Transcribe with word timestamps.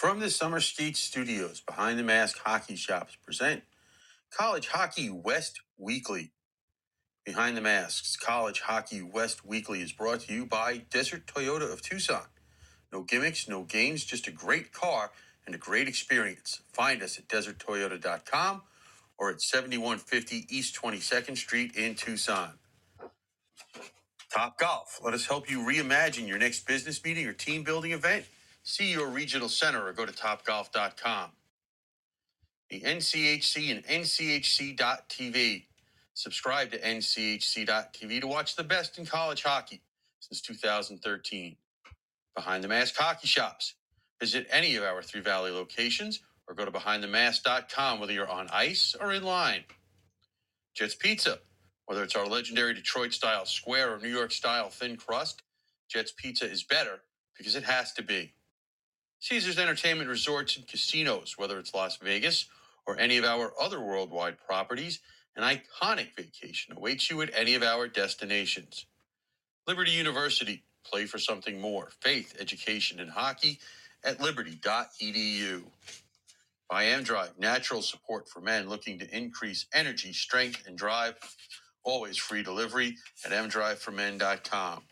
From 0.00 0.18
the 0.18 0.30
Summer 0.30 0.60
Skate 0.60 0.96
Studios, 0.96 1.60
Behind 1.60 1.98
the 1.98 2.02
Mask 2.02 2.38
Hockey 2.38 2.74
Shops 2.74 3.18
present 3.22 3.64
College 4.30 4.68
Hockey 4.68 5.10
West 5.10 5.60
Weekly. 5.76 6.32
Behind 7.26 7.54
the 7.54 7.60
Masks 7.60 8.16
College 8.16 8.60
Hockey 8.60 9.02
West 9.02 9.44
Weekly 9.44 9.82
is 9.82 9.92
brought 9.92 10.20
to 10.20 10.32
you 10.32 10.46
by 10.46 10.78
Desert 10.90 11.26
Toyota 11.26 11.70
of 11.70 11.82
Tucson. 11.82 12.24
No 12.90 13.02
gimmicks, 13.02 13.46
no 13.46 13.64
games, 13.64 14.02
just 14.06 14.26
a 14.26 14.30
great 14.30 14.72
car 14.72 15.10
and 15.44 15.54
a 15.54 15.58
great 15.58 15.86
experience. 15.86 16.62
Find 16.72 17.02
us 17.02 17.18
at 17.18 17.28
deserttoyota.com 17.28 18.62
or 19.18 19.28
at 19.28 19.42
7150 19.42 20.46
East 20.48 20.74
22nd 20.82 21.36
Street 21.36 21.76
in 21.76 21.94
Tucson. 21.94 22.52
Top 24.34 24.58
Golf. 24.58 24.98
Let 25.04 25.12
us 25.12 25.26
help 25.26 25.50
you 25.50 25.58
reimagine 25.58 26.26
your 26.26 26.38
next 26.38 26.66
business 26.66 27.04
meeting 27.04 27.26
or 27.26 27.34
team 27.34 27.64
building 27.64 27.92
event. 27.92 28.24
See 28.70 28.92
your 28.92 29.08
regional 29.08 29.48
center 29.48 29.84
or 29.84 29.92
go 29.92 30.06
to 30.06 30.12
topgolf.com. 30.12 31.30
The 32.70 32.80
NCHC 32.82 33.72
and 33.72 33.84
NCHC.TV. 33.84 35.64
Subscribe 36.14 36.70
to 36.70 36.78
NCHC.TV 36.78 38.20
to 38.20 38.28
watch 38.28 38.54
the 38.54 38.62
best 38.62 38.96
in 38.96 39.06
college 39.06 39.42
hockey 39.42 39.82
since 40.20 40.40
2013. 40.40 41.56
Behind 42.36 42.62
the 42.62 42.68
Mask 42.68 42.94
Hockey 42.96 43.26
Shops. 43.26 43.74
Visit 44.20 44.46
any 44.52 44.76
of 44.76 44.84
our 44.84 45.02
Three 45.02 45.20
Valley 45.20 45.50
locations 45.50 46.20
or 46.46 46.54
go 46.54 46.64
to 46.64 46.70
behindthemask.com 46.70 47.98
whether 47.98 48.12
you're 48.12 48.30
on 48.30 48.46
ice 48.52 48.94
or 49.00 49.12
in 49.12 49.24
line. 49.24 49.64
Jets 50.76 50.94
Pizza. 50.94 51.40
Whether 51.86 52.04
it's 52.04 52.14
our 52.14 52.26
legendary 52.28 52.72
Detroit 52.74 53.12
style 53.12 53.46
square 53.46 53.92
or 53.92 53.98
New 53.98 54.08
York 54.14 54.30
style 54.30 54.70
thin 54.70 54.96
crust, 54.96 55.42
Jets 55.88 56.12
Pizza 56.16 56.48
is 56.48 56.62
better 56.62 57.00
because 57.36 57.56
it 57.56 57.64
has 57.64 57.92
to 57.94 58.04
be. 58.04 58.32
Caesars 59.20 59.58
Entertainment 59.58 60.10
Resorts 60.10 60.56
and 60.56 60.66
Casinos, 60.66 61.38
whether 61.38 61.58
it's 61.58 61.74
Las 61.74 61.98
Vegas 61.98 62.46
or 62.86 62.98
any 62.98 63.18
of 63.18 63.24
our 63.24 63.52
other 63.60 63.80
worldwide 63.80 64.38
properties, 64.46 65.00
an 65.36 65.44
iconic 65.44 66.14
vacation 66.16 66.76
awaits 66.76 67.10
you 67.10 67.22
at 67.22 67.30
any 67.34 67.54
of 67.54 67.62
our 67.62 67.88
destinations. 67.88 68.86
Liberty 69.66 69.92
University, 69.92 70.64
play 70.84 71.06
for 71.06 71.18
something 71.18 71.60
more. 71.60 71.90
Faith, 72.00 72.36
education, 72.40 73.00
and 73.00 73.10
hockey 73.10 73.60
at 74.04 74.20
liberty.edu. 74.20 75.62
By 76.70 76.86
M-Drive, 76.86 77.38
natural 77.38 77.82
support 77.82 78.28
for 78.28 78.40
men 78.40 78.68
looking 78.68 78.98
to 79.00 79.16
increase 79.16 79.66
energy, 79.74 80.12
strength, 80.12 80.66
and 80.66 80.78
drive. 80.78 81.14
Always 81.84 82.16
free 82.16 82.42
delivery 82.42 82.96
at 83.24 83.32
mdriveformen.com. 83.32 84.82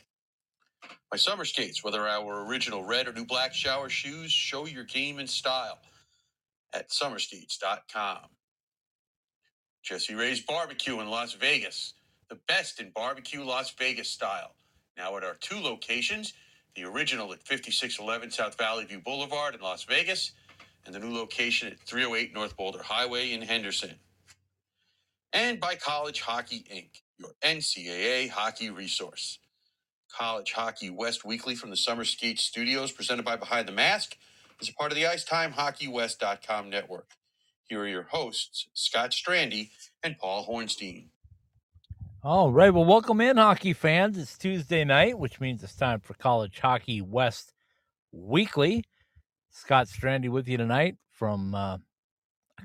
My 1.11 1.17
summer 1.17 1.45
skates, 1.47 1.83
whether 1.83 2.07
our 2.07 2.47
original 2.47 2.85
red 2.85 3.09
or 3.09 3.13
new 3.13 3.25
black 3.25 3.55
shower 3.55 3.89
shoes, 3.89 4.31
show 4.31 4.67
your 4.67 4.85
game 4.85 5.19
and 5.19 5.29
style 5.29 5.79
at 6.75 6.91
summerskates.com. 6.91 8.19
Jesse 9.83 10.15
Ray's 10.15 10.41
Barbecue 10.41 11.01
in 11.01 11.09
Las 11.09 11.33
Vegas, 11.35 11.95
the 12.29 12.39
best 12.47 12.81
in 12.81 12.91
barbecue 12.91 13.43
Las 13.43 13.71
Vegas 13.79 14.09
style. 14.11 14.55
Now 14.99 15.17
at 15.17 15.25
our 15.25 15.37
two 15.41 15.59
locations, 15.61 16.35
the 16.77 16.85
original 16.85 17.33
at 17.33 17.43
5611 17.47 18.31
South 18.31 18.59
Valley 18.59 18.85
View 18.85 19.01
Boulevard 19.01 19.55
in 19.55 19.63
Las 19.63 19.85
Vegas, 19.85 20.33
and 20.85 20.95
the 20.95 20.99
new 20.99 21.15
location 21.15 21.69
at 21.69 21.81
308 21.81 22.35
North 22.35 22.57
Boulder 22.57 22.83
Highway 22.83 23.33
in 23.33 23.43
Henderson. 23.43 23.95
And 25.33 25.61
by 25.61 25.75
College 25.77 26.21
Hockey 26.21 26.65
Inc., 26.73 27.03
your 27.19 27.33
NCAA 27.43 28.31
hockey 28.31 28.71
resource. 28.71 29.39
College 30.17 30.53
Hockey 30.53 30.91
West 30.91 31.25
Weekly 31.25 31.55
from 31.55 31.71
the 31.71 31.77
Summer 31.77 32.05
Skate 32.05 32.39
Studios, 32.39 32.93
presented 32.93 33.25
by 33.25 33.37
Behind 33.37 33.69
the 33.69 33.73
Mask, 33.73 34.17
is 34.61 34.69
a 34.69 34.75
part 34.75 34.93
of 34.93 34.97
the 34.97 35.05
IcetimeHockeyWest.com 35.05 36.71
network. 36.71 37.11
Here 37.69 37.81
are 37.81 37.89
your 37.89 38.05
hosts, 38.05 38.69
Scott 38.73 39.11
Strandy 39.11 39.71
and 40.03 40.19
Paul 40.19 40.47
Hornstein. 40.47 41.09
All 42.23 42.51
right. 42.51 42.71
Well, 42.71 42.85
welcome 42.85 43.21
in, 43.21 43.37
hockey 43.37 43.73
fans. 43.73 44.19
It's 44.19 44.37
Tuesday 44.37 44.85
night, 44.85 45.19
which 45.19 45.41
means 45.41 45.63
it's 45.63 45.77
time 45.77 46.01
for 46.01 46.15
College 46.15 46.59
Hockey 46.59 47.01
West 47.01 47.53
Weekly. 48.11 48.85
Scott 49.51 49.87
Strandy 49.87 50.29
with 50.29 50.49
you 50.49 50.57
tonight 50.57 50.97
from 51.13 51.55
uh, 51.55 51.79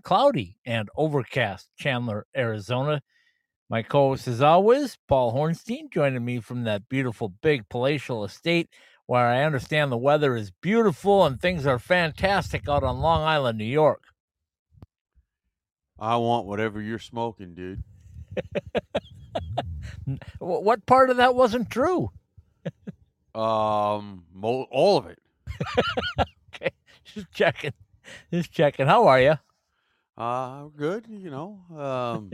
cloudy 0.01 0.57
and 0.65 0.89
overcast 0.95 1.69
Chandler, 1.77 2.25
Arizona. 2.35 3.01
My 3.73 3.81
co 3.81 4.09
host, 4.09 4.27
as 4.27 4.39
always, 4.39 4.99
Paul 5.07 5.33
Hornstein, 5.33 5.91
joining 5.91 6.23
me 6.23 6.39
from 6.39 6.63
that 6.65 6.87
beautiful 6.87 7.29
big 7.29 7.67
palatial 7.69 8.23
estate 8.23 8.69
where 9.07 9.25
I 9.25 9.41
understand 9.41 9.91
the 9.91 9.97
weather 9.97 10.35
is 10.35 10.51
beautiful 10.51 11.25
and 11.25 11.41
things 11.41 11.65
are 11.65 11.79
fantastic 11.79 12.69
out 12.69 12.83
on 12.83 12.99
Long 12.99 13.23
Island, 13.23 13.57
New 13.57 13.63
York. 13.63 14.03
I 15.97 16.17
want 16.17 16.45
whatever 16.45 16.79
you're 16.83 16.99
smoking, 16.99 17.55
dude. 17.55 17.83
what 20.37 20.85
part 20.85 21.09
of 21.09 21.17
that 21.17 21.33
wasn't 21.33 21.71
true? 21.71 22.11
um, 23.33 24.25
all 24.39 24.99
of 24.99 25.07
it. 25.07 25.19
okay, 26.53 26.69
just 27.05 27.31
checking. 27.31 27.73
Just 28.31 28.51
checking. 28.51 28.85
How 28.85 29.07
are 29.07 29.19
you? 29.19 29.39
Uh, 30.15 30.65
good. 30.77 31.07
You 31.09 31.31
know, 31.31 31.59
um, 31.75 32.31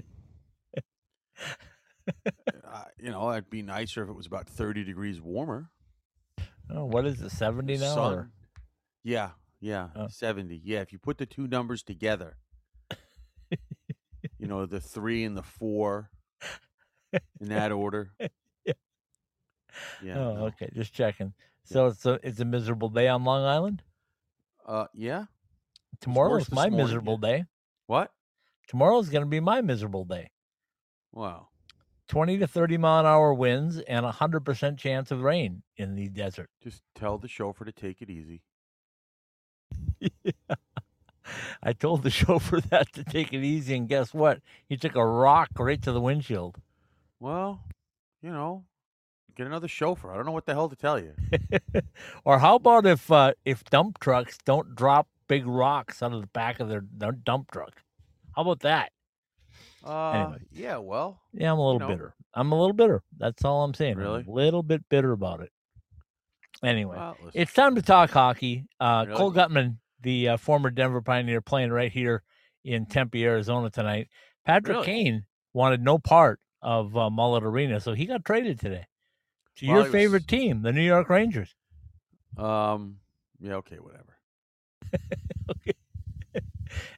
uh, 2.07 2.83
you 2.97 3.11
know, 3.11 3.31
it'd 3.31 3.50
be 3.50 3.61
nicer 3.61 4.03
if 4.03 4.09
it 4.09 4.16
was 4.16 4.25
about 4.25 4.47
thirty 4.47 4.83
degrees 4.83 5.22
warmer. 5.22 5.69
Oh, 6.69 6.85
what 6.85 7.05
is 7.05 7.22
it? 7.22 7.31
Seventy 7.31 7.77
now? 7.77 7.95
Sun. 7.95 8.13
Or? 8.13 8.31
Yeah, 9.03 9.31
yeah, 9.59 9.89
Oh. 9.95 10.07
seventy. 10.09 10.61
Yeah, 10.63 10.81
if 10.81 10.91
you 10.91 10.99
put 10.99 11.17
the 11.17 11.25
two 11.25 11.47
numbers 11.47 11.83
together, 11.83 12.38
you 14.38 14.47
know, 14.47 14.66
the 14.66 14.79
three 14.79 15.23
and 15.23 15.35
the 15.38 15.44
four, 15.44 16.09
in 17.39 17.49
that 17.49 17.72
order. 17.72 18.11
Yeah. 18.66 18.73
Yeah. 20.03 20.17
oh, 20.19 20.35
no. 20.35 20.45
okay. 20.47 20.69
Just 20.73 20.94
checking. 20.94 21.33
So 21.63 21.88
it's 21.88 22.05
a 22.05 22.19
it's 22.22 22.39
a 22.39 22.45
miserable 22.45 22.89
day 22.89 23.07
on 23.07 23.23
Long 23.23 23.45
Island. 23.45 23.81
Uh, 24.66 24.88
yeah. 24.94 25.25
Tomorrow's 26.01 26.51
my 26.51 26.69
morning, 26.69 26.78
miserable 26.78 27.19
yeah. 27.23 27.29
day. 27.29 27.45
What? 27.88 28.11
Tomorrow's 28.67 29.09
going 29.09 29.23
to 29.23 29.29
be 29.29 29.39
my 29.39 29.61
miserable 29.61 30.05
day. 30.05 30.31
Wow. 31.12 31.47
20 32.08 32.40
to 32.40 32.47
30 32.47 32.78
mile 32.78 33.02
an 33.02 33.06
hour 33.06 33.34
winds 33.34 33.80
and 33.80 34.06
a 34.06 34.12
100% 34.12 34.78
chance 34.78 35.12
of 35.12 35.22
rain 35.22 35.62
in 35.78 35.96
the 35.96 36.09
desert. 36.09 36.50
Just 36.62 36.81
tell 36.96 37.18
the 37.18 37.28
chauffeur 37.28 37.66
to 37.66 37.72
take 37.72 38.02
it 38.02 38.09
easy. 38.09 38.42
I 41.62 41.74
told 41.74 42.03
the 42.03 42.09
chauffeur 42.09 42.62
that 42.62 42.92
to 42.94 43.03
take 43.03 43.34
it 43.34 43.44
easy, 43.44 43.75
and 43.75 43.88
guess 43.88 44.14
what? 44.14 44.42
He 44.68 44.78
took 44.78 44.96
a 44.96 45.06
rock 45.06 45.50
right 45.58 45.81
to 45.84 45.92
the 45.92 46.02
windshield. 46.02 46.58
Well, 47.20 47.62
you 48.22 48.31
know, 48.31 48.66
get 49.36 49.46
another 49.46 49.68
chauffeur. 49.68 50.12
I 50.12 50.16
don't 50.16 50.26
know 50.26 50.31
what 50.31 50.46
the 50.46 50.53
hell 50.53 50.70
to 50.70 50.76
tell 50.76 51.00
you. 51.00 51.14
or 52.26 52.40
how 52.40 52.56
about 52.56 52.86
if 52.86 53.12
uh, 53.12 53.34
if 53.46 53.64
dump 53.66 54.00
trucks 54.00 54.38
don't 54.46 54.76
drop 54.76 55.08
big 55.28 55.46
rocks 55.46 56.02
out 56.02 56.14
of 56.14 56.22
the 56.22 56.28
back 56.28 56.59
of 56.59 56.70
their 56.70 57.12
dump 57.12 57.52
truck? 57.52 57.84
How 58.36 58.41
about 58.44 58.62
that? 58.62 58.91
Uh, 59.85 60.11
Anyway. 60.11 60.40
yeah, 60.52 60.78
well, 60.78 61.22
Yeah, 61.34 61.52
I'm 61.52 61.59
a 61.59 61.66
little 61.66 61.79
know. 61.79 61.87
bitter. 61.87 62.16
I'm 62.34 62.52
a 62.52 62.59
little 62.59 62.73
bitter. 62.73 63.02
That's 63.17 63.43
all 63.46 63.64
I'm 63.64 63.73
saying. 63.73 63.93
I'm 63.93 63.99
Really? 63.99 64.23
a 64.28 64.29
little 64.31 64.64
bit 64.64 64.87
bitter 64.90 65.11
about 65.11 65.41
it. 65.41 65.52
Anyway, 66.64 66.96
well 66.97 67.16
it's 67.34 67.53
time 67.53 67.76
to 67.76 67.81
talk 67.81 68.09
hockey. 68.11 68.67
Uh, 68.79 69.05
Really? 69.08 69.17
Cole 69.17 69.31
Guttman, 69.34 69.78
the 70.02 70.29
uh, 70.29 70.37
former 70.37 70.70
Denver 70.70 71.02
Pioneer, 71.02 71.40
playing 71.41 71.72
right 71.72 71.91
here 71.91 72.23
in 72.66 72.85
Tempe, 72.85 73.23
Arizona 73.26 73.70
tonight. 73.70 74.09
Patrick 74.46 74.76
Really? 74.76 74.85
Kane 74.85 75.26
wanted 75.53 75.81
no 75.81 75.97
part 75.97 76.40
of 76.61 76.96
uh, 76.97 77.09
Mullet 77.09 77.43
Arena, 77.43 77.79
so 77.79 77.93
he 77.93 78.05
got 78.05 78.26
traded 78.26 78.59
today 78.59 78.87
to 79.58 79.67
Well, 79.67 79.76
your 79.78 79.84
was- 79.84 79.91
favorite 79.93 80.28
team, 80.28 80.61
the 80.61 80.73
New 80.73 80.81
York 80.81 81.08
Rangers. 81.09 81.55
um, 82.37 82.97
yeah, 83.40 83.53
okay, 83.55 83.78
whatever. 83.78 84.17
okay. 85.49 85.73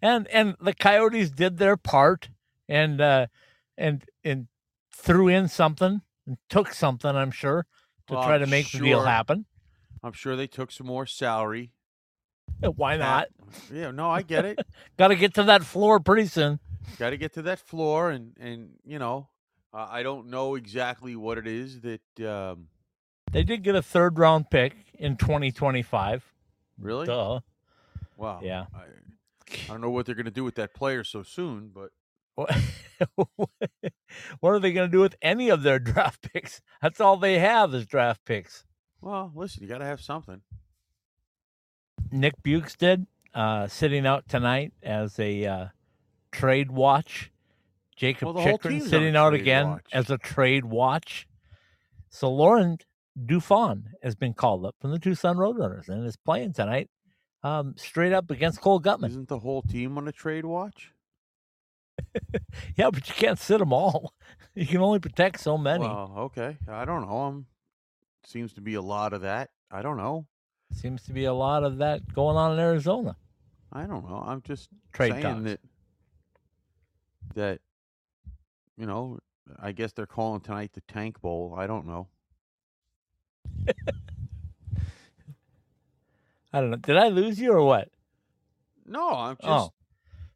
and 0.01 0.28
and 0.30 0.56
the 0.60 0.74
Coyotes 0.74 1.30
did 1.30 1.57
their 1.57 1.78
part 1.78 2.30
and 2.71 3.01
uh, 3.01 3.27
and 3.77 4.03
and 4.23 4.47
threw 4.95 5.27
in 5.27 5.47
something 5.50 6.01
and 6.25 6.38
took 6.50 6.73
something. 6.73 7.12
I'm 7.15 7.31
sure 7.31 7.65
to 8.07 8.13
Well, 8.13 8.23
try 8.23 8.38
to 8.38 8.47
make 8.47 8.71
the 8.71 8.79
deal 8.79 9.01
happen. 9.03 9.45
I'm 10.01 10.13
sure 10.13 10.35
they 10.35 10.47
took 10.47 10.71
some 10.71 10.88
more 10.88 11.06
salary. 11.06 11.73
Why 12.62 12.97
not? 12.97 13.27
Yeah, 13.71 13.91
no, 13.91 14.09
I 14.09 14.21
get 14.21 14.45
it. 14.45 14.59
Got 14.97 15.09
to 15.09 15.15
get 15.15 15.33
to 15.35 15.44
that 15.44 15.63
floor 15.63 16.00
pretty 16.00 16.27
soon. 16.27 16.59
Got 16.97 17.12
to 17.12 17.18
get 17.18 17.33
to 17.33 17.41
that 17.44 17.59
floor, 17.59 18.09
and 18.09 18.35
and 18.39 18.71
you 18.85 19.00
know, 19.00 19.27
uh, 19.73 19.88
I 19.89 20.03
don't 20.03 20.27
know 20.27 20.56
exactly 20.56 21.15
what 21.15 21.38
it 21.38 21.47
is 21.47 21.81
that. 21.81 22.01
Um, 22.25 22.68
They 23.31 23.44
did 23.44 23.63
get 23.63 23.75
a 23.75 23.81
third 23.81 24.18
round 24.18 24.50
pick 24.50 24.73
in 24.97 25.18
2025. 25.18 26.23
really? 26.79 27.06
Duh. 27.07 27.39
Wow. 28.18 28.39
Yeah. 28.44 28.65
I, 28.73 28.83
I 29.65 29.68
don't 29.68 29.81
know 29.81 29.89
what 29.89 30.06
they're 30.06 30.15
going 30.15 30.25
to 30.25 30.31
do 30.31 30.44
with 30.44 30.56
that 30.56 30.73
player 30.75 31.03
so 31.03 31.23
soon, 31.23 31.71
but 31.73 31.89
What 34.39 34.54
are 34.54 34.60
they 34.60 34.74
going 34.74 34.89
to 34.89 34.92
do 34.92 35.01
with 35.01 35.16
any 35.22 35.50
of 35.50 35.63
their 35.63 35.80
draft 35.92 36.31
picks? 36.33 36.62
That's 36.81 37.00
all 37.00 37.18
they 37.18 37.39
have 37.39 37.74
is 37.74 37.86
draft 37.86 38.24
picks. 38.25 38.66
well, 39.01 39.31
listen, 39.36 39.63
you 39.63 39.69
got 39.69 39.80
to 39.80 39.86
have 39.86 40.01
something. 40.01 40.42
Nick 42.12 42.33
Bjugstad 42.44 43.07
uh, 43.33 43.68
sitting 43.68 44.06
out 44.06 44.28
tonight 44.28 44.74
as 44.83 45.18
a 45.19 45.45
uh, 45.45 45.66
trade 46.31 46.72
watch. 46.72 47.31
Jacob 47.95 48.36
Well, 48.36 48.44
Chychrun 48.45 48.81
sitting 48.81 49.16
out 49.16 49.33
again 49.33 49.69
watch. 49.69 49.86
as 49.94 50.10
a 50.10 50.18
trade 50.18 50.66
watch. 50.66 51.28
So 52.10 52.30
Laurent 52.31 52.86
Dauphin 53.25 53.89
has 54.04 54.16
been 54.16 54.33
called 54.33 54.66
up 54.66 54.75
from 54.81 54.92
the 54.92 55.00
Tucson 55.00 55.38
Roadrunners 55.38 55.88
and 55.88 56.06
is 56.06 56.18
playing 56.18 56.54
tonight, 56.54 56.89
um, 57.44 57.75
straight 57.78 58.12
up 58.13 58.30
against 58.31 58.60
Cole 58.62 58.81
Guttman. 58.81 59.10
Isn't 59.10 59.28
the 59.30 59.39
whole 59.39 59.62
team 59.62 59.98
on 59.98 60.07
a 60.07 60.12
trade 60.12 60.45
watch? 60.45 60.92
Yeah, 62.75 62.89
but 62.92 63.07
you 63.07 63.13
can't 63.15 63.39
sit 63.39 63.59
them 63.59 63.74
all. 63.74 64.13
You 64.53 64.68
can 64.68 64.81
only 64.81 65.00
protect 65.00 65.39
so 65.39 65.57
many. 65.57 65.86
Well, 65.86 66.13
okay. 66.18 66.57
I 66.68 66.83
don't 66.83 67.07
know. 67.07 67.21
Um, 67.21 67.45
seems 68.25 68.51
to 68.56 68.62
be 68.62 68.74
a 68.74 68.81
lot 68.81 69.13
of 69.13 69.21
that. 69.21 69.50
I 69.71 69.81
don't 69.81 69.95
know. 69.95 70.25
Seems 70.74 71.03
to 71.03 71.13
be 71.13 71.24
a 71.24 71.33
lot 71.33 71.63
of 71.63 71.77
that 71.77 72.13
going 72.13 72.36
on 72.36 72.51
in 72.51 72.59
Arizona. 72.59 73.15
I 73.71 73.86
don't 73.86 74.09
know. 74.09 74.21
I'm 74.27 74.42
just 74.42 74.68
Trade 74.92 75.12
saying 75.13 75.24
talks. 75.24 75.44
that 75.44 75.59
that 77.36 77.59
you 78.77 78.86
know. 78.86 79.19
I 79.57 79.71
guess 79.71 79.94
they're 79.94 80.06
calling 80.06 80.42
tonight 80.42 80.71
the 80.74 80.81
Tank 80.81 81.21
Bowl. 81.21 81.56
I 81.57 81.65
don't 81.65 81.88
know. 81.88 82.07
I 86.54 86.59
don't 86.59 86.71
know. 86.71 86.77
Did 86.77 86.97
I 86.97 87.07
lose 87.07 87.39
you 87.39 87.54
or 87.54 87.63
what? 87.63 87.89
No, 88.86 89.09
I'm 89.12 89.36
just. 89.38 89.47
oh, 89.47 89.71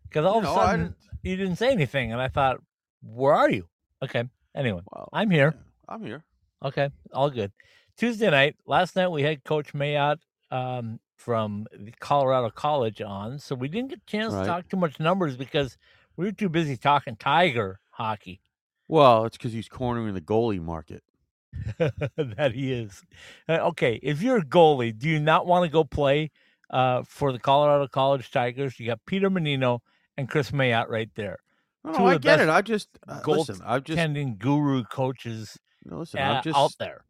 because 0.03 0.25
all 0.25 0.35
you 0.35 0.39
of 0.39 0.44
a 0.45 0.47
know, 0.47 0.56
sudden 0.56 0.95
you 1.25 1.36
didn't 1.36 1.56
say 1.57 1.72
anything, 1.72 2.12
and 2.12 2.22
I 2.22 2.27
thought, 2.27 2.57
"Where 3.01 3.33
are 3.33 3.50
you?" 3.50 3.68
Okay. 4.04 4.24
Anyway, 4.56 4.81
I'm 5.12 5.30
here. 5.31 5.54
yeah, 5.56 5.94
I'm 5.94 6.04
here. 6.06 6.24
Okay, 6.63 6.89
all 7.13 7.30
good. 7.30 7.51
Tuesday 7.98 8.30
night. 8.30 8.56
Last 8.66 8.95
night 8.95 9.10
we 9.10 9.22
had 9.24 9.44
Coach 9.44 9.74
Mayotte 9.74 10.19
um, 10.51 11.00
from 11.18 11.68
the 11.77 11.92
Colorado 12.00 12.50
College 12.50 13.01
on, 13.01 13.39
so 13.39 13.56
we 13.56 13.68
didn't 13.68 13.89
get 13.89 14.00
a 14.00 14.06
chance 14.06 14.33
Right. 14.33 14.42
to 14.44 14.48
talk 14.48 14.69
too 14.69 14.77
much 14.77 15.00
numbers 15.00 15.36
because 15.36 15.77
we 16.16 16.25
were 16.25 16.31
too 16.31 16.50
busy 16.50 16.77
talking 16.77 17.16
Tiger 17.18 17.80
hockey. 17.92 18.42
Well, 18.88 19.25
it's 19.25 19.38
because 19.38 19.51
he's 19.54 19.68
cornering 19.68 20.13
the 20.13 20.21
goalie 20.21 20.62
market. 20.62 21.04
that 21.78 22.51
he 22.54 22.71
is. 22.74 23.04
Uh, 23.48 23.54
okay, 23.69 24.00
if 24.04 24.21
you're 24.21 24.38
a 24.38 24.45
goalie, 24.45 24.98
do 24.98 25.07
you 25.10 25.19
not 25.19 25.45
want 25.48 25.63
to 25.66 25.69
go 25.71 25.83
play 25.83 26.31
uh, 26.69 27.04
for 27.04 27.31
the 27.31 27.39
Colorado 27.39 27.88
College 27.88 28.30
Tigers? 28.31 28.80
You 28.80 28.88
got 28.88 29.06
Peter 29.06 29.30
Mannino 29.30 29.80
and 30.17 30.29
Kris 30.29 30.51
Mayotte 30.51 30.89
right 30.89 31.09
there, 31.15 31.38
No, 31.83 31.91
no, 31.91 32.06
I 32.07 32.17
get 32.17 32.39
it. 32.39 32.50
I 32.50 32.62
just 32.62 32.89
uh, 33.07 33.21
listen. 33.25 33.59
I'm 33.65 33.83
just 33.83 33.97
tending 33.97 34.38
guru 34.38 34.83
coaches 34.85 35.57
no, 35.85 36.00
listen. 36.00 36.19
uh, 36.19 36.23
I'm 36.23 36.44
just 36.44 36.57
out 36.57 36.71
there. 36.79 37.03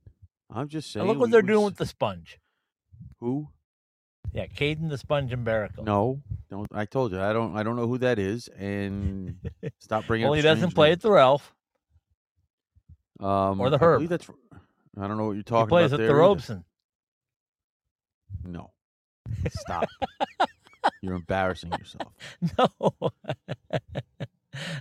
I'm 0.54 0.68
just 0.68 0.88
And 0.96 1.02
saying. 1.02 1.07
look 1.07 1.18
what 1.19 1.31
they're 1.31 1.42
doing 1.42 1.66
with 1.66 1.78
the 1.78 1.86
sponge. 1.86 2.40
who? 3.19 3.48
Yeah, 4.34 4.48
Kaidan 4.48 4.90
the 4.90 4.98
Sponge 4.98 5.31
Mbereko. 5.31 5.84
No, 5.86 6.22
don't. 6.50 6.68
I 6.74 6.84
told 6.86 7.13
you. 7.13 7.22
I 7.22 7.31
don't. 7.31 7.56
I 7.56 7.63
don't 7.63 7.78
know 7.78 7.88
who 7.88 7.98
that 8.00 8.19
is. 8.19 8.50
And 8.50 9.38
stop 9.80 10.08
bringing. 10.08 10.25
well, 10.25 10.34
up 10.34 10.38
he 10.38 10.42
doesn't 10.42 10.72
play 10.75 10.92
at 10.92 11.00
the 11.00 11.10
Ralph. 11.10 11.54
Um, 13.22 13.62
or 13.62 13.69
the 13.69 13.78
I 13.78 13.80
Herb. 13.80 14.08
That's. 14.10 14.30
I 15.00 15.08
don't 15.08 15.16
know 15.18 15.25
what 15.28 15.31
you're 15.31 15.38
He 15.38 15.44
talking 15.44 15.69
plays 15.69 15.94
about 15.94 16.04
at 16.04 16.08
the. 16.08 16.16
Robson. 16.16 16.66
No. 18.44 18.72
Stop. 19.50 19.88
You're 21.02 21.16
embarrassing 21.16 21.72
yourself. 21.72 22.14
No. 22.58 23.12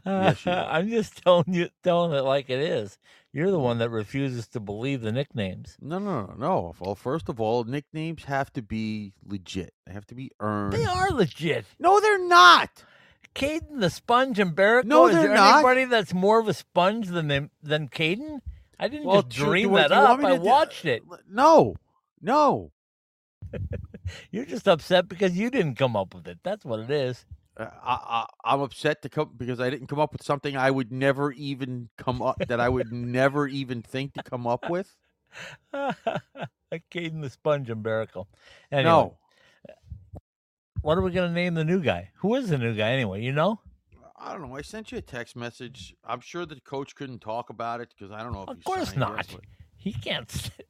Yes, 0.06 0.46
you. 0.46 0.52
I'm 0.52 0.88
just 0.88 1.20
telling 1.24 1.52
you, 1.52 1.68
telling 1.82 2.12
it 2.12 2.22
like 2.22 2.48
it 2.48 2.60
is. 2.60 2.96
You're 3.32 3.50
the 3.50 3.58
one 3.58 3.78
that 3.78 3.90
refuses 3.90 4.46
to 4.48 4.60
believe 4.60 5.00
the 5.00 5.10
nicknames. 5.10 5.76
No, 5.80 5.98
no, 5.98 6.26
no, 6.26 6.34
no. 6.38 6.74
Well, 6.78 6.94
first 6.94 7.28
of 7.28 7.40
all, 7.40 7.64
nicknames 7.64 8.22
have 8.24 8.52
to 8.52 8.62
be 8.62 9.14
legit. 9.26 9.74
They 9.84 9.92
have 9.92 10.06
to 10.06 10.14
be 10.14 10.30
earned. 10.38 10.74
They 10.74 10.84
are 10.84 11.10
legit. 11.10 11.64
No, 11.80 11.98
they're 11.98 12.24
not. 12.24 12.84
Kaidan 13.34 13.80
the 13.80 13.90
Sponge 13.90 14.36
Mbereko. 14.38 14.84
No, 14.84 15.08
is 15.08 15.14
they're 15.14 15.24
there 15.24 15.34
not. 15.34 15.54
anybody 15.56 15.86
that's 15.86 16.14
more 16.14 16.38
of 16.38 16.46
a 16.46 16.54
sponge 16.54 17.08
than 17.08 17.26
them, 17.26 17.50
than 17.60 17.88
Kaidan? 17.88 18.42
I 18.78 18.86
didn't 18.86 19.06
Well, 19.06 19.22
just 19.24 19.36
dream 19.44 19.70
do- 19.70 19.74
that 19.74 19.88
do 19.88 19.94
you 19.94 20.00
want 20.02 20.24
up. 20.24 20.30
I 20.30 20.36
do- 20.36 20.42
watched 20.42 20.84
it. 20.84 21.02
No, 21.28 21.74
no. 22.22 22.70
You're 24.30 24.44
just 24.44 24.68
upset 24.68 25.08
because 25.08 25.36
you 25.36 25.50
didn't 25.50 25.76
come 25.76 25.96
up 25.96 26.14
with 26.14 26.26
it. 26.28 26.38
That's 26.42 26.64
what 26.64 26.80
it 26.80 26.90
is. 26.90 27.24
Uh, 27.56 27.66
I, 27.82 28.26
I, 28.44 28.52
I'm 28.52 28.60
upset 28.60 29.02
to 29.02 29.08
come 29.08 29.30
because 29.36 29.60
I 29.60 29.70
didn't 29.70 29.86
come 29.86 30.00
up 30.00 30.12
with 30.12 30.22
something 30.22 30.56
I 30.56 30.70
would 30.70 30.90
never 30.90 31.32
even 31.32 31.88
come 31.96 32.20
up 32.20 32.36
that 32.48 32.60
I 32.60 32.68
would 32.68 32.92
never 32.92 33.46
even 33.46 33.82
think 33.82 34.14
to 34.14 34.22
come 34.22 34.46
up 34.46 34.68
with. 34.68 34.94
A 35.72 35.94
Kaidan 36.90 37.22
the 37.22 37.30
Sponge 37.30 37.68
Mbereko. 37.68 38.26
Anyway, 38.72 38.84
No, 38.84 39.16
what 40.82 40.98
are 40.98 41.02
we 41.02 41.10
going 41.12 41.28
to 41.28 41.34
name 41.34 41.54
the 41.54 41.64
new 41.64 41.80
guy? 41.80 42.10
Who 42.16 42.34
is 42.34 42.48
the 42.48 42.58
new 42.58 42.74
guy 42.74 42.90
anyway? 42.90 43.22
You 43.22 43.32
know? 43.32 43.60
I 44.18 44.32
don't 44.32 44.42
know. 44.48 44.56
I 44.56 44.62
sent 44.62 44.92
you 44.92 44.98
a 44.98 45.02
text 45.02 45.34
message. 45.36 45.94
I'm 46.04 46.20
sure 46.20 46.46
the 46.46 46.60
coach 46.60 46.94
couldn't 46.94 47.20
talk 47.20 47.50
about 47.50 47.80
it 47.80 47.94
because 47.96 48.12
I 48.12 48.22
don't 48.22 48.32
know 48.32 48.42
if 48.42 48.48
Of 48.50 48.64
course 48.64 48.96
not. 48.96 49.26
but- 49.30 49.40
He 49.76 49.92
can't. 49.92 50.50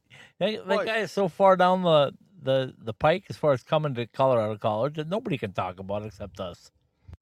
That, 0.41 0.67
that 0.67 0.87
guy 0.87 0.97
is 0.99 1.13
so 1.13 1.29
far 1.29 1.57
down 1.57 1.83
the, 1.83 2.13
the, 2.45 2.75
the 2.79 2.93
pike 2.93 3.25
as 3.29 3.37
far 3.37 3.53
as 3.53 3.63
coming 3.63 3.95
to 3.95 4.07
Colorado 4.07 4.57
College 4.57 4.97
that 4.97 5.09
nobody 5.09 5.39
can 5.39 5.53
talk 5.53 5.81
about 5.81 6.05
except 6.05 6.39
us. 6.39 6.71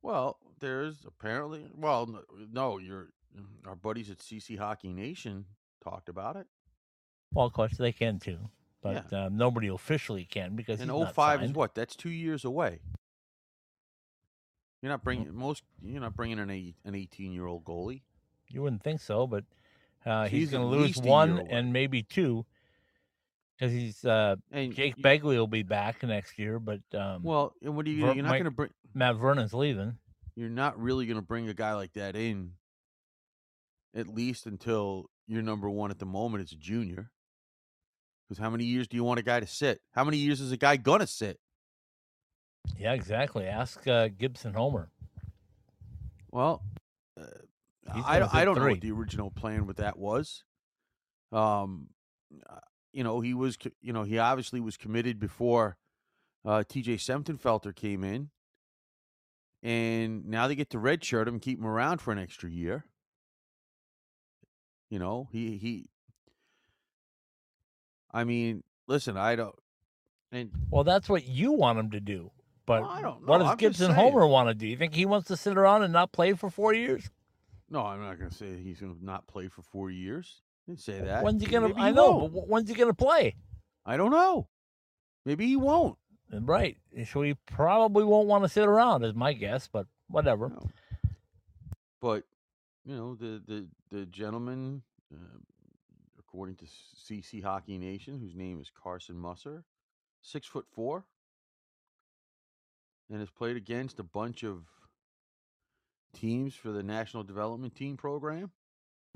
Well, 0.03 0.39
there's 0.61 0.97
apparently. 1.07 1.67
Well, 1.77 2.23
no, 2.53 2.79
your 2.79 3.09
our 3.67 3.77
buddies 3.77 4.11
at 4.11 4.19
CC 4.19 4.59
Hockey 4.59 4.93
Nation 4.93 5.47
talked 5.83 6.09
about 6.09 6.37
it. 6.37 6.47
Well, 7.33 7.47
of 7.47 7.53
course 7.53 7.77
they 7.79 7.93
can 7.93 8.19
too, 8.19 8.39
but 8.83 9.13
um, 9.13 9.37
nobody 9.37 9.69
officially 9.69 10.25
can 10.25 10.55
because 10.55 10.81
And 10.81 10.91
he's 10.91 11.01
not 11.01 11.15
05 11.15 11.43
is 11.45 11.53
what? 11.53 11.75
That's 11.75 11.97
two 11.97 12.11
years 12.11 12.45
away. 12.45 12.81
You're 14.83 14.91
not 14.91 15.05
bringing 15.05 15.35
most. 15.35 15.63
You're 15.81 16.01
not 16.01 16.17
bringing 16.17 16.41
an 16.41 16.51
eight, 16.51 16.75
an 16.85 16.95
18 16.95 17.33
year 17.33 17.47
old 17.47 17.65
goalie. 17.65 18.03
You 18.49 18.62
wouldn't 18.62 18.83
think 18.83 19.00
so, 19.00 19.26
but 19.26 19.45
uh, 20.05 20.25
he's, 20.25 20.31
He's 20.33 20.50
going 20.50 20.62
to 20.62 20.69
lose 20.69 20.88
least 20.88 21.00
a 21.00 21.02
year 21.05 21.11
one 21.11 21.47
and 21.49 21.73
maybe 21.73 22.02
two 22.02 22.45
because 23.59 23.73
he's 23.73 24.04
uh, 24.04 24.37
And 24.50 24.75
Jake 24.75 24.94
y- 24.97 25.02
Begley 25.18 25.37
will 25.37 25.47
be 25.47 25.62
back 25.62 26.02
next 26.02 26.38
year, 26.38 26.59
but 26.59 26.80
um, 26.94 27.23
Well, 27.23 27.52
and 27.62 27.76
what 27.76 27.87
are 27.87 27.90
you? 27.90 28.04
Ver- 28.06 28.14
You're 28.14 28.25
not 28.25 28.32
going 28.32 28.44
to 28.44 28.50
bring. 28.50 28.71
Matt 28.94 29.16
Vernon's 29.16 29.54
leaving. 29.54 29.97
You're 30.35 30.49
not 30.49 30.80
really 30.80 31.06
going 31.06 31.16
to 31.18 31.23
bring 31.26 31.49
a 31.49 31.54
guy 31.54 31.75
like 31.75 31.92
that 31.94 32.16
in. 32.16 32.52
At 33.94 34.09
least 34.09 34.47
until 34.47 35.11
your 35.28 35.42
number 35.42 35.68
one 35.68 35.90
at 35.90 35.99
the 35.99 36.06
moment 36.06 36.42
is 36.44 36.52
a 36.52 36.56
junior. 36.56 37.11
Because 38.28 38.42
how 38.42 38.49
many 38.49 38.64
years 38.64 38.88
do 38.88 38.97
you 38.97 39.04
want 39.04 39.21
a 39.21 39.23
guy 39.23 39.40
to 39.40 39.47
sit? 39.47 39.80
How 39.92 40.04
many 40.04 40.16
years 40.16 40.40
is 40.40 40.50
a 40.52 40.56
guy 40.56 40.76
gonna 40.76 41.06
sit? 41.06 41.38
Yeah, 42.78 42.92
exactly. 42.94 43.47
Ask 43.47 43.87
uh, 43.87 44.09
Gibson 44.09 44.54
Homer. 44.54 44.88
Well, 46.30 46.62
uh, 47.21 47.25
I, 47.92 48.18
don't- 48.18 48.35
I 48.35 48.44
don't 48.47 48.54
know 48.56 48.62
what 48.68 48.80
the 48.80 48.92
original 48.92 49.30
plan 49.30 49.66
with 49.66 49.76
that 49.78 49.99
was. 49.99 50.44
Um, 51.32 51.88
you 52.92 53.04
know, 53.04 53.20
he 53.20 53.34
was, 53.34 53.56
you 53.80 53.92
know, 53.92 54.02
he 54.02 54.18
obviously 54.18 54.61
was 54.61 54.76
committed 54.76 55.18
before 55.18 55.76
uh, 56.44 56.62
T.J. 56.68 56.96
Semptimphelter 56.96 57.75
came 57.75 58.04
in, 58.04 58.30
and 59.62 60.26
now 60.26 60.49
they 60.49 60.54
get 60.54 60.70
to 60.70 60.78
redshirt 60.78 61.26
him, 61.26 61.40
keep 61.40 61.58
him 61.58 61.66
around 61.66 62.00
for 62.00 62.12
an 62.12 62.18
extra 62.18 62.50
year. 62.50 62.84
You 64.90 64.99
know, 64.99 65.28
he 65.32 65.56
he. 65.56 65.87
I 68.12 68.25
mean, 68.25 68.62
listen, 68.87 69.16
I 69.16 69.37
don't, 69.37 69.54
and 70.30 70.50
Well, 70.70 70.84
that's 70.84 71.08
what 71.08 71.26
you 71.26 71.52
want 71.52 71.78
him 71.78 71.90
to 71.92 72.00
do. 72.00 72.30
But 72.66 72.82
Well, 72.82 72.90
I 72.90 73.02
don't 73.02 73.26
what 73.26 73.38
does 73.38 73.49
I'm 73.49 73.56
Gibson 73.56 73.92
Homer 73.92 74.26
want 74.26 74.49
to 74.49 74.54
do? 74.54 74.66
You 74.66 74.76
think 74.76 74.94
he 74.94 75.06
wants 75.06 75.28
to 75.28 75.37
sit 75.37 75.56
around 75.56 75.82
and 75.82 75.92
not 75.92 76.12
play 76.12 76.34
for 76.34 76.50
four 76.50 76.75
years? 76.75 77.11
no, 77.70 77.80
I'm 77.87 78.02
not 78.02 78.18
going 78.18 78.30
to 78.30 78.37
say 78.37 78.58
he's 78.62 78.80
going 78.80 78.94
to 78.94 79.04
not 79.04 79.26
play 79.26 79.49
for 79.49 79.62
four 79.62 79.90
years. 79.90 80.42
Didn't 80.66 80.81
say 80.81 81.00
that. 81.00 81.25
When's 81.25 81.42
he 81.42 81.49
gonna? 81.49 81.69
Maybe 81.69 81.81
I 81.81 81.88
he 81.88 81.95
know, 81.95 82.16
won't. 82.16 82.35
but 82.35 82.49
when's 82.49 82.69
he 82.69 82.75
gonna 82.75 82.95
play? 82.95 83.37
I 83.85 83.97
don't 83.97 84.11
know. 84.12 84.49
Maybe 85.25 85.47
he 85.47 85.57
won't. 85.57 85.99
Right. 86.31 86.78
So 87.11 87.23
he 87.23 87.35
probably 87.47 88.04
won't 88.04 88.26
want 88.28 88.45
to 88.45 88.49
sit 88.49 88.66
around, 88.66 89.04
is 89.04 89.14
my 89.14 89.33
guess. 89.33 89.69
But 89.69 89.87
whatever. 90.09 90.49
No. 90.49 90.71
But 92.00 92.25
you 92.85 92.97
know 92.97 93.14
the 93.14 93.42
the 93.47 93.66
the 93.90 94.07
gentleman, 94.07 94.83
uh, 95.12 95.38
according 96.19 96.57
to 96.57 96.64
CC 96.64 97.42
Hockey 97.42 97.78
Nation, 97.78 98.19
whose 98.19 98.35
name 98.35 98.61
is 98.61 98.71
Carson 98.71 99.16
Musser, 99.16 99.64
six 100.23 100.47
foot 100.47 100.66
four, 100.73 101.04
and 103.11 103.21
has 103.21 103.31
played 103.31 103.57
against 103.57 103.99
a 103.99 104.04
bunch 104.04 104.42
of 104.42 104.64
teams 106.14 106.54
for 106.54 106.71
the 106.73 106.83
National 106.83 107.23
Development 107.23 107.75
Team 107.75 107.97
program. 107.97 108.50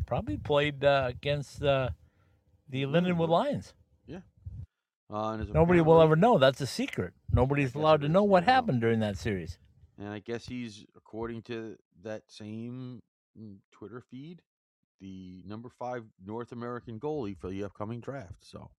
Probably 0.04 0.36
played 0.36 0.84
uh, 0.84 1.04
against 1.08 1.62
uh, 1.62 1.90
the 2.68 2.84
Lindenwood. 2.84 3.28
Lions. 3.28 3.74
Yeah. 4.06 4.20
Uh, 5.12 5.36
Nobody 5.52 5.80
will 5.80 6.00
ever 6.02 6.16
know. 6.16 6.38
That's 6.38 6.60
a 6.60 6.66
secret. 6.66 7.12
Nobody's 7.32 7.74
allowed 7.74 8.02
to 8.02 8.08
know 8.08 8.24
what 8.24 8.42
I 8.42 8.46
don't 8.46 8.46
know. 8.46 8.52
happened 8.52 8.80
during 8.80 9.00
that 9.00 9.16
series. 9.16 9.58
And 9.98 10.08
I 10.08 10.18
guess 10.18 10.46
he's, 10.46 10.84
according 10.96 11.42
to 11.42 11.76
that 12.02 12.22
same 12.28 13.02
mm, 13.40 13.56
Twitter 13.72 14.00
feed, 14.10 14.42
the 15.00 15.42
number 15.46 15.68
five 15.68 16.04
North 16.24 16.52
American 16.52 16.98
goalie 17.00 17.36
for 17.38 17.48
the 17.48 17.64
upcoming 17.64 18.00
draft. 18.00 18.34
So 18.40 18.70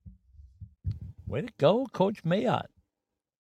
Way 1.28 1.42
to 1.42 1.54
go, 1.58 1.88
Coach 1.92 2.24
Mayotte. 2.24 2.68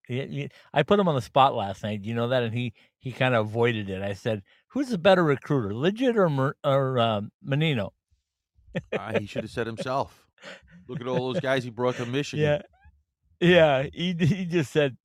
I 0.09 0.83
put 0.83 0.99
him 0.99 1.07
on 1.07 1.15
the 1.15 1.21
spot 1.21 1.55
last 1.55 1.83
night. 1.83 2.03
You 2.03 2.13
know 2.13 2.29
that, 2.29 2.43
and 2.43 2.53
he 2.53 2.73
he 2.97 3.11
kind 3.11 3.35
of 3.35 3.47
avoided 3.47 3.89
it. 3.89 4.01
I 4.01 4.13
said, 4.13 4.43
"Who's 4.69 4.89
the 4.89 4.97
better 4.97 5.23
recruiter, 5.23 5.73
Legit 5.73 6.17
or 6.17 6.29
Mer- 6.29 6.55
or 6.63 6.99
um, 6.99 7.31
Mannino?" 7.45 7.91
Uh, 8.93 9.19
he 9.19 9.25
should 9.25 9.43
have 9.43 9.51
said 9.51 9.67
himself. 9.67 10.27
Look 10.87 11.01
at 11.01 11.07
all 11.07 11.33
those 11.33 11.41
guys 11.41 11.63
he 11.63 11.69
brought 11.69 11.95
to 11.95 12.05
Michigan. 12.17 12.61
Yeah, 13.41 13.81
yeah. 13.83 13.87
He 13.93 14.13
he 14.13 14.45
just 14.45 14.71
said 14.71 14.97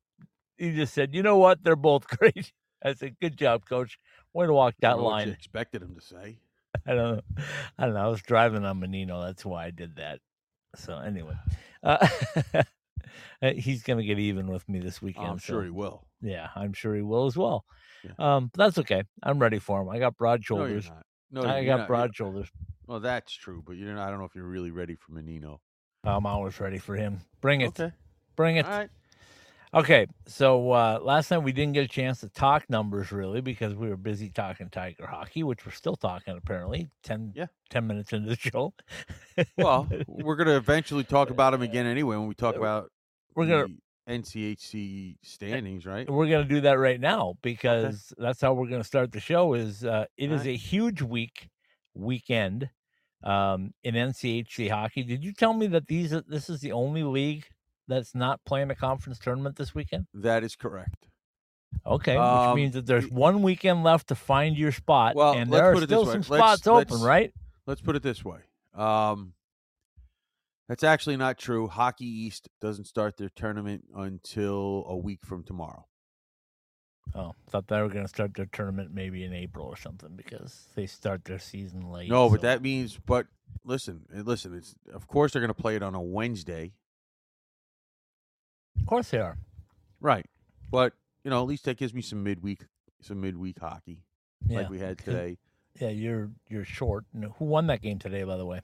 he 0.57 0.75
just 0.75 0.95
said, 0.95 1.15
"You 1.15 1.23
know 1.23 1.39
what? 1.39 1.63
They're 1.65 1.77
both 1.77 2.07
great." 2.19 2.53
I 2.85 2.95
said, 2.95 3.17
"Good 3.21 3.37
job, 3.37 3.67
coach. 3.69 3.99
Way 4.33 4.47
to 4.47 4.53
walk 4.53 4.75
I 4.75 4.77
that 4.83 4.89
don't 4.91 4.99
know 4.99 5.05
what 5.05 5.21
you 5.21 5.27
line." 5.27 5.35
expected 5.35 5.83
him 5.83 5.95
to 5.95 6.01
say. 6.01 6.39
I 6.87 6.95
don't 6.95 7.17
know. 7.17 7.45
I 7.79 7.85
don't 7.85 7.95
know. 7.95 8.05
I 8.05 8.09
was 8.09 8.23
driving 8.23 8.65
on 8.65 8.81
Mannino. 8.81 9.25
That's 9.25 9.45
why 9.45 9.67
I 9.67 9.71
did 9.71 9.97
that. 9.97 10.21
So 10.77 10.99
anyway, 10.99 11.35
uh, 11.83 12.07
uh, 13.43 13.53
he's 13.53 13.83
gonna 13.83 14.03
get 14.05 14.19
even 14.19 14.47
with 14.47 14.69
me 14.69 14.79
this 14.81 15.01
weekend. 15.03 15.27
I'm 15.27 15.39
so- 15.39 15.53
sure 15.55 15.65
he 15.65 15.71
will. 15.71 16.07
Yeah, 16.21 16.49
I'm 16.55 16.73
sure 16.73 16.95
he 16.95 17.03
will 17.03 17.27
as 17.27 17.37
well. 17.37 17.65
Yeah. 18.05 18.13
Um, 18.19 18.51
but 18.55 18.65
that's 18.65 18.79
okay. 18.79 19.03
I'm 19.23 19.39
ready 19.39 19.59
for 19.59 19.81
him. 19.81 19.89
I 19.89 19.99
got 19.99 20.17
broad 20.17 20.43
No, 20.51 20.57
you're 20.67 20.81
shoulders. 20.81 20.89
not. 20.89 21.07
No, 21.45 21.49
I 21.51 21.65
got 21.65 21.79
not. 21.81 21.89
broad 21.89 22.15
shoulders. 22.15 22.49
Well, 22.87 23.01
that's 23.01 23.33
true, 23.33 23.63
but 23.67 23.77
you're 23.77 23.95
not. 23.95 24.07
I 24.07 24.11
don't 24.11 24.19
know 24.19 24.25
if 24.27 24.35
you're 24.35 24.45
really 24.45 24.71
ready 24.71 24.95
for 24.97 25.13
Mannino. 25.13 25.59
I'm 26.05 26.27
always 26.27 26.59
ready 26.61 26.79
for 26.79 26.97
him. 26.97 27.21
Bring 27.41 27.61
it. 27.61 27.69
Okay. 27.81 27.93
Bring 28.37 28.57
it. 28.57 28.67
All 28.67 28.73
right. 28.73 28.91
Okay. 29.75 30.07
So 30.27 30.73
uh, 30.73 30.99
last 31.01 31.31
night 31.31 31.39
we 31.39 31.53
didn't 31.53 31.73
get 31.75 31.85
a 31.85 31.89
chance 31.89 32.21
to 32.21 32.29
talk 32.29 32.69
numbers 32.69 33.11
really 33.13 33.41
because 33.41 33.75
we 33.75 33.89
were 33.89 33.97
busy 33.97 34.29
talking 34.29 34.69
Tiger 34.69 35.07
hockey, 35.07 35.43
which 35.45 35.65
we're 35.65 35.73
still 35.73 35.97
talking 35.97 36.37
apparently 36.37 36.91
10, 37.05 37.33
Yeah. 37.35 37.47
10 37.71 37.87
minutes 37.87 38.13
into 38.13 38.29
the 38.29 38.37
show. 38.37 38.75
Well, 39.57 39.89
we're 40.09 40.37
going 40.37 40.49
to 40.49 40.57
eventually 40.57 41.05
talk 41.05 41.31
about 41.31 41.55
him 41.55 41.63
again 41.63 41.87
anyway 41.87 42.17
when 42.17 42.27
we 42.27 42.35
talk 42.35 42.57
about 42.57 42.91
we're 43.35 43.47
gonna 43.47 43.69
NCHC 44.09 45.17
standings, 45.23 45.87
right? 45.87 46.09
we're 46.11 46.29
gonna 46.29 46.45
do 46.45 46.61
that 46.63 46.79
right 46.79 47.01
now 47.01 47.35
because 47.43 48.13
that's 48.19 48.41
how 48.41 48.53
we're 48.53 48.69
gonna 48.69 48.85
start 48.85 49.13
the 49.13 49.21
show. 49.21 49.55
Is 49.55 49.85
uh, 49.85 50.07
it 50.17 50.31
is 50.33 50.47
a 50.47 50.57
huge 50.57 51.03
week 51.03 51.49
weekend 51.95 52.71
um, 53.23 53.73
in 53.85 53.95
NCHC 53.95 54.71
hockey. 54.71 55.03
Did 55.03 55.23
you 55.25 55.33
tell 55.33 55.53
me 55.53 55.67
that 55.69 55.87
these 55.87 56.11
this 56.27 56.49
is 56.51 56.61
the 56.61 56.73
only 56.73 57.03
league 57.03 57.45
that's 57.89 58.15
not 58.15 58.41
playing 58.45 58.71
a 58.71 58.75
conference 58.75 59.19
tournament 59.19 59.57
this 59.57 59.75
weekend? 59.75 60.07
That 60.15 60.45
is 60.45 60.57
correct. 60.57 61.09
Okay, 61.87 62.13
which 62.13 62.21
Um, 62.21 62.57
means 62.57 62.75
that 62.75 62.87
there's 62.87 63.09
one 63.09 63.43
weekend 63.43 63.83
left 63.83 64.09
to 64.09 64.15
find 64.15 64.57
your 64.59 64.73
spot, 64.73 65.15
Well, 65.17 65.33
and 65.33 65.51
there 65.53 65.73
are 65.73 65.77
still 65.81 66.05
way. 66.05 66.13
some 66.13 66.23
Let's- 66.29 66.61
spots 66.63 66.67
open, 66.67 66.95
let's- 66.97 67.03
right? 67.03 67.33
Let's 67.67 67.81
put 67.81 67.97
it 67.97 68.03
this 68.03 68.25
way. 68.25 68.41
Um, 68.75 69.33
that's 70.69 70.85
actually 70.85 71.17
not 71.17 71.39
true. 71.39 71.69
Hockey 71.69 72.07
East 72.07 72.49
doesn't 72.61 72.85
start 72.87 73.17
their 73.17 73.31
tournament 73.35 73.85
until 73.95 74.85
a 74.87 74.97
week 74.97 75.25
from 75.25 75.43
tomorrow. 75.45 75.87
Oh, 77.15 77.35
thought 77.51 77.67
they 77.69 77.81
were 77.81 77.89
going 77.89 78.05
to 78.05 78.09
start 78.09 78.35
their 78.35 78.47
tournament 78.47 78.91
maybe 78.95 79.25
in 79.25 79.35
April 79.35 79.67
or 79.67 79.77
something 79.77 80.11
because 80.17 80.69
they 80.77 80.87
start 80.87 81.25
their 81.25 81.39
season 81.41 81.91
late. 81.91 82.09
No, 82.09 82.29
but 82.31 82.41
so- 82.41 82.47
that 82.47 82.63
means. 82.63 82.99
But 83.05 83.27
listen, 83.65 84.07
eh, 84.15 84.23
listen. 84.25 84.55
It's 84.55 84.75
of 84.95 85.09
course 85.09 85.33
they're 85.33 85.43
going 85.43 85.55
to 85.55 85.61
play 85.61 85.77
it 85.77 85.83
on 85.83 85.95
a 85.95 86.01
Wednesday, 86.01 86.73
of 88.81 88.87
course 88.87 89.11
they 89.11 89.19
are. 89.19 89.37
right? 90.01 90.27
But 90.71 90.95
you 91.25 91.31
know, 91.31 91.41
at 91.43 91.49
least 91.49 91.65
that 91.65 91.77
gives 91.77 91.93
me 91.93 92.03
some 92.03 92.23
midweek, 92.23 92.65
some 93.01 93.21
midweek 93.21 93.59
hockey 93.61 94.05
Yeah, 94.47 94.59
like 94.59 94.71
we 94.71 94.79
had 94.79 94.99
today. 94.99 95.39
Yeah, 95.81 95.89
you're 95.91 96.31
you're 96.49 96.65
short. 96.65 97.05
Who 97.39 97.45
won 97.45 97.67
that 97.67 97.83
game 97.83 97.99
today, 97.99 98.23
by 98.25 98.37
the 98.37 98.47
way? 98.47 98.61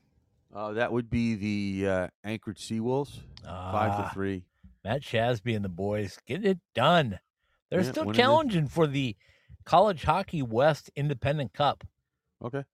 Uh, 0.55 0.73
that 0.73 0.93
would 0.93 1.11
be 1.11 1.35
the 1.35 1.89
uh, 1.89 2.09
Anchorage 2.25 2.67
Seawolves, 2.67 3.19
five 3.45 3.93
Ah, 3.93 4.09
to 4.09 4.15
three. 4.15 4.45
Matt 4.85 5.03
Shasby 5.03 5.55
and 5.55 5.65
the 5.65 5.69
boys 5.69 6.19
get 6.27 6.45
it 6.45 6.59
done. 6.75 7.19
They're 7.71 7.81
Yeah, 7.83 7.91
still 7.91 8.13
challenging 8.13 8.67
for 8.69 8.87
the 8.87 9.15
College 9.65 10.05
Hockey 10.05 10.41
West 10.43 10.91
Independent 10.97 11.53
Cup. 11.53 11.85
Okay. 12.43 12.65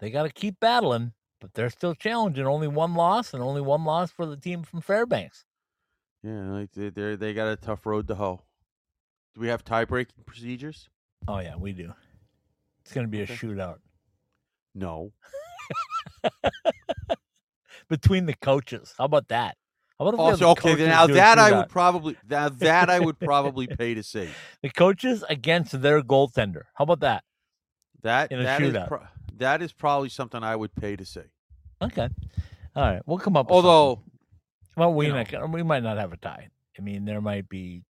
They 0.00 0.10
got 0.10 0.24
to 0.24 0.30
keep 0.32 0.58
battling, 0.58 1.12
but 1.40 1.54
they're 1.54 1.70
still 1.70 1.94
challenging. 1.94 2.46
Only 2.46 2.66
one 2.66 2.94
loss, 2.94 3.32
and 3.32 3.42
only 3.42 3.60
one 3.60 3.84
loss 3.84 4.10
for 4.10 4.26
the 4.26 4.36
team 4.36 4.64
from 4.64 4.80
Fairbanks. 4.80 5.44
Yeah, 6.24 6.64
they 6.74 6.88
they 6.90 7.14
they 7.16 7.32
got 7.32 7.46
a 7.48 7.56
tough 7.56 7.86
road 7.86 8.08
to 8.08 8.16
hoe. 8.16 8.42
Do 9.34 9.40
we 9.40 9.46
have 9.48 9.62
tie 9.64 9.84
breaking 9.84 10.24
procedures? 10.26 10.88
Oh 11.28 11.38
yeah, 11.38 11.54
we 11.56 11.72
do. 11.72 11.92
It's 12.82 12.92
going 12.92 13.06
to 13.06 13.10
be 13.10 13.22
Okay. 13.22 13.32
a 13.32 13.36
shootout 13.36 13.78
No. 14.74 15.12
between 17.90 18.24
the 18.24 18.32
coaches. 18.34 18.94
How 18.96 19.04
about 19.04 19.28
that? 19.28 19.56
How 19.98 20.06
about 20.06 20.14
if 20.14 20.18
we 20.18 20.24
have 20.24 20.32
Also, 20.42 20.44
the 20.62 20.70
okay, 20.72 20.86
now 20.88 21.06
that 21.08 21.38
I 21.38 21.52
would 21.58 21.68
probably 21.68 22.16
that 22.28 22.58
that 22.60 22.88
I 22.88 22.98
would 23.00 23.18
probably 23.18 23.66
pay 23.66 23.92
to 23.92 24.02
see. 24.02 24.30
the 24.62 24.70
coaches 24.70 25.22
against 25.28 25.82
their 25.82 26.00
goaltender. 26.00 26.62
How 26.74 26.84
about 26.84 27.00
that? 27.00 27.24
That 28.02 28.32
In 28.32 28.40
a 28.40 28.44
that 28.44 28.62
is 28.62 28.76
pro- 28.88 29.06
that 29.36 29.60
is 29.60 29.72
probably 29.74 30.08
something 30.08 30.42
I 30.42 30.56
would 30.56 30.74
pay 30.74 30.96
to 30.96 31.04
see. 31.04 31.20
Okay. 31.82 32.08
All 32.74 32.82
right, 32.82 33.02
we'll 33.04 33.18
come 33.18 33.36
up. 33.36 33.46
With 33.50 33.56
something. 33.56 33.68
Although 33.70 34.02
Well, 34.76 34.94
we 34.94 35.08
not 35.08 35.28
gonna- 35.28 35.44
uh, 35.44 35.48
we 35.48 35.62
might 35.62 35.82
not 35.82 35.98
have 35.98 36.12
a 36.14 36.16
tie. 36.16 36.48
I 36.78 36.82
mean, 36.82 37.04
there 37.04 37.20
might 37.20 37.48
be 37.48 37.82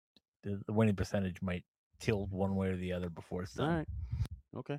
the, 0.44 0.62
winning 0.68 0.94
percentage 0.96 1.42
might 1.42 1.64
tilt 2.00 2.30
one 2.30 2.54
way 2.54 2.68
or 2.68 2.76
the 2.76 2.92
other 2.94 3.10
before 3.10 3.42
it's 3.42 3.54
done. 3.54 3.76
right. 3.78 3.88
Okay. 4.56 4.78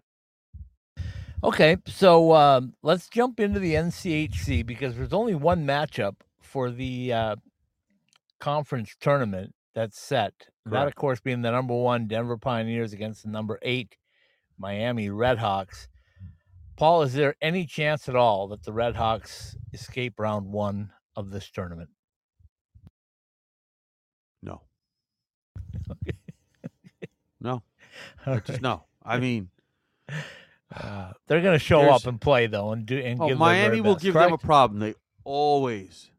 Okay, 1.41 1.77
so 1.87 2.33
um, 2.33 2.73
let's 2.83 3.07
jump 3.07 3.39
into 3.39 3.59
the 3.61 3.73
NCHC 3.75 4.65
because 4.65 4.95
there's 4.95 5.13
only 5.13 5.35
one 5.35 5.65
matchup 5.65 6.15
for 6.41 6.69
the 6.69 7.13
uh, 7.13 7.35
conference 8.39 8.95
tournament 8.99 9.53
that's 9.73 9.97
set. 9.97 10.33
That, 10.65 10.87
of 10.87 10.95
course, 10.95 11.21
being 11.21 11.41
the 11.41 11.51
number 11.51 11.73
one 11.73 12.07
Denver 12.07 12.37
Pioneers 12.37 12.91
against 12.91 13.23
the 13.23 13.29
number 13.29 13.57
eight 13.61 13.95
Miami 14.57 15.07
Redhawks. 15.07 15.87
Paul, 16.75 17.03
is 17.03 17.13
there 17.13 17.35
any 17.41 17.65
chance 17.65 18.09
at 18.09 18.15
all 18.15 18.49
that 18.49 18.63
the 18.63 18.71
Redhawks 18.71 19.55
escape 19.73 20.19
round 20.19 20.51
one 20.51 20.91
of 21.15 21.31
this 21.31 21.49
tournament? 21.49 21.89
No. 24.43 24.61
Okay. 25.91 26.17
No. 27.41 27.63
I 28.25 28.39
Just 28.39 28.61
no. 28.61 28.83
I 29.03 29.17
mean, 29.17 29.49
Uh, 30.75 31.13
they're 31.27 31.41
going 31.41 31.57
to 31.57 31.63
show 31.63 31.81
There's- 31.81 32.01
up 32.01 32.07
and 32.07 32.21
play 32.21 32.47
though, 32.47 32.71
and 32.71 32.85
do 32.85 32.97
and 32.97 33.19
oh, 33.21 33.27
give 33.27 33.37
Miami 33.37 33.81
will 33.81 33.93
best, 33.93 34.03
give 34.03 34.13
them 34.13 34.33
a 34.33 34.37
problem. 34.37 34.79
They 34.79 34.93
always 35.23 36.11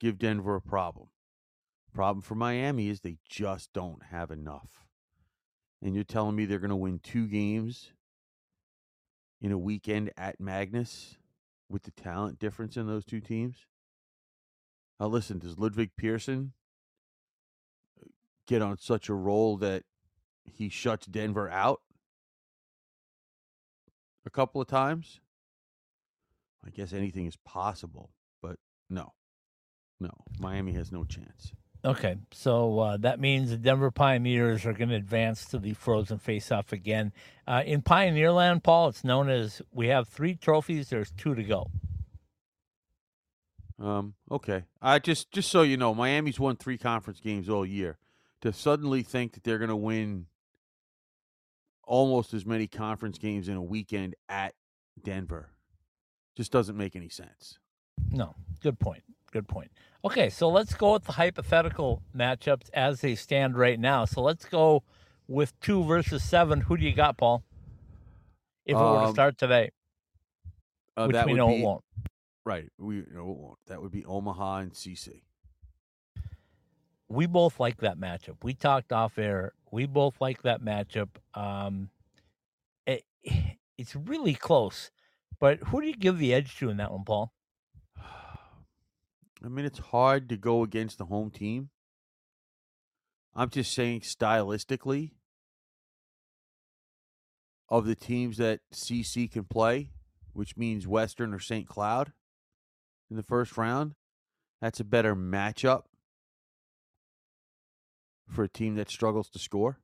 give 0.00 0.18
Denver 0.18 0.54
a 0.56 0.60
problem. 0.60 1.08
Problem 1.92 2.22
for 2.22 2.34
Miami 2.34 2.88
is 2.88 3.00
they 3.00 3.16
just 3.28 3.72
don't 3.72 4.02
have 4.10 4.30
enough. 4.30 4.84
And 5.82 5.94
you're 5.94 6.04
telling 6.04 6.36
me 6.36 6.44
they're 6.44 6.58
going 6.58 6.70
to 6.70 6.76
win 6.76 7.00
two 7.02 7.26
games 7.26 7.92
in 9.40 9.52
a 9.52 9.58
weekend 9.58 10.10
at 10.16 10.40
Magness 10.40 11.16
with 11.68 11.82
the 11.82 11.90
talent 11.90 12.38
difference 12.38 12.76
in 12.76 12.86
those 12.86 13.04
two 13.04 13.20
teams? 13.20 13.66
Now, 14.98 15.06
listen, 15.06 15.38
does 15.38 15.58
Ludvig 15.58 15.90
Persson 15.96 16.52
get 18.46 18.62
on 18.62 18.78
such 18.78 19.08
a 19.08 19.14
roll 19.14 19.56
that 19.58 19.82
he 20.44 20.68
shuts 20.68 21.06
Denver 21.06 21.50
out 21.50 21.80
a 24.26 24.30
couple 24.30 24.60
of 24.60 24.66
times? 24.66 25.20
I 26.66 26.70
guess 26.70 26.92
anything 26.92 27.26
is 27.26 27.36
possible, 27.36 28.10
but 28.42 28.58
no. 28.90 29.12
No, 30.00 30.10
Miami 30.38 30.72
has 30.72 30.92
no 30.92 31.04
chance. 31.04 31.52
Okay, 31.84 32.16
so 32.32 32.80
uh, 32.80 32.96
that 32.98 33.20
means 33.20 33.50
the 33.50 33.56
Denver 33.56 33.92
Pioneers 33.92 34.66
are 34.66 34.72
going 34.72 34.88
to 34.88 34.96
advance 34.96 35.44
to 35.46 35.58
the 35.58 35.72
Frozen 35.72 36.18
Face-Off 36.18 36.72
again. 36.72 37.12
Uh, 37.46 37.62
in 37.64 37.80
Pioneerland, 37.80 38.64
Paul, 38.64 38.88
it's 38.88 39.04
known 39.04 39.30
as 39.30 39.62
we 39.72 39.86
have 39.86 40.08
three 40.08 40.34
trophies. 40.34 40.88
There's 40.88 41.12
two 41.12 41.34
to 41.34 41.44
go. 41.44 41.70
Um, 43.78 44.14
okay. 44.30 44.64
I 44.82 44.98
just 44.98 45.30
just 45.30 45.50
so 45.50 45.62
you 45.62 45.76
know, 45.76 45.94
Miami's 45.94 46.40
won 46.40 46.56
three 46.56 46.78
conference 46.78 47.20
games 47.20 47.48
all 47.48 47.64
year. 47.64 47.98
To 48.40 48.52
suddenly 48.52 49.02
think 49.02 49.32
that 49.32 49.44
they're 49.44 49.58
going 49.58 49.70
to 49.70 49.76
win 49.76 50.26
almost 51.86 52.34
as 52.34 52.44
many 52.44 52.66
conference 52.66 53.16
games 53.18 53.48
in 53.48 53.56
a 53.56 53.62
weekend 53.62 54.14
at 54.28 54.54
Denver 55.02 55.50
just 56.36 56.52
doesn't 56.52 56.76
make 56.76 56.94
any 56.96 57.08
sense. 57.08 57.58
No, 58.10 58.34
good 58.62 58.78
point. 58.78 59.02
Good 59.32 59.48
point. 59.48 59.70
Okay, 60.04 60.28
so 60.30 60.48
let's 60.48 60.74
go 60.74 60.92
with 60.94 61.04
the 61.04 61.12
hypothetical 61.12 62.02
matchups 62.16 62.68
as 62.74 63.00
they 63.00 63.14
stand 63.14 63.56
right 63.56 63.78
now. 63.80 64.04
So 64.04 64.20
let's 64.22 64.44
go 64.44 64.82
with 65.28 65.58
two 65.60 65.82
versus 65.84 66.22
seven. 66.22 66.60
Who 66.62 66.76
do 66.76 66.84
you 66.84 66.92
got, 66.94 67.16
Paul? 67.16 67.42
If 68.64 68.72
it 68.76 68.80
were 68.80 68.80
to 69.00 69.06
Um, 69.06 69.12
start 69.12 69.38
today, 69.38 69.70
Uh, 70.96 71.06
which 71.06 71.14
that 71.14 71.26
we 71.26 71.32
would 71.32 71.38
know 71.38 71.48
be 71.48 71.60
it 71.60 71.64
won't. 71.64 71.84
right. 72.44 72.68
We 72.78 72.96
know 73.12 73.30
it 73.30 73.36
won't. 73.38 73.58
That 73.66 73.82
would 73.82 73.90
be 73.92 74.04
Omaha 74.04 74.56
and 74.58 74.72
CC. 74.72 75.22
we 77.08 77.26
both 77.26 77.60
like 77.60 77.78
that 77.78 77.98
matchup. 77.98 78.42
We 78.42 78.54
talked 78.54 78.92
off 78.92 79.18
air. 79.18 79.52
We 79.70 79.86
both 79.86 80.20
like 80.20 80.42
that 80.42 80.62
matchup. 80.62 81.08
Um, 81.34 81.90
it, 82.86 83.04
it's 83.78 83.96
really 83.96 84.34
close, 84.34 84.90
but 85.38 85.58
who 85.58 85.80
do 85.80 85.88
you 85.88 85.96
give 85.96 86.18
the 86.18 86.32
edge 86.32 86.56
to 86.58 86.70
in 86.70 86.76
that 86.78 86.92
one, 86.92 87.04
Paul? 87.04 87.32
I 89.44 89.48
mean, 89.48 89.64
it's 89.64 89.78
hard 89.78 90.28
to 90.30 90.36
go 90.36 90.62
against 90.62 90.98
the 90.98 91.06
home 91.06 91.30
team. 91.30 91.70
I'm 93.34 93.50
just 93.50 93.74
saying 93.74 94.00
stylistically 94.00 95.10
of 97.68 97.84
the 97.84 97.94
teams 97.94 98.38
that 98.38 98.60
CC 98.72 99.30
can 99.30 99.44
play, 99.44 99.90
which 100.32 100.56
means 100.56 100.86
Western 100.86 101.34
or 101.34 101.38
St. 101.40 101.66
Cloud 101.66 102.12
in 103.10 103.16
the 103.16 103.22
first 103.22 103.56
round, 103.56 103.94
that's 104.60 104.80
a 104.80 104.84
better 104.84 105.14
matchup 105.14 105.82
for 108.28 108.44
a 108.44 108.48
team 108.48 108.74
that 108.76 108.90
struggles 108.90 109.28
to 109.30 109.38
score. 109.38 109.78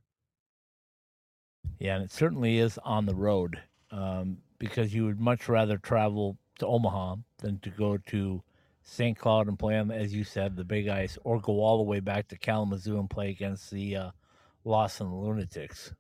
Yeah, 1.79 1.97
and 1.97 2.05
it 2.05 2.13
certainly 2.13 2.59
is 2.59 2.79
on 2.85 3.07
the 3.07 3.15
road 3.15 3.61
um, 3.91 4.39
because 4.59 4.95
you 4.95 5.05
would 5.07 5.21
much 5.21 5.49
rather 5.49 5.79
travel 5.79 6.39
to 6.59 6.67
Omaha 6.67 7.17
than 7.39 7.59
to 7.61 7.71
go 7.71 7.99
to 8.09 8.43
St. 8.83 9.17
Cloud 9.17 9.49
and 9.49 9.59
play 9.59 9.75
them, 9.75 9.91
as 9.91 10.15
you 10.15 10.25
said, 10.25 10.57
the 10.57 10.65
Big 10.65 10.89
Ice, 10.89 11.19
or 11.25 11.41
go 11.41 11.61
all 11.63 11.79
the 11.79 11.85
way 11.85 12.01
back 12.01 12.29
to 12.29 12.39
Kalamazoo 12.39 12.99
and 12.99 13.09
play 13.09 13.31
against 13.31 13.71
the 13.71 13.97
uh, 13.97 14.11
Lawson 14.65 15.13
Lunatics. 15.13 15.95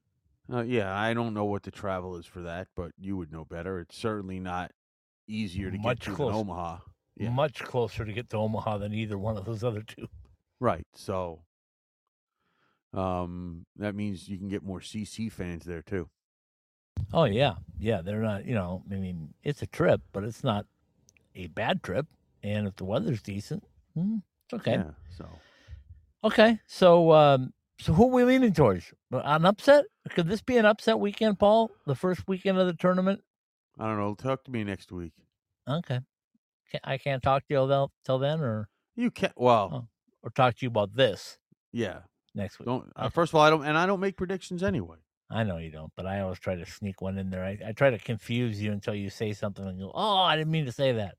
Uh, 0.52 0.62
yeah, 0.62 0.94
I 0.94 1.14
don't 1.14 1.34
know 1.34 1.44
what 1.44 1.62
the 1.62 1.70
travel 1.70 2.16
is 2.16 2.26
for 2.26 2.42
that, 2.42 2.68
but 2.76 2.92
you 2.98 3.16
would 3.16 3.32
know 3.32 3.44
better. 3.44 3.80
It's 3.80 3.96
certainly 3.96 4.40
not 4.40 4.72
easier 5.28 5.70
to 5.70 5.78
Much 5.78 6.06
get 6.06 6.16
to 6.16 6.24
Omaha. 6.24 6.78
Yeah. 7.16 7.30
Much 7.30 7.62
closer 7.62 8.04
to 8.04 8.12
get 8.12 8.30
to 8.30 8.36
Omaha 8.38 8.78
than 8.78 8.92
either 8.92 9.18
one 9.18 9.36
of 9.36 9.44
those 9.44 9.62
other 9.62 9.82
two. 9.82 10.08
Right. 10.60 10.86
So 10.94 11.40
um 12.94 13.64
that 13.76 13.94
means 13.94 14.28
you 14.28 14.38
can 14.38 14.48
get 14.48 14.62
more 14.62 14.80
CC 14.80 15.30
fans 15.30 15.64
there 15.64 15.82
too. 15.82 16.08
Oh 17.12 17.24
yeah, 17.24 17.54
yeah. 17.78 18.02
They're 18.02 18.20
not. 18.22 18.44
You 18.46 18.54
know, 18.54 18.82
I 18.90 18.94
mean, 18.96 19.34
it's 19.42 19.62
a 19.62 19.66
trip, 19.66 20.00
but 20.12 20.24
it's 20.24 20.44
not 20.44 20.66
a 21.34 21.46
bad 21.48 21.82
trip. 21.82 22.06
And 22.42 22.66
if 22.66 22.76
the 22.76 22.84
weather's 22.84 23.22
decent, 23.22 23.64
hmm, 23.94 24.18
it's 24.46 24.54
okay. 24.60 24.72
Yeah. 24.72 24.90
So 25.16 25.28
Okay, 26.24 26.60
so 26.66 27.12
um, 27.12 27.52
so 27.80 27.92
who 27.92 28.04
are 28.08 28.12
we 28.12 28.24
leaning 28.24 28.52
towards? 28.52 28.92
An 29.10 29.44
upset? 29.46 29.86
Could 30.10 30.28
this 30.28 30.42
be 30.42 30.56
an 30.56 30.64
upset 30.66 30.98
weekend, 31.00 31.38
Paul? 31.38 31.70
The 31.86 31.94
first 31.94 32.28
weekend 32.28 32.58
of 32.58 32.66
the 32.66 32.74
tournament? 32.74 33.20
I 33.78 33.86
don't 33.86 33.98
know. 33.98 34.14
Talk 34.14 34.44
to 34.44 34.50
me 34.50 34.62
next 34.64 34.92
week. 34.92 35.12
Okay, 35.68 36.00
I 36.84 36.98
can't 36.98 37.22
talk 37.22 37.42
to 37.48 37.54
you 37.54 37.66
till 37.66 37.92
till 38.04 38.18
then, 38.18 38.40
or 38.40 38.68
You 38.96 39.10
can't. 39.10 39.32
well, 39.36 39.70
Oh. 39.72 39.88
or 40.22 40.30
talk 40.30 40.56
to 40.56 40.64
you 40.66 40.68
about 40.68 40.94
this 40.94 41.38
yeah. 41.72 42.00
Next 42.34 42.58
week. 42.58 42.66
Don't 42.66 42.92
uh, 42.96 43.08
first 43.08 43.30
of 43.32 43.36
all 43.36 43.42
I 43.42 43.50
don't 43.50 43.64
and 43.64 43.76
I 43.76 43.86
don't 43.86 44.00
make 44.00 44.16
predictions 44.16 44.62
anyway. 44.62 44.96
I 45.30 45.44
know 45.44 45.56
you 45.56 45.70
don't, 45.70 45.92
but 45.96 46.06
I 46.06 46.20
always 46.20 46.38
try 46.38 46.56
to 46.56 46.66
sneak 46.66 47.00
one 47.00 47.16
in 47.16 47.30
there. 47.30 47.44
I, 47.44 47.58
I 47.68 47.72
try 47.72 47.90
to 47.90 47.98
confuse 47.98 48.60
you 48.62 48.70
until 48.72 48.94
you 48.94 49.08
say 49.08 49.32
something 49.32 49.66
and 49.66 49.80
go, 49.80 49.90
"Oh, 49.94 50.16
I 50.18 50.36
didn't 50.36 50.52
mean 50.52 50.66
to 50.66 50.72
say 50.72 50.92
that." 50.92 51.14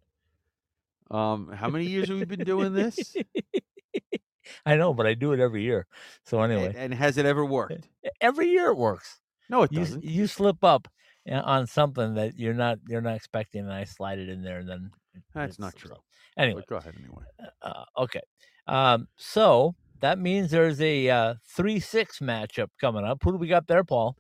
Um 1.10 1.52
how 1.54 1.70
many 1.70 1.86
years 1.86 2.08
have 2.10 2.18
we 2.18 2.26
been 2.26 2.44
doing 2.44 2.74
this? 2.74 3.16
I 4.66 4.76
know, 4.76 4.94
but 4.94 5.06
I 5.06 5.14
do 5.14 5.34
it 5.34 5.40
every 5.40 5.64
year. 5.64 5.88
So 6.26 6.42
anyway, 6.42 6.74
and 6.76 6.94
has 6.94 7.18
it 7.18 7.26
ever 7.26 7.46
worked? 7.46 7.88
every 8.22 8.50
year 8.50 8.68
it 8.68 8.78
works. 8.78 9.20
No, 9.50 9.64
it 9.64 9.72
you 9.72 9.80
doesn't. 9.80 10.04
you 10.04 10.28
slip 10.28 10.64
up 10.64 10.88
uh, 11.30 11.36
on 11.36 11.68
something 11.68 12.16
that 12.16 12.38
you're 12.38 12.54
not 12.54 12.80
you're 12.88 13.02
not 13.02 13.16
expecting, 13.16 13.62
and 13.62 13.74
I 13.74 13.84
slide 13.86 14.20
it 14.20 14.30
in 14.30 14.42
there, 14.44 14.60
and 14.60 14.70
then 14.70 14.92
That's 15.34 15.60
not 15.60 15.76
true. 15.76 15.92
up. 15.92 16.04
Anyway, 16.38 16.62
But 16.62 16.68
go 16.68 16.76
ahead 16.78 16.96
anyway. 16.98 17.24
uh, 17.62 17.86
okay. 17.98 18.22
Um, 18.68 19.08
so 19.16 19.76
that 20.04 20.20
means 20.20 20.52
there's 20.52 20.82
a 20.82 21.10
uh, 21.10 21.36
three 21.48 21.80
six 21.80 22.20
matchup 22.20 22.68
coming 22.82 23.06
up. 23.06 23.20
Who 23.24 23.32
do 23.32 23.38
we 23.38 23.48
got 23.48 23.68
there, 23.68 23.86
Paul? 23.86 24.18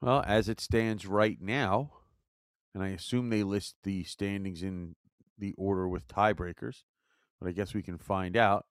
Well, 0.00 0.24
as 0.26 0.48
it 0.48 0.58
stands 0.58 1.04
right 1.04 1.36
now, 1.38 1.90
and 2.74 2.82
I 2.82 2.88
assume 2.88 3.28
they 3.28 3.42
list 3.42 3.74
the 3.84 4.04
standings 4.04 4.62
in 4.62 4.96
the 5.36 5.52
order 5.58 5.86
with 5.86 6.08
tiebreakers, 6.08 6.78
but 7.38 7.46
I 7.46 7.52
guess 7.52 7.74
we 7.74 7.82
can 7.82 7.98
find 7.98 8.38
out. 8.38 8.64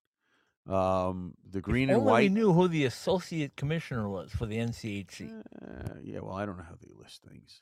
Um, 0.68 1.34
the 1.48 1.60
green 1.60 1.90
and 1.90 2.00
Only 2.00 2.24
we 2.24 2.28
knew 2.28 2.52
who 2.52 2.66
the 2.66 2.86
associate 2.86 3.54
commissioner 3.56 4.08
was 4.08 4.32
for 4.32 4.44
the 4.44 4.58
NCHC. 4.58 5.30
Uh, 5.62 5.94
yeah, 6.02 6.18
well, 6.18 6.34
I 6.34 6.44
don't 6.44 6.58
know 6.58 6.64
how 6.64 6.76
they 6.82 6.90
list 6.92 7.22
things, 7.22 7.60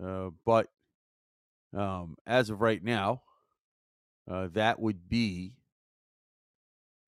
uh, 0.00 0.28
but 0.44 0.68
um, 1.74 2.16
as 2.26 2.50
of 2.50 2.60
right 2.60 2.84
now, 2.84 3.22
uh, 4.30 4.48
that 4.52 4.78
would 4.80 5.08
be 5.08 5.56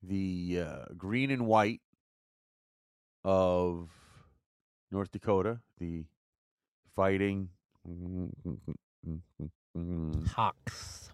the 0.06 0.60
uh, 0.66 0.84
green 0.96 1.30
and 1.30 1.46
white 1.46 1.80
of 3.24 3.90
North 4.90 5.10
Dakota, 5.10 5.60
the 5.78 6.04
fighting. 6.94 7.48
Hawks 10.34 11.10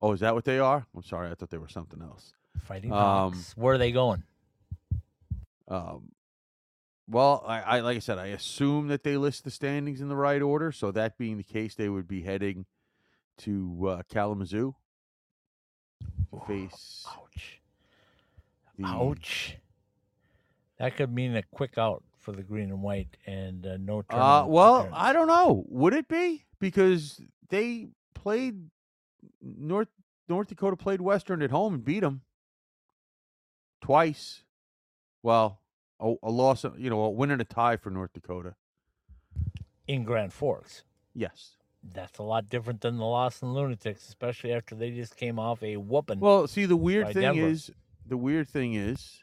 Oh, 0.00 0.12
is 0.12 0.20
that 0.20 0.34
what 0.34 0.44
they 0.44 0.58
are? 0.58 0.86
I'm 0.94 1.02
sorry, 1.02 1.30
I 1.30 1.34
thought 1.34 1.50
they 1.50 1.58
were 1.58 1.68
something 1.68 2.00
else. 2.00 2.32
fighting 2.64 2.92
Um, 2.92 3.32
Hawks. 3.32 3.56
Where 3.56 3.74
are 3.74 3.78
they 3.78 3.92
going? 3.92 4.22
Um, 5.66 6.12
well, 7.08 7.44
I, 7.46 7.60
I 7.60 7.80
like 7.80 7.96
I 7.96 8.00
said, 8.00 8.18
I 8.18 8.26
assume 8.28 8.88
that 8.88 9.02
they 9.02 9.16
list 9.16 9.44
the 9.44 9.50
standings 9.50 10.00
in 10.00 10.08
the 10.08 10.16
right 10.16 10.40
order. 10.40 10.70
So 10.72 10.92
that 10.92 11.18
being 11.18 11.36
the 11.36 11.42
case, 11.42 11.74
they 11.74 11.88
would 11.88 12.06
be 12.06 12.22
heading 12.22 12.66
to 13.38 13.88
uh, 13.88 14.02
Kalamazoo 14.08 14.74
to 16.32 16.40
face 16.46 17.04
Ouch! 17.08 17.60
The. 18.78 18.86
Ouch! 18.86 19.56
That 20.78 20.96
could 20.96 21.12
mean 21.12 21.36
a 21.36 21.42
quick 21.42 21.76
out 21.76 22.04
for 22.18 22.32
the 22.32 22.42
green 22.42 22.70
and 22.70 22.82
white 22.82 23.16
and 23.26 23.66
uh, 23.66 23.76
no. 23.78 24.04
Uh, 24.10 24.44
well. 24.46 24.88
I 24.92 25.12
don't 25.12 25.28
know. 25.28 25.64
Would 25.68 25.94
it 25.94 26.08
be 26.08 26.44
because 26.60 27.20
they 27.48 27.88
played 28.14 28.70
North 29.42 29.88
North 30.28 30.48
Dakota 30.48 30.76
played 30.76 31.00
Western 31.00 31.42
at 31.42 31.50
home 31.50 31.74
and 31.74 31.84
beat 31.84 32.00
them 32.00 32.22
twice. 33.80 34.42
Well, 35.22 35.60
a, 36.00 36.14
a 36.22 36.30
loss, 36.30 36.64
you 36.76 36.90
know, 36.90 37.00
a 37.00 37.10
win 37.10 37.30
and 37.30 37.40
a 37.40 37.44
tie 37.44 37.76
for 37.76 37.90
North 37.90 38.12
Dakota. 38.12 38.54
in 39.86 40.04
Grand 40.04 40.32
Forks. 40.32 40.84
Yes. 41.14 41.56
That's 41.94 42.18
a 42.18 42.22
lot 42.22 42.48
different 42.50 42.80
than 42.80 42.98
the 42.98 43.04
Lawson 43.04 43.54
Lunatics, 43.54 44.06
especially 44.08 44.52
after 44.52 44.74
they 44.74 44.90
just 44.90 45.16
came 45.16 45.38
off 45.38 45.62
a 45.62 45.76
whooping. 45.76 46.20
Well, 46.20 46.46
see, 46.46 46.66
the 46.66 46.76
weird 46.76 47.06
by 47.06 47.12
thing 47.14 47.22
Denver. 47.22 47.46
is, 47.46 47.70
the 48.08 48.16
weird 48.16 48.48
thing 48.48 48.74
is 48.74 49.20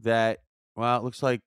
that 0.00 0.40
well, 0.76 0.96
it 0.96 1.04
looks 1.04 1.22
like 1.22 1.40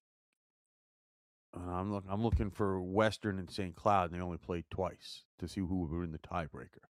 I'm 1.54 1.91
look, 1.91 2.06
I'm 2.10 2.23
looking 2.23 2.49
for 2.49 2.82
Western 2.82 3.39
and 3.39 3.49
St. 3.49 3.75
Cloud, 3.75 4.12
and 4.12 4.19
they 4.19 4.23
only 4.23 4.38
played 4.38 4.65
twice 4.69 5.23
to 5.39 5.47
see 5.47 5.62
who 5.62 5.86
were 5.86 6.04
in 6.04 6.12
the 6.12 6.19
tiebreaker, 6.19 6.86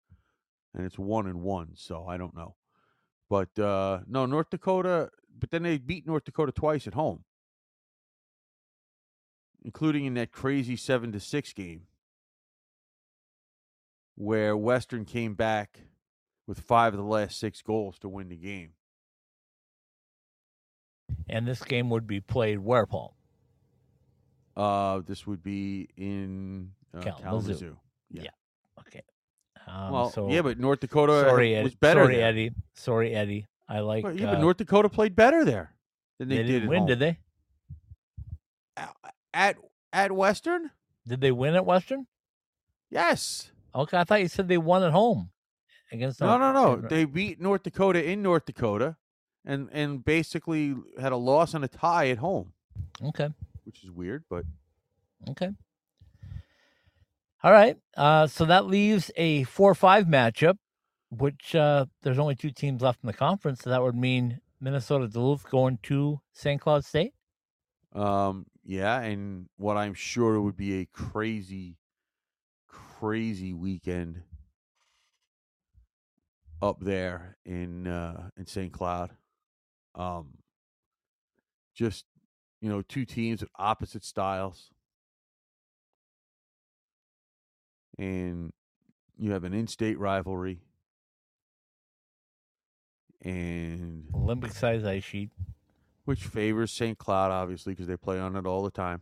and 0.75 0.85
it's 0.85 0.99
one 0.99 1.27
and 1.27 1.43
one, 1.43 1.73
so 1.75 2.07
I 2.07 2.17
don't 2.17 2.35
know. 2.37 2.57
But 3.31 3.59
uh 3.59 4.01
no, 4.07 4.27
North 4.27 4.51
Dakota. 4.51 5.11
But 5.41 5.53
then 5.53 5.63
they 5.63 5.79
beat 5.79 6.05
North 6.05 6.25
Dakota 6.25 6.51
twice 6.51 6.89
at 6.89 6.95
home, 6.95 7.23
including 9.63 10.05
in 10.05 10.15
that 10.15 10.33
crazy 10.33 10.75
seven 10.75 11.13
to 11.13 11.21
six 11.21 11.53
game 11.53 11.83
where 14.17 14.57
Western 14.57 15.05
came 15.05 15.35
back 15.35 15.83
with 16.49 16.59
five 16.59 16.93
of 16.93 16.99
the 16.99 17.05
last 17.05 17.39
six 17.39 17.63
goals 17.63 18.01
to 18.01 18.09
win 18.09 18.31
the 18.31 18.37
game. 18.37 18.71
And 21.29 21.47
this 21.47 21.62
game 21.62 21.91
would 21.91 22.07
be 22.07 22.21
played 22.21 22.59
where, 22.59 22.87
Paul? 22.87 23.14
Uh, 24.57 25.01
this 25.07 25.27
would 25.27 25.43
be 25.43 25.88
in 25.97 26.73
uh, 26.97 27.01
Kalamazoo. 27.01 27.23
Kalamazoo. 27.23 27.77
Okay. 28.81 29.03
Um, 29.67 29.93
well, 29.93 30.11
so, 30.11 30.31
yeah, 30.31 30.43
but 30.43 30.59
North 30.59 30.81
Dakota 30.81 31.25
sorry, 31.29 31.55
Eddie. 31.55 31.64
was 31.64 31.75
better. 31.75 32.05
sorry, 32.05 32.17
there. 32.17 32.29
Eddie. 32.29 32.51
Sorry, 32.75 33.14
Eddie. 33.14 33.47
I 33.69 33.81
like. 33.81 34.05
Well, 34.05 34.17
yeah, 34.17 34.29
uh, 34.29 34.33
but 34.33 34.41
North 34.41 34.57
Dakota 34.57 34.88
played 34.88 35.14
better 35.14 35.45
there 35.45 35.75
than 36.19 36.29
they, 36.29 36.37
they, 36.38 36.43
did 36.43 36.49
didn't 36.49 36.62
at 36.64 36.69
win, 36.69 36.79
home. 36.81 36.87
did 36.88 36.99
they? 36.99 37.19
At 39.35 39.57
at 39.93 40.12
Western? 40.12 40.71
Did 41.07 41.21
they 41.21 41.33
win 41.33 41.55
at 41.55 41.67
Western? 41.67 42.07
Yes. 42.91 43.51
Okay, 43.75 43.99
I 43.99 44.05
thought 44.05 44.23
you 44.23 44.29
said 44.29 44.49
they 44.49 44.59
won 44.59 44.83
at 44.83 44.93
home 44.93 45.31
against. 45.93 46.21
No, 46.21 46.38
North- 46.38 46.55
no, 46.55 46.75
no. 46.77 46.88
They 46.88 47.05
beat 47.05 47.41
North 47.41 47.62
Dakota 47.62 48.03
in 48.03 48.23
North 48.23 48.47
Dakota, 48.47 48.97
and 49.49 49.69
and 49.73 50.05
basically 50.05 50.77
had 51.01 51.11
a 51.11 51.17
loss 51.17 51.55
and 51.55 51.65
a 51.65 51.69
tie 51.69 52.11
at 52.11 52.19
home, 52.19 52.53
Okay. 53.03 53.29
which 53.65 53.83
is 53.83 53.91
weird. 53.91 54.23
But 54.31 54.45
Okay. 55.31 55.51
All 57.43 57.53
right. 57.53 57.77
Uh, 57.97 58.27
so 58.29 58.45
that 58.45 58.67
leaves 58.67 59.11
a 59.17 59.45
four-five 59.45 60.07
matchup, 60.07 60.59
which 61.11 61.55
uh, 61.55 61.87
there's 62.03 62.19
only 62.19 62.35
two 62.37 62.51
teams 62.51 62.83
left 62.83 63.01
in 63.03 63.07
the 63.07 63.13
conference. 63.13 63.63
So 63.63 63.71
that 63.71 63.83
would 63.83 63.95
mean 63.97 64.41
Minnesota 64.61 65.09
Duluth 65.09 65.49
going 65.49 65.79
to 65.85 66.21
St. 66.33 66.61
Cloud 66.61 66.85
State. 66.85 67.15
Um, 67.95 68.47
yeah, 68.65 69.01
and 69.01 69.49
what 69.57 69.77
I'm 69.77 69.95
sure 69.95 70.35
it 70.35 70.41
would 70.43 70.57
be 70.57 70.81
a 70.81 70.87
crazy, 70.87 71.79
crazy 72.69 73.55
weekend 73.55 74.23
up 76.61 76.81
there 76.81 77.37
in 77.45 77.87
uh 77.87 78.31
in 78.37 78.47
St. 78.47 78.73
Cloud. 78.73 79.11
Um 79.99 80.39
just 81.75 82.07
you 82.61 82.69
know, 82.69 82.83
two 82.83 83.05
teams 83.05 83.41
with 83.41 83.51
opposite 83.57 84.05
styles. 84.05 84.71
And 87.99 88.53
you 89.19 89.33
have 89.33 89.45
an 89.45 89.53
in-state 89.55 89.99
rivalry. 89.99 90.61
And 93.23 94.05
Olympic 94.15 94.53
size 94.53 94.85
ice 94.85 95.05
sheet. 95.05 95.31
which 96.05 96.25
favors 96.25 96.73
St. 96.73 96.97
Cloud, 96.97 97.33
obviously, 97.33 97.73
because 97.73 97.89
they 97.89 97.97
play 97.97 98.19
on 98.19 98.37
it 98.37 98.47
all 98.47 98.63
the 98.63 98.71
time. 98.71 99.01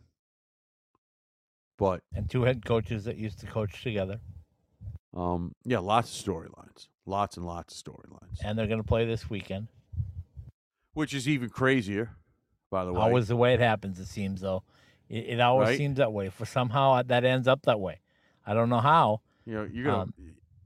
But 1.77 2.01
and 2.15 2.27
two 2.27 2.43
head 2.43 2.65
coaches 2.65 3.03
that 3.03 3.17
used 3.17 3.39
to 3.41 3.45
coach 3.45 3.83
together. 3.83 4.19
Um, 5.15 5.53
yeah, 5.63 5.77
lots 5.77 6.19
of 6.19 6.25
storylines, 6.25 6.87
lots 7.05 7.37
and 7.37 7.45
lots 7.45 7.79
of 7.79 7.93
storylines, 7.93 8.39
and 8.43 8.57
they're 8.57 8.67
going 8.67 8.81
to 8.81 8.87
play 8.87 9.05
this 9.05 9.29
weekend, 9.29 9.67
which 10.97 11.13
is 11.13 11.29
even 11.29 11.47
crazier. 11.47 12.09
By 12.71 12.83
the 12.83 12.91
way, 12.91 12.99
always 12.99 13.27
the 13.27 13.35
way 13.35 13.53
it 13.53 13.59
happens. 13.59 13.99
It 13.99 14.07
seems 14.07 14.41
though, 14.41 14.63
it, 15.09 15.25
it 15.29 15.39
always 15.39 15.69
right? 15.69 15.77
seems 15.77 15.97
that 15.97 16.11
way. 16.11 16.29
For 16.29 16.45
somehow 16.45 17.01
that 17.03 17.23
ends 17.23 17.47
up 17.47 17.61
that 17.63 17.79
way. 17.79 18.01
I 18.45 18.53
don't 18.53 18.69
know 18.69 18.79
how. 18.79 19.21
You 19.45 19.53
know, 19.53 19.69
you're 19.71 19.85
gonna, 19.85 20.01
um, 20.01 20.13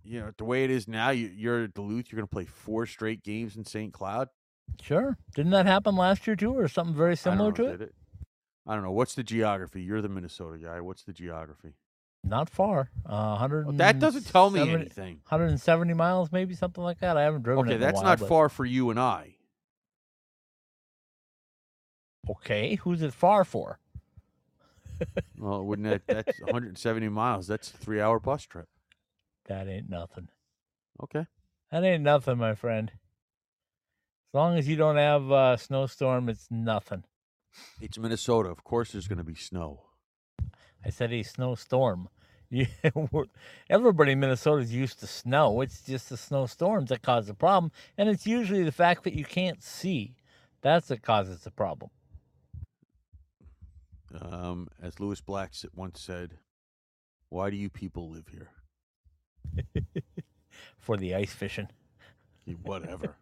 you 0.04 0.22
know, 0.22 0.32
the 0.38 0.46
way 0.46 0.64
it 0.64 0.72
is 0.72 0.88
now. 0.88 1.10
You, 1.10 1.52
are 1.52 1.68
Duluth. 1.68 2.12
You're 2.12 2.18
going 2.18 2.28
to 2.28 2.34
play 2.34 2.46
four 2.46 2.86
straight 2.86 3.24
games 3.24 3.56
in 3.58 3.66
St. 3.66 3.92
Cloud. 3.92 4.30
Sure, 4.82 5.18
didn't 5.36 5.52
that 5.52 5.66
happen 5.66 5.96
last 5.98 6.26
year 6.26 6.38
too, 6.38 6.58
or 6.58 6.68
something 6.70 6.96
very 6.96 7.18
similar 7.18 7.52
to 7.52 7.66
it? 7.66 7.82
it? 7.82 7.96
I 8.66 8.74
don't 8.74 8.84
know. 8.84 8.92
What's 8.92 9.16
the 9.16 9.24
geography? 9.24 9.84
You're 9.84 10.02
the 10.02 10.10
Minnesota 10.10 10.58
guy. 10.58 10.80
What's 10.80 11.04
the 11.04 11.14
geography? 11.14 11.74
Not 12.24 12.50
far. 12.50 12.90
Uh, 13.06 13.32
100. 13.32 13.66
Well, 13.66 13.76
that 13.78 14.00
doesn't 14.00 14.28
tell 14.28 14.50
me 14.50 14.62
anything. 14.62 15.20
170 15.28 15.94
miles, 15.94 16.32
maybe 16.32 16.56
something 16.56 16.84
like 16.84 17.00
that. 17.00 17.18
I 17.18 17.24
haven't 17.24 17.42
driven. 17.42 17.66
Okay, 17.66 17.78
that's 17.78 17.96
while, 17.96 18.04
not 18.04 18.20
but... 18.20 18.30
far 18.30 18.48
for 18.48 18.64
you 18.64 18.92
and 18.92 19.00
I. 19.00 19.36
Okay, 22.30 22.76
who's 22.76 23.02
it 23.02 23.14
far 23.14 23.44
for? 23.44 23.80
well, 25.38 25.64
wouldn't 25.66 25.88
that 25.90 26.26
that's 26.26 26.40
170 26.42 27.10
miles? 27.10 27.48
That's 27.48 27.72
a 27.72 27.78
three-hour 27.78 28.20
bus 28.20 28.44
trip. 28.44 28.68
That 29.48 29.68
ain't 29.68 29.90
nothing. 29.90 30.28
Okay. 31.02 31.26
That 31.72 31.84
ain't 31.84 32.04
nothing, 32.04 32.38
my 32.38 32.54
friend. 32.54 32.92
As 32.94 34.34
long 34.34 34.58
as 34.58 34.68
you 34.68 34.76
don't 34.76 34.98
have 34.98 35.32
a 35.32 35.58
snowstorm, 35.58 36.30
it's 36.30 36.48
nothing. 36.52 37.04
It's 37.82 37.98
Minnesota. 37.98 38.50
Of 38.50 38.64
course, 38.64 38.92
there's 38.92 39.08
going 39.08 39.18
to 39.18 39.24
be 39.24 39.36
snow. 39.36 39.82
I 40.86 40.90
said 40.90 41.12
a 41.12 41.24
snowstorm. 41.24 42.10
Yeah, 42.54 42.66
everybody 43.70 44.12
in 44.12 44.20
Minnesota 44.20 44.62
is 44.62 44.74
used 44.74 45.00
to 45.00 45.08
snow. 45.08 45.62
It's 45.62 45.84
just 45.84 46.10
the 46.10 46.18
snowstorms 46.18 46.90
that 46.90 47.02
cause 47.02 47.28
the 47.28 47.34
problem, 47.34 47.72
and 47.98 48.10
it's 48.10 48.28
usually 48.28 48.64
the 48.64 48.74
fact 48.74 49.06
that 49.06 49.14
you 49.14 49.24
can't 49.24 49.64
see. 49.64 50.16
That's 50.62 50.90
what 50.90 51.02
causes 51.02 51.40
the 51.40 51.52
problem. 51.52 51.92
Um, 54.20 54.68
as 54.82 55.00
Lewis 55.00 55.22
Black 55.22 55.54
once 55.74 56.02
said, 56.02 56.38
"Why 57.30 57.50
do 57.50 57.56
you 57.56 57.70
people 57.70 58.10
live 58.10 58.28
here?" 58.28 58.50
For 60.80 60.98
the 60.98 61.16
ice 61.16 61.34
fishing. 61.34 61.70
Whatever. 62.64 63.16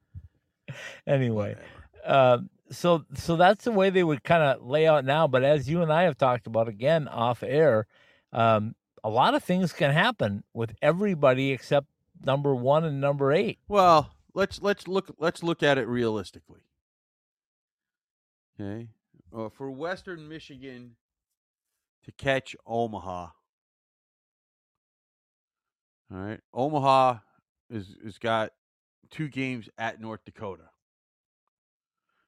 anyway, 1.06 1.50
Whatever. 1.50 1.64
Uh, 2.04 2.38
so 2.70 3.04
so 3.14 3.36
that's 3.36 3.64
the 3.64 3.72
way 3.72 3.90
they 3.90 4.04
would 4.04 4.24
kind 4.24 4.42
of 4.42 4.64
lay 4.66 4.86
out 4.86 5.04
now. 5.04 5.26
But 5.26 5.44
as 5.44 5.68
you 5.68 5.82
and 5.82 5.92
I 5.92 6.02
have 6.04 6.18
talked 6.18 6.46
about 6.46 6.68
again 6.68 7.08
off 7.08 7.42
air, 7.42 7.86
um, 8.32 8.74
a 9.02 9.10
lot 9.10 9.34
of 9.34 9.44
things 9.44 9.72
can 9.72 9.92
happen 9.92 10.44
with 10.52 10.74
everybody 10.82 11.52
except 11.52 11.86
number 12.24 12.54
one 12.54 12.84
and 12.84 13.00
number 13.00 13.32
eight. 13.32 13.58
Well, 13.68 14.10
let's 14.34 14.60
let's 14.60 14.88
look 14.88 15.14
let's 15.18 15.42
look 15.42 15.62
at 15.62 15.78
it 15.78 15.86
realistically. 15.88 16.62
Okay, 18.60 18.88
uh, 19.36 19.48
for 19.48 19.70
Western 19.70 20.28
Michigan 20.28 20.96
to 22.04 22.12
catch 22.12 22.56
Omaha. 22.66 23.28
All 26.10 26.18
right, 26.18 26.40
Omaha 26.54 27.18
is 27.68 27.94
is 28.02 28.18
got 28.18 28.52
two 29.10 29.28
games 29.28 29.68
at 29.76 30.00
North 30.00 30.24
Dakota. 30.24 30.70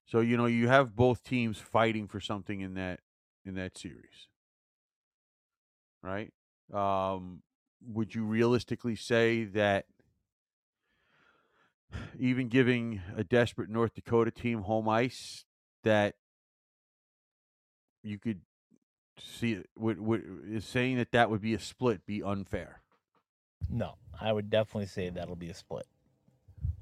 So 0.04 0.20
you 0.20 0.36
know 0.36 0.46
you 0.46 0.68
have 0.68 0.94
both 0.94 1.22
teams 1.22 1.58
fighting 1.58 2.08
for 2.08 2.20
something 2.20 2.60
in 2.60 2.74
that 2.74 3.00
in 3.44 3.54
that 3.54 3.78
series, 3.78 4.28
right? 6.02 6.32
Um, 6.72 7.42
would 7.86 8.14
you 8.14 8.24
realistically 8.24 8.96
say 8.96 9.44
that 9.44 9.86
even 12.18 12.48
giving 12.48 13.00
a 13.16 13.24
desperate 13.24 13.70
North 13.70 13.94
Dakota 13.94 14.30
team 14.30 14.62
home 14.62 14.88
ice 14.88 15.44
that 15.82 16.16
you 18.02 18.18
could 18.18 18.40
see 19.18 19.52
it 19.52 19.68
would, 19.76 20.00
would 20.00 20.22
is 20.48 20.64
saying 20.64 20.96
that 20.96 21.12
that 21.12 21.30
would 21.30 21.42
be 21.42 21.54
a 21.54 21.58
split 21.58 22.06
be 22.06 22.22
unfair? 22.22 22.80
No, 23.68 23.96
I 24.20 24.32
would 24.32 24.50
definitely 24.50 24.86
say 24.86 25.10
that'll 25.10 25.36
be 25.36 25.50
a 25.50 25.54
split. 25.54 25.86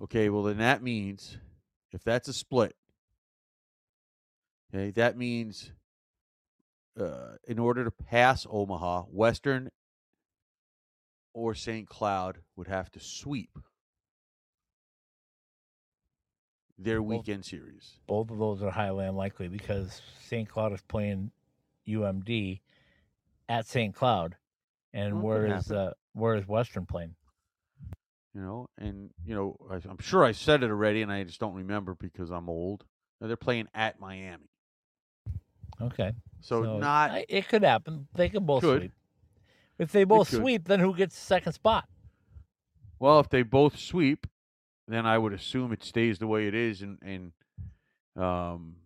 Okay, 0.00 0.28
well 0.28 0.44
then 0.44 0.58
that 0.58 0.82
means 0.82 1.38
if 1.92 2.04
that's 2.04 2.28
a 2.28 2.32
split, 2.32 2.76
Okay, 4.74 4.90
that 4.90 5.16
means 5.16 5.72
uh, 7.00 7.36
in 7.46 7.58
order 7.58 7.84
to 7.84 7.90
pass 7.90 8.46
Omaha, 8.48 9.04
Western 9.04 9.70
or 11.32 11.54
St. 11.54 11.88
Cloud 11.88 12.38
would 12.54 12.68
have 12.68 12.90
to 12.90 13.00
sweep 13.00 13.58
their 16.78 17.02
weekend 17.02 17.44
series. 17.44 17.98
Both 18.06 18.30
of 18.30 18.38
those 18.38 18.62
are 18.62 18.70
highly 18.70 19.06
unlikely 19.06 19.48
because 19.48 20.00
St. 20.20 20.48
Cloud 20.48 20.72
is 20.72 20.82
playing 20.82 21.30
UMD 21.86 22.60
at 23.48 23.66
St. 23.66 23.94
Cloud, 23.94 24.36
and 24.92 25.14
well, 25.14 25.22
where 25.22 25.46
is 25.56 25.72
uh, 25.72 25.92
where 26.12 26.34
is 26.34 26.46
Western 26.46 26.86
playing? 26.86 27.14
You 28.34 28.42
know, 28.42 28.68
and 28.78 29.10
you 29.24 29.34
know, 29.34 29.56
I, 29.70 29.76
I'm 29.88 29.98
sure 30.00 30.24
I 30.24 30.32
said 30.32 30.62
it 30.62 30.70
already, 30.70 31.02
and 31.02 31.10
I 31.10 31.24
just 31.24 31.40
don't 31.40 31.54
remember 31.54 31.94
because 31.94 32.30
I'm 32.30 32.48
old. 32.48 32.84
They're 33.20 33.36
playing 33.36 33.66
at 33.74 33.98
Miami. 33.98 34.48
Okay. 35.80 36.12
So, 36.40 36.62
so 36.62 36.78
not 36.78 37.24
it 37.28 37.48
could 37.48 37.62
happen. 37.62 38.06
They 38.14 38.28
could 38.28 38.46
both 38.46 38.62
could. 38.62 38.80
sweep. 38.80 38.92
If 39.78 39.92
they 39.92 40.04
both 40.04 40.28
sweep, 40.28 40.66
then 40.66 40.80
who 40.80 40.94
gets 40.94 41.14
the 41.14 41.24
second 41.24 41.52
spot? 41.52 41.88
Well, 42.98 43.20
if 43.20 43.28
they 43.28 43.42
both 43.42 43.78
sweep, 43.78 44.26
then 44.94 45.06
I 45.06 45.18
would 45.18 45.32
assume 45.32 45.72
it 45.72 45.84
stays 45.84 46.18
the 46.18 46.26
way 46.26 46.46
it 46.46 46.54
is, 46.54 46.82
and 46.82 46.98
and 47.02 47.32
um, 48.16 48.76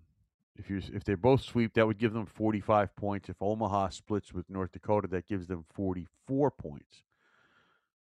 if 0.56 0.68
you 0.68 0.80
if 0.92 1.04
they 1.04 1.14
both 1.14 1.42
sweep, 1.42 1.74
that 1.74 1.86
would 1.86 1.98
give 1.98 2.12
them 2.12 2.26
forty 2.26 2.60
five 2.60 2.94
points. 2.96 3.28
If 3.28 3.36
Omaha 3.40 3.90
splits 3.90 4.32
with 4.32 4.50
North 4.50 4.72
Dakota, 4.72 5.08
that 5.08 5.28
gives 5.28 5.46
them 5.46 5.64
forty 5.72 6.06
four 6.26 6.50
points. 6.50 7.02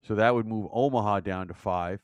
So 0.08 0.16
that 0.16 0.36
would 0.36 0.46
move 0.46 0.68
Omaha 0.72 1.22
down 1.22 1.48
to 1.48 1.54
five, 1.54 2.02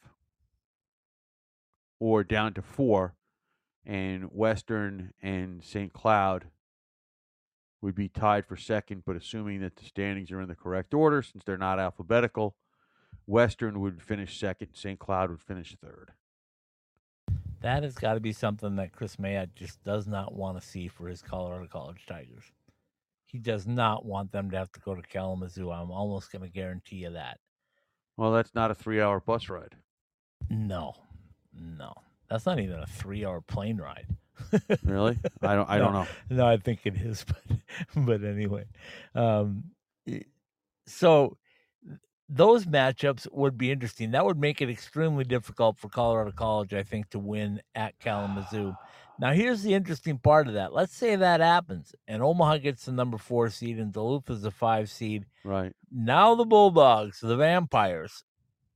or 2.00 2.24
down 2.24 2.54
to 2.54 2.62
four, 2.62 3.16
and 3.86 4.26
Western 4.32 5.14
and 5.22 5.64
St. 5.64 5.94
Cloud 5.94 6.46
would 7.82 7.96
be 7.96 8.08
tied 8.08 8.46
for 8.46 8.56
second, 8.56 9.04
but 9.06 9.16
assuming 9.16 9.60
that 9.62 9.76
the 9.76 9.86
standings 9.86 10.32
are 10.32 10.42
in 10.42 10.48
the 10.48 10.56
correct 10.56 10.94
order, 10.94 11.22
since 11.22 11.44
they're 11.44 11.58
not 11.58 11.80
alphabetical, 11.80 12.56
Western 13.26 13.80
would 13.80 14.02
finish 14.02 14.40
second, 14.40 14.70
St. 14.74 15.00
Cloud 15.00 15.30
would 15.30 15.42
finish 15.42 15.76
third. 15.82 16.12
That 17.62 17.84
has 17.84 17.96
got 17.96 18.16
to 18.16 18.20
be 18.20 18.34
something 18.34 18.76
that 18.78 18.92
Kris 18.92 19.18
Mayotte 19.18 19.54
just 19.56 19.84
does 19.84 20.08
not 20.08 20.34
want 20.34 20.60
to 20.60 20.68
see 20.68 20.88
for 20.88 21.08
his 21.08 21.22
Colorado 21.22 21.68
College 21.68 22.06
Tigers. 22.08 22.46
He 23.26 23.38
does 23.38 23.68
not 23.68 24.06
want 24.06 24.32
them 24.32 24.50
to 24.52 24.58
have 24.58 24.72
to 24.74 24.80
go 24.80 24.96
to 24.96 25.02
Kalamazoo. 25.02 25.72
I'm 25.72 25.92
almost 25.92 26.32
going 26.32 26.42
to 26.42 26.50
guarantee 26.50 26.98
you 26.98 27.12
that. 27.12 27.40
Well, 28.18 28.32
that's 28.32 28.56
not 28.56 28.72
a 28.72 28.76
three 28.76 29.00
hour 29.00 29.20
bus 29.20 29.48
ride. 29.48 29.76
No, 30.50 30.96
no. 31.54 31.94
That's 32.30 32.46
not 32.46 32.60
even 32.60 32.80
a 32.80 32.88
three 32.88 33.24
hour 33.24 33.42
plane 33.42 33.78
ride 33.78 34.08
really? 34.84 35.18
I 35.42 35.56
don't. 35.56 35.70
I 35.70 35.78
no, 35.78 35.84
don't 35.84 35.94
know. 35.94 36.08
No, 36.30 36.48
I 36.48 36.58
think 36.58 36.82
it 36.86 36.96
is, 36.96 37.26
but 37.96 38.06
but 38.06 38.24
anyway, 38.24 38.66
um, 39.16 39.66
so 40.88 41.38
those 42.34 42.66
matchups 42.66 43.28
would 43.34 43.58
be 43.58 43.72
interesting. 43.72 44.12
That 44.12 44.26
would 44.26 44.40
make 44.40 44.62
it 44.62 44.70
extremely 44.70 45.26
difficult 45.26 45.78
for 45.78 45.90
Colorado 45.90 46.32
College, 46.32 46.74
I 46.74 46.82
think, 46.82 47.10
to 47.10 47.20
win 47.20 47.62
at 47.76 48.00
Kalamazoo. 48.00 48.74
Now, 49.20 49.34
here's 49.34 49.62
the 49.62 49.74
interesting 49.74 50.18
part 50.18 50.48
of 50.48 50.54
that. 50.54 50.74
Let's 50.74 50.96
say 50.96 51.18
that 51.18 51.42
happens, 51.42 51.94
and 52.08 52.24
Omaha 52.24 52.58
gets 52.58 52.86
the 52.86 52.94
number 52.94 53.18
four 53.18 53.50
seed, 53.50 53.78
and 53.78 53.92
Duluth 53.92 54.30
is 54.30 54.42
the 54.42 54.50
five 54.50 54.90
seed. 54.90 55.26
Right 55.44 55.74
now, 55.92 56.34
the 56.36 56.46
Bulldogs, 56.46 57.20
the 57.20 57.36
Vampires, 57.36 58.24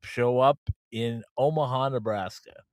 show 0.03 0.39
up 0.39 0.59
in 0.91 1.23
Omaha, 1.37 1.89
Nebraska. 1.89 2.63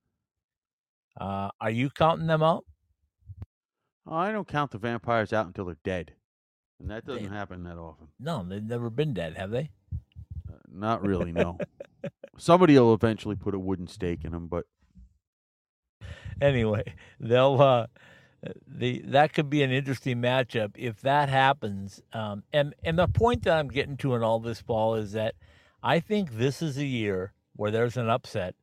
Uh, 1.19 1.49
are 1.61 1.71
you 1.71 1.89
counting 1.89 2.27
them 2.27 2.43
out? 2.43 2.65
I 4.05 4.33
don't 4.33 4.47
count 4.47 4.71
the 4.71 4.77
vampires 4.77 5.31
out 5.31 5.47
until 5.47 5.65
they're 5.65 5.77
dead, 5.83 6.13
and 6.79 6.89
that 6.91 7.05
doesn't 7.05 7.23
they, 7.23 7.35
happen 7.35 7.63
that 7.63 7.77
often. 7.77 8.09
No, 8.19 8.43
they've 8.43 8.61
never 8.61 8.89
been 8.89 9.13
dead, 9.13 9.37
have 9.37 9.49
they? 9.49 9.69
Uh, 10.73 10.79
not 10.79 11.05
really. 11.05 11.31
No. 11.31 11.57
Somebody 12.37 12.77
will 12.77 12.93
eventually 12.93 13.35
put 13.35 13.53
a 13.53 13.59
wooden 13.59 13.87
stake 13.87 14.23
in 14.23 14.31
them, 14.31 14.47
but 14.47 14.65
anyway, 16.41 16.95
they'll. 17.19 17.61
Uh, 17.61 17.87
the 18.67 19.01
that 19.05 19.33
could 19.33 19.49
be 19.49 19.63
an 19.63 19.71
interesting 19.71 20.17
matchup 20.17 20.71
if 20.75 21.01
that 21.01 21.29
happens. 21.29 22.01
Um, 22.11 22.43
and 22.51 22.73
and 22.83 22.99
the 22.99 23.07
point 23.07 23.43
that 23.43 23.57
I'm 23.57 23.69
getting 23.69 23.97
to 23.97 24.15
in 24.15 24.23
all 24.23 24.39
this 24.39 24.61
ball 24.61 24.95
is 24.95 25.13
that 25.13 25.35
I 25.81 25.99
think 25.99 26.33
this 26.33 26.61
is 26.61 26.77
a 26.77 26.85
year 26.85 27.33
where 27.55 27.71
there's 27.71 27.97
an 27.97 28.09
upset 28.09 28.55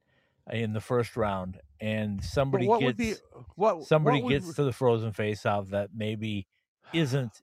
in 0.50 0.72
the 0.72 0.80
first 0.80 1.16
round, 1.16 1.60
and 1.80 2.22
somebody 2.22 2.66
gets 2.66 2.98
be 2.98 3.14
what 3.54 3.84
somebody 3.84 4.18
what 4.18 4.24
would 4.24 4.42
gets 4.42 4.54
to 4.54 4.64
the 4.64 4.72
frozen 4.72 5.12
face-off 5.12 5.68
that 5.68 5.90
maybe 5.94 6.46
isn't 6.92 7.40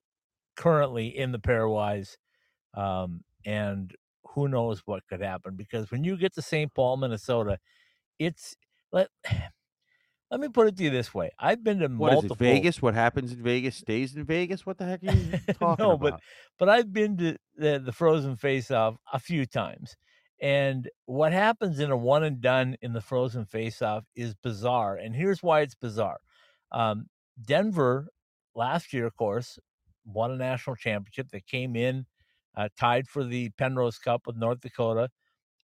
currently 0.55 1.07
in 1.07 1.31
the 1.31 1.39
pairwise, 1.39 2.17
um, 2.73 3.23
and 3.45 3.95
who 4.33 4.47
knows 4.47 4.81
what 4.85 5.07
could 5.07 5.21
happen 5.21 5.55
because 5.55 5.91
when 5.91 6.03
you 6.03 6.17
get 6.17 6.33
to 6.35 6.41
St. 6.41 6.73
Paul, 6.73 6.97
Minnesota, 6.97 7.59
it's 8.19 8.55
let 8.91 9.09
let 10.31 10.39
me 10.39 10.49
put 10.49 10.67
it 10.67 10.77
to 10.77 10.83
you 10.83 10.89
this 10.89 11.13
way: 11.13 11.31
I've 11.39 11.63
been 11.63 11.79
to 11.79 11.87
What 11.87 12.13
multiple? 12.13 12.35
Vegas? 12.35 12.81
What 12.81 12.93
happens 12.93 13.31
in 13.33 13.41
Vegas 13.41 13.75
stays 13.77 14.15
in 14.15 14.25
Vegas? 14.25 14.65
What 14.65 14.77
the 14.77 14.85
heck 14.85 15.03
are 15.03 15.13
you 15.13 15.31
talking 15.53 15.55
about? 15.59 15.79
no, 15.79 15.91
about? 15.91 15.99
but 15.99 16.19
but 16.59 16.69
I've 16.69 16.91
been 16.91 17.17
to 17.17 17.37
the, 17.55 17.81
the 17.83 17.91
Frozen 17.91 18.37
Face 18.37 18.71
Off 18.71 18.97
a 19.11 19.19
few 19.19 19.45
times. 19.45 19.95
And 20.39 20.87
what 21.05 21.33
happens 21.33 21.79
in 21.79 21.89
a 21.89 21.97
one 21.97 22.23
and 22.23 22.39
done 22.39 22.75
in 22.81 22.93
the 22.93 23.01
Frozen 23.01 23.45
Face 23.45 23.81
Off 23.81 24.03
is 24.15 24.35
bizarre. 24.35 24.95
And 24.95 25.15
here's 25.15 25.41
why 25.41 25.61
it's 25.61 25.73
bizarre. 25.73 26.19
Um, 26.71 27.07
Denver 27.43 28.09
last 28.53 28.93
year, 28.93 29.07
of 29.07 29.15
course, 29.15 29.57
won 30.05 30.31
a 30.31 30.35
national 30.35 30.75
championship. 30.75 31.29
They 31.31 31.41
came 31.41 31.75
in 31.75 32.05
uh, 32.57 32.69
tied 32.77 33.07
for 33.07 33.23
the 33.23 33.49
Penrose 33.51 33.99
Cup 33.99 34.27
with 34.27 34.35
North 34.35 34.59
Dakota, 34.59 35.09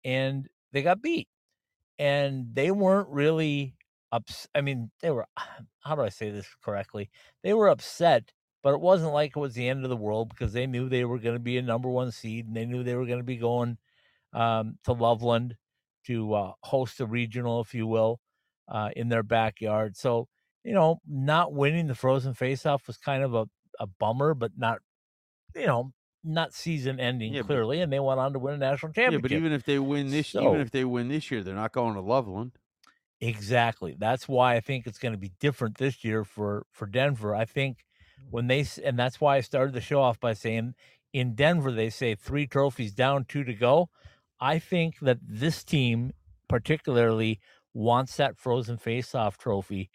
and 0.05 0.47
they 0.71 0.83
got 0.83 1.01
beat. 1.01 1.27
And 1.99 2.47
they 2.53 2.71
weren't 2.71 3.09
really 3.09 3.75
ups. 4.11 4.47
I 4.55 4.61
mean, 4.61 4.91
they 5.01 5.11
were. 5.11 5.25
How 5.81 5.95
do 5.95 6.01
I 6.01 6.09
say 6.09 6.31
this 6.31 6.47
correctly? 6.63 7.09
They 7.43 7.53
were 7.53 7.67
upset 7.67 8.31
but 8.63 8.73
it 8.73 8.79
wasn't 8.79 9.13
like 9.13 9.33
it 9.35 9.39
was 9.39 9.53
the 9.53 9.67
end 9.67 9.83
of 9.83 9.89
the 9.89 9.97
world 9.97 10.29
because 10.29 10.53
they 10.53 10.65
knew 10.65 10.87
they 10.87 11.03
were 11.03 11.19
going 11.19 11.35
to 11.35 11.39
be 11.39 11.57
a 11.57 11.61
number 11.61 11.89
one 11.89 12.11
seed 12.11 12.47
and 12.47 12.55
they 12.55 12.65
knew 12.65 12.81
they 12.81 12.95
were 12.95 13.05
going 13.05 13.19
to 13.19 13.23
be 13.23 13.35
going 13.35 13.77
um, 14.31 14.77
to 14.85 14.93
Loveland 14.93 15.57
to 16.07 16.33
uh, 16.33 16.53
host 16.63 17.01
a 17.01 17.05
regional, 17.05 17.59
if 17.59 17.73
you 17.73 17.85
will, 17.85 18.21
uh, 18.69 18.89
in 18.95 19.09
their 19.09 19.21
backyard. 19.21 19.97
So, 19.97 20.27
you 20.63 20.73
know, 20.73 20.99
not 21.05 21.53
winning 21.53 21.87
the 21.87 21.95
Frozen 21.95 22.35
Faceoff 22.35 22.87
was 22.87 22.97
kind 22.97 23.21
of 23.21 23.33
a, 23.33 23.45
a 23.81 23.87
bummer, 23.87 24.33
but 24.33 24.51
not, 24.57 24.79
you 25.53 25.67
know, 25.67 25.91
not 26.23 26.53
season 26.53 26.99
ending 26.99 27.33
Yeah, 27.33 27.41
but- 27.41 27.47
clearly. 27.47 27.81
And 27.81 27.91
they 27.91 27.99
went 27.99 28.19
on 28.19 28.33
to 28.33 28.39
win 28.39 28.55
a 28.55 28.57
national 28.57 28.93
championship. 28.93 29.13
yeah, 29.13 29.21
but 29.21 29.31
even 29.31 29.51
if 29.51 29.63
they 29.65 29.79
win 29.79 30.09
this, 30.09 30.29
So- 30.29 30.47
even 30.47 30.61
if 30.61 30.71
they 30.71 30.85
win 30.85 31.07
this 31.09 31.29
year, 31.31 31.43
they're 31.43 31.55
not 31.55 31.71
going 31.73 31.95
to 31.95 32.01
Loveland. 32.01 32.53
Exactly. 33.21 33.95
That's 33.97 34.27
why 34.27 34.55
I 34.55 34.59
think 34.59 34.85
it's 34.85 34.99
going 34.99 35.13
to 35.13 35.17
be 35.17 35.31
different 35.39 35.77
this 35.77 36.03
year 36.03 36.23
for 36.25 36.65
for 36.71 36.85
Denver. 36.85 37.33
I 37.33 37.45
think 37.45 37.85
when 38.29 38.47
they 38.47 38.65
and 38.83 38.97
that's 38.99 39.21
why 39.21 39.37
I 39.37 39.41
started 39.41 39.73
the 39.73 39.81
show 39.81 40.01
off 40.01 40.19
by 40.19 40.33
saying 40.33 40.75
in 41.13 41.35
Denver 41.35 41.71
they 41.71 41.89
say 41.89 42.15
three 42.15 42.47
trophies 42.47 42.93
down, 42.93 43.23
two 43.25 43.43
to 43.45 43.53
go. 43.53 43.89
I 44.41 44.59
think 44.59 44.99
that 44.99 45.19
this 45.21 45.63
team 45.63 46.11
particularly 46.49 47.39
wants 47.73 48.17
that 48.17 48.37
frozen 48.37 48.77
face-off 48.77 49.37
trophy 49.37 49.89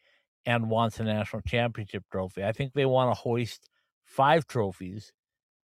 and 0.47 0.71
wants 0.71 0.99
a 0.99 1.05
national 1.05 1.43
championship 1.43 2.05
trophy. 2.11 2.43
I 2.45 2.53
think 2.53 2.73
they 2.73 2.87
want 2.87 3.11
to 3.15 3.21
hoist 3.21 3.69
five 4.05 4.47
trophies 4.47 5.13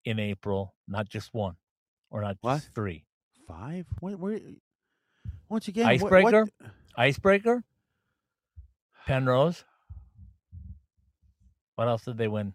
in 0.05 0.19
April, 0.19 0.73
not 0.87 1.09
just 1.09 1.33
one 1.33 1.55
or 2.09 2.21
not 2.21 2.37
What? 2.41 2.55
just 2.55 2.73
three. 2.75 3.05
Five? 3.47 3.85
Where, 3.99 4.17
where, 4.17 4.39
once 5.49 5.67
again, 5.67 5.85
what- 5.85 5.93
Icebreaker? 5.93 6.41
What, 6.41 6.71
Icebreaker, 6.97 7.63
Penrose. 9.05 9.65
What 11.75 11.87
else 11.87 12.05
did 12.05 12.17
they 12.17 12.27
win? 12.27 12.53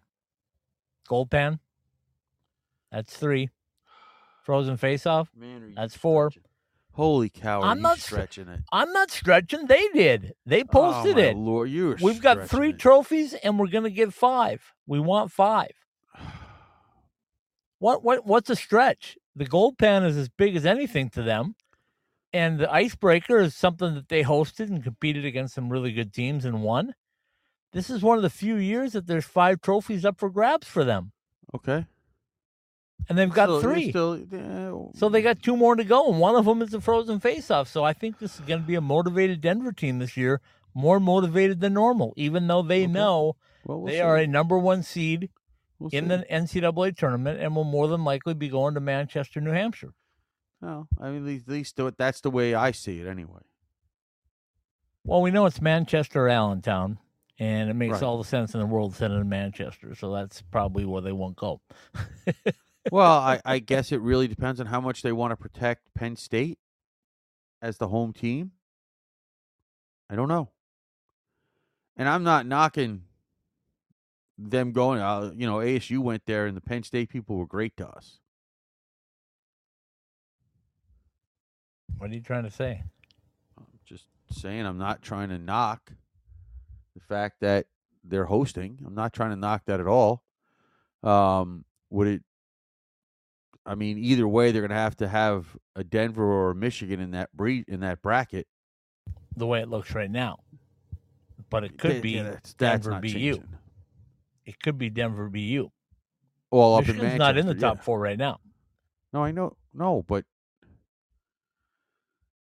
Gold 1.07 1.29
Pan. 1.29 1.59
That's 2.91 3.15
three. 3.15 3.49
Frozen 4.43 4.77
Face 4.77 5.05
Off. 5.05 5.29
man, 5.35 5.73
That's 5.75 5.95
four. 5.95 6.31
stretching? 6.31 6.49
Holy 6.93 7.29
cow! 7.29 7.61
I'm 7.61 7.81
not 7.81 7.99
stretching 7.99 8.47
it. 8.47 8.61
I'm 8.71 8.91
not 8.91 9.11
stretching. 9.11 9.67
They 9.67 9.87
did. 9.93 10.33
They 10.45 10.63
oh 10.63 10.65
posted 10.65 11.17
oh, 11.17 11.21
it. 11.21 11.37
Lord, 11.37 11.69
you 11.69 11.95
We've 12.01 12.21
got 12.21 12.49
three 12.49 12.71
it. 12.71 12.79
trophies, 12.79 13.33
and 13.35 13.59
we're 13.59 13.67
gonna 13.67 13.89
get 13.89 14.13
five. 14.13 14.61
We 14.87 14.99
want 14.99 15.31
five. 15.31 15.71
What 17.79 18.03
what 18.03 18.25
what's 18.25 18.49
a 18.49 18.55
stretch? 18.55 19.17
The 19.35 19.45
gold 19.45 19.77
pan 19.77 20.03
is 20.03 20.17
as 20.17 20.29
big 20.29 20.55
as 20.55 20.65
anything 20.65 21.09
to 21.11 21.21
them. 21.23 21.55
And 22.31 22.59
the 22.59 22.71
icebreaker 22.71 23.39
is 23.39 23.55
something 23.55 23.95
that 23.95 24.09
they 24.09 24.23
hosted 24.23 24.67
and 24.67 24.83
competed 24.83 25.25
against 25.25 25.55
some 25.55 25.69
really 25.69 25.91
good 25.91 26.13
teams 26.13 26.45
and 26.45 26.61
won. 26.61 26.93
This 27.73 27.89
is 27.89 28.03
one 28.03 28.17
of 28.17 28.23
the 28.23 28.29
few 28.29 28.55
years 28.55 28.93
that 28.93 29.07
there's 29.07 29.25
five 29.25 29.61
trophies 29.61 30.05
up 30.05 30.19
for 30.19 30.29
grabs 30.29 30.67
for 30.67 30.83
them. 30.83 31.11
Okay, 31.55 31.85
And 33.07 33.17
they've 33.17 33.29
got 33.33 33.49
you're 33.49 33.61
three. 33.61 33.89
Still, 33.89 34.19
yeah, 34.31 34.73
So 34.93 35.09
they 35.09 35.21
got 35.23 35.41
two 35.41 35.57
more 35.57 35.75
to 35.75 35.83
go, 35.83 36.11
and 36.11 36.19
one 36.19 36.35
of 36.35 36.45
them 36.45 36.61
is 36.61 36.69
the 36.69 36.81
frozen 36.81 37.19
face-off. 37.19 37.67
So 37.67 37.83
I 37.83 37.93
think 37.93 38.19
this 38.19 38.35
is 38.35 38.41
going 38.41 38.61
to 38.61 38.67
be 38.67 38.75
a 38.75 38.81
motivated 38.81 39.41
Denver 39.41 39.71
team 39.71 39.97
this 39.97 40.15
year, 40.15 40.41
more 40.75 40.99
motivated 40.99 41.59
than 41.61 41.73
normal, 41.73 42.13
even 42.15 42.45
though 42.47 42.61
they 42.61 42.83
Okay. 42.83 42.93
know 42.93 43.35
Well, 43.65 43.79
we'll 43.81 43.87
they 43.87 43.97
see. 43.97 44.01
are 44.01 44.17
a 44.17 44.27
number 44.27 44.59
one 44.59 44.83
seed 44.83 45.29
We'll 45.79 45.89
in 45.93 46.05
see. 46.09 46.15
the 46.17 46.25
NCAA 46.29 46.95
tournament 46.97 47.39
and 47.39 47.55
will 47.55 47.63
more 47.63 47.87
than 47.87 48.03
likely 48.03 48.33
be 48.33 48.49
going 48.49 48.73
to 48.73 48.79
Manchester, 48.81 49.39
New 49.39 49.51
Hampshire. 49.51 49.93
Well, 50.61 50.87
I 50.99 51.09
mean, 51.09 51.21
at 51.21 51.23
least, 51.23 51.47
at 51.47 51.53
least 51.85 51.97
that's 51.97 52.19
the 52.21 52.29
way 52.29 52.53
I 52.53 52.71
see 52.71 52.99
it, 52.99 53.07
anyway. 53.07 53.41
Well, 55.05 55.21
we 55.21 55.31
know 55.31 55.45
it's 55.45 55.61
Manchester 55.61 56.27
Allentown, 56.27 56.99
and 57.39 57.69
it 57.69 57.73
makes 57.75 57.93
Right. 57.93 58.03
all 58.03 58.17
the 58.17 58.25
sense 58.25 58.53
in 58.53 58.59
the 58.59 58.65
world 58.65 58.93
sending 58.93 59.19
to 59.19 59.25
Manchester. 59.25 59.95
So 59.95 60.11
that's 60.11 60.41
probably 60.41 60.83
where 60.85 61.01
they 61.01 61.13
won't 61.13 61.37
go. 61.37 61.61
well, 62.91 63.11
I, 63.19 63.39
I 63.45 63.59
guess 63.59 63.93
it 63.93 64.01
really 64.01 64.27
depends 64.27 64.59
on 64.59 64.67
how 64.67 64.81
much 64.81 65.01
they 65.01 65.13
want 65.13 65.31
to 65.31 65.37
protect 65.37 65.93
Penn 65.95 66.17
State 66.17 66.59
as 67.61 67.77
the 67.77 67.87
home 67.87 68.11
team. 68.11 68.51
I 70.09 70.15
don't 70.15 70.27
know. 70.27 70.49
And 71.95 72.09
I'm 72.09 72.23
not 72.23 72.45
knocking 72.45 73.03
them 74.39 74.71
going. 74.71 75.01
Uh, 75.01 75.31
you 75.35 75.45
know, 75.45 75.57
ASU 75.57 75.99
went 75.99 76.23
there, 76.25 76.45
and 76.45 76.55
the 76.55 76.61
Penn 76.61 76.83
State 76.83 77.09
people 77.09 77.35
were 77.35 77.45
great 77.45 77.75
to 77.77 77.87
us. 77.87 78.19
What 81.97 82.09
are 82.09 82.13
you 82.13 82.21
trying 82.21 82.43
to 82.43 82.51
say? 82.51 82.83
I'm 83.57 83.65
just 83.85 84.05
saying, 84.31 84.65
I'm 84.65 84.77
not 84.77 85.01
trying 85.01 85.29
to 85.29 85.37
knock 85.37 85.91
the 86.95 87.01
fact 87.01 87.41
that 87.41 87.65
they're 88.05 88.25
hosting. 88.25 88.79
I'm 88.85 88.95
not 88.95 89.11
trying 89.13 89.31
to 89.31 89.35
knock 89.35 89.63
that 89.65 89.79
at 89.81 89.87
all. 89.87 90.23
Um, 91.03 91.65
would 91.89 92.07
it? 92.07 92.23
I 93.65 93.75
mean, 93.75 93.97
either 93.97 94.27
way, 94.27 94.51
they're 94.51 94.61
going 94.61 94.69
to 94.69 94.75
have 94.75 94.95
to 94.97 95.07
have 95.07 95.55
a 95.75 95.83
Denver 95.83 96.23
or 96.23 96.51
a 96.51 96.55
Michigan 96.55 96.99
in 97.01 97.11
that 97.11 97.29
bre- 97.35 97.65
in 97.67 97.81
that 97.81 98.01
bracket. 98.01 98.47
The 99.35 99.45
way 99.45 99.61
it 99.61 99.69
looks 99.69 99.93
right 99.93 100.09
now, 100.09 100.39
but 101.49 101.63
it 101.63 101.77
could 101.77 101.91
Th- 101.91 102.01
be 102.01 102.11
yeah, 102.11 102.23
that's, 102.23 102.53
that's 102.53 102.85
Denver 102.85 102.91
not 102.91 103.01
BU. 103.01 103.09
changing. 103.09 103.47
It 104.49 104.59
could 104.59 104.79
be 104.79 104.89
Denver 104.89 105.29
BU. 105.29 105.69
Well, 106.49 106.73
up 106.73 106.87
Michigan's 106.87 107.13
in 107.13 107.17
not 107.19 107.37
in 107.37 107.45
the 107.45 107.53
top 107.53 107.77
yeah. 107.77 107.83
four 107.83 107.99
right 107.99 108.17
now. 108.17 108.39
No, 109.13 109.23
I 109.23 109.29
know. 109.29 109.55
No, 109.75 110.03
but 110.07 110.25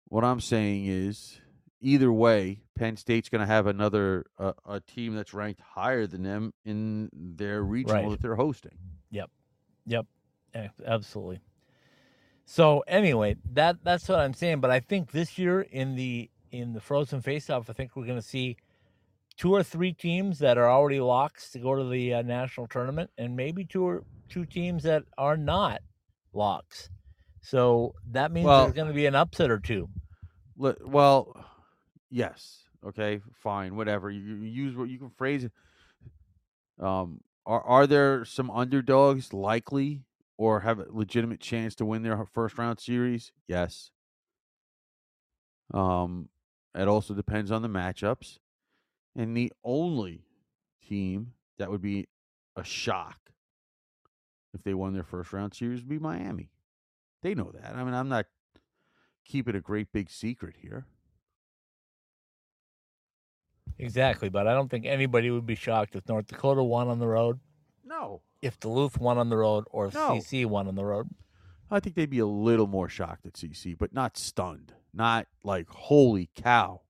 what 0.04 0.22
I'm 0.22 0.40
saying 0.40 0.86
is, 0.86 1.40
either 1.80 2.12
way, 2.12 2.60
Penn 2.76 2.96
State's 2.96 3.28
going 3.28 3.40
to 3.40 3.46
have 3.46 3.66
another 3.66 4.24
uh, 4.38 4.52
a 4.64 4.78
team 4.78 5.16
that's 5.16 5.34
ranked 5.34 5.60
higher 5.60 6.06
than 6.06 6.22
them 6.22 6.54
in 6.64 7.10
their 7.12 7.60
regional 7.60 8.02
Right. 8.02 8.10
that 8.10 8.22
they're 8.22 8.36
hosting. 8.36 8.78
Yep, 9.10 9.28
yep, 9.84 10.06
absolutely. 10.86 11.40
So 12.44 12.84
anyway, 12.86 13.34
that 13.54 13.78
that's 13.82 14.08
what 14.08 14.20
I'm 14.20 14.34
saying. 14.34 14.60
But 14.60 14.70
I 14.70 14.78
think 14.78 15.10
this 15.10 15.38
year 15.38 15.62
in 15.62 15.96
the 15.96 16.30
in 16.52 16.72
the 16.72 16.80
Frozen 16.80 17.22
Faceoff, 17.22 17.68
I 17.68 17.72
think 17.72 17.96
we're 17.96 18.06
going 18.06 18.20
to 18.20 18.22
see 18.26 18.58
two 19.36 19.52
or 19.52 19.62
three 19.62 19.92
teams 19.92 20.38
that 20.38 20.56
are 20.58 20.70
already 20.70 21.00
locks 21.00 21.50
to 21.52 21.58
go 21.58 21.74
to 21.74 21.84
the 21.88 22.14
uh, 22.14 22.22
national 22.22 22.66
tournament, 22.68 23.10
and 23.18 23.36
maybe 23.36 23.64
two 23.64 23.86
or 23.86 24.04
two 24.28 24.44
teams 24.46 24.82
that 24.84 25.04
are 25.18 25.36
not 25.36 25.80
locks. 26.32 26.88
So 27.42 27.94
that 28.10 28.32
means 28.32 28.46
Well- 28.46 28.62
there's 28.64 28.74
going 28.74 28.88
to 28.88 28.94
be 28.94 29.06
an 29.06 29.14
upset 29.14 29.50
or 29.50 29.58
two. 29.60 29.88
Le- 30.56 30.74
Well, 30.84 31.44
yes. 32.10 32.62
Okay, 32.84 33.20
fine, 33.42 33.74
whatever. 33.76 34.10
You, 34.10 34.20
you 34.20 34.36
use 34.36 34.76
what 34.76 34.88
you 34.88 34.98
can 34.98 35.10
phrase 35.10 35.44
it. 35.44 35.52
Um, 36.78 37.20
are 37.44 37.62
are 37.62 37.86
there 37.86 38.24
some 38.24 38.50
underdogs 38.50 39.32
likely 39.32 40.02
or 40.36 40.60
have 40.60 40.78
a 40.78 40.86
legitimate 40.90 41.40
chance 41.40 41.74
to 41.76 41.84
win 41.84 42.02
their 42.02 42.24
first 42.26 42.58
round 42.58 42.78
series? 42.80 43.32
Yes. 43.48 43.90
Um, 45.74 46.28
it 46.74 46.86
also 46.88 47.14
depends 47.14 47.50
on 47.50 47.62
the 47.62 47.68
matchups, 47.68 48.38
and 49.16 49.36
the 49.36 49.52
only 49.64 50.22
team 50.88 51.32
that 51.58 51.70
would 51.70 51.82
be 51.82 52.06
a 52.54 52.62
shock 52.62 53.18
if 54.54 54.62
they 54.62 54.74
won 54.74 54.92
their 54.94 55.02
first 55.02 55.32
round 55.32 55.54
series 55.54 55.80
would 55.80 55.88
be 55.88 55.98
Miami. 55.98 56.50
They 57.22 57.34
know 57.34 57.50
that. 57.52 57.74
I 57.74 57.82
mean, 57.82 57.94
I'm 57.94 58.08
not 58.08 58.26
keeping 59.24 59.56
a 59.56 59.60
great 59.60 59.90
big 59.92 60.10
secret 60.10 60.56
here. 60.60 60.86
Exactly, 63.78 64.28
but 64.28 64.46
I 64.46 64.54
don't 64.54 64.70
think 64.70 64.86
anybody 64.86 65.30
would 65.30 65.44
be 65.46 65.54
shocked 65.54 65.96
if 65.96 66.08
North 66.08 66.26
Dakota 66.28 66.62
won 66.62 66.88
on 66.88 66.98
the 66.98 67.08
road, 67.08 67.40
No. 67.84 68.22
if 68.40 68.58
Duluth 68.58 68.98
won 68.98 69.18
on 69.18 69.28
the 69.28 69.36
road, 69.36 69.64
or 69.70 69.86
if 69.88 69.94
No. 69.94 70.12
CC 70.12 70.46
won 70.46 70.66
on 70.66 70.76
the 70.76 70.84
road. 70.84 71.10
I 71.70 71.80
think 71.80 71.94
they'd 71.96 72.08
be 72.08 72.20
a 72.20 72.26
little 72.26 72.68
more 72.68 72.88
shocked 72.88 73.26
at 73.26 73.34
CC, 73.34 73.74
but 73.76 73.92
not 73.92 74.16
stunned. 74.16 74.72
Not 74.94 75.26
like, 75.42 75.68
holy 75.68 76.30
cow. 76.34 76.82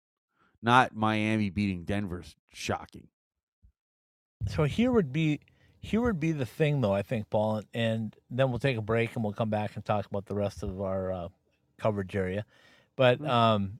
Not 0.66 0.94
Miami 0.94 1.48
beating 1.48 1.84
Denver's 1.84 2.34
shocking. 2.52 3.06
So 4.48 4.64
here 4.64 4.90
would 4.90 5.12
be 5.12 5.40
here 5.80 6.00
would 6.00 6.18
be 6.18 6.32
the 6.32 6.44
thing, 6.44 6.80
though. 6.80 6.92
I 6.92 7.02
think, 7.02 7.30
Paul, 7.30 7.62
and 7.72 8.14
then 8.28 8.50
we'll 8.50 8.58
take 8.58 8.76
a 8.76 8.82
break 8.82 9.14
and 9.14 9.22
we'll 9.22 9.32
come 9.32 9.48
back 9.48 9.76
and 9.76 9.84
talk 9.84 10.06
about 10.06 10.26
the 10.26 10.34
rest 10.34 10.64
of 10.64 10.80
our 10.80 11.12
uh, 11.12 11.28
coverage 11.78 12.16
area. 12.16 12.44
But 12.96 13.24
um, 13.24 13.78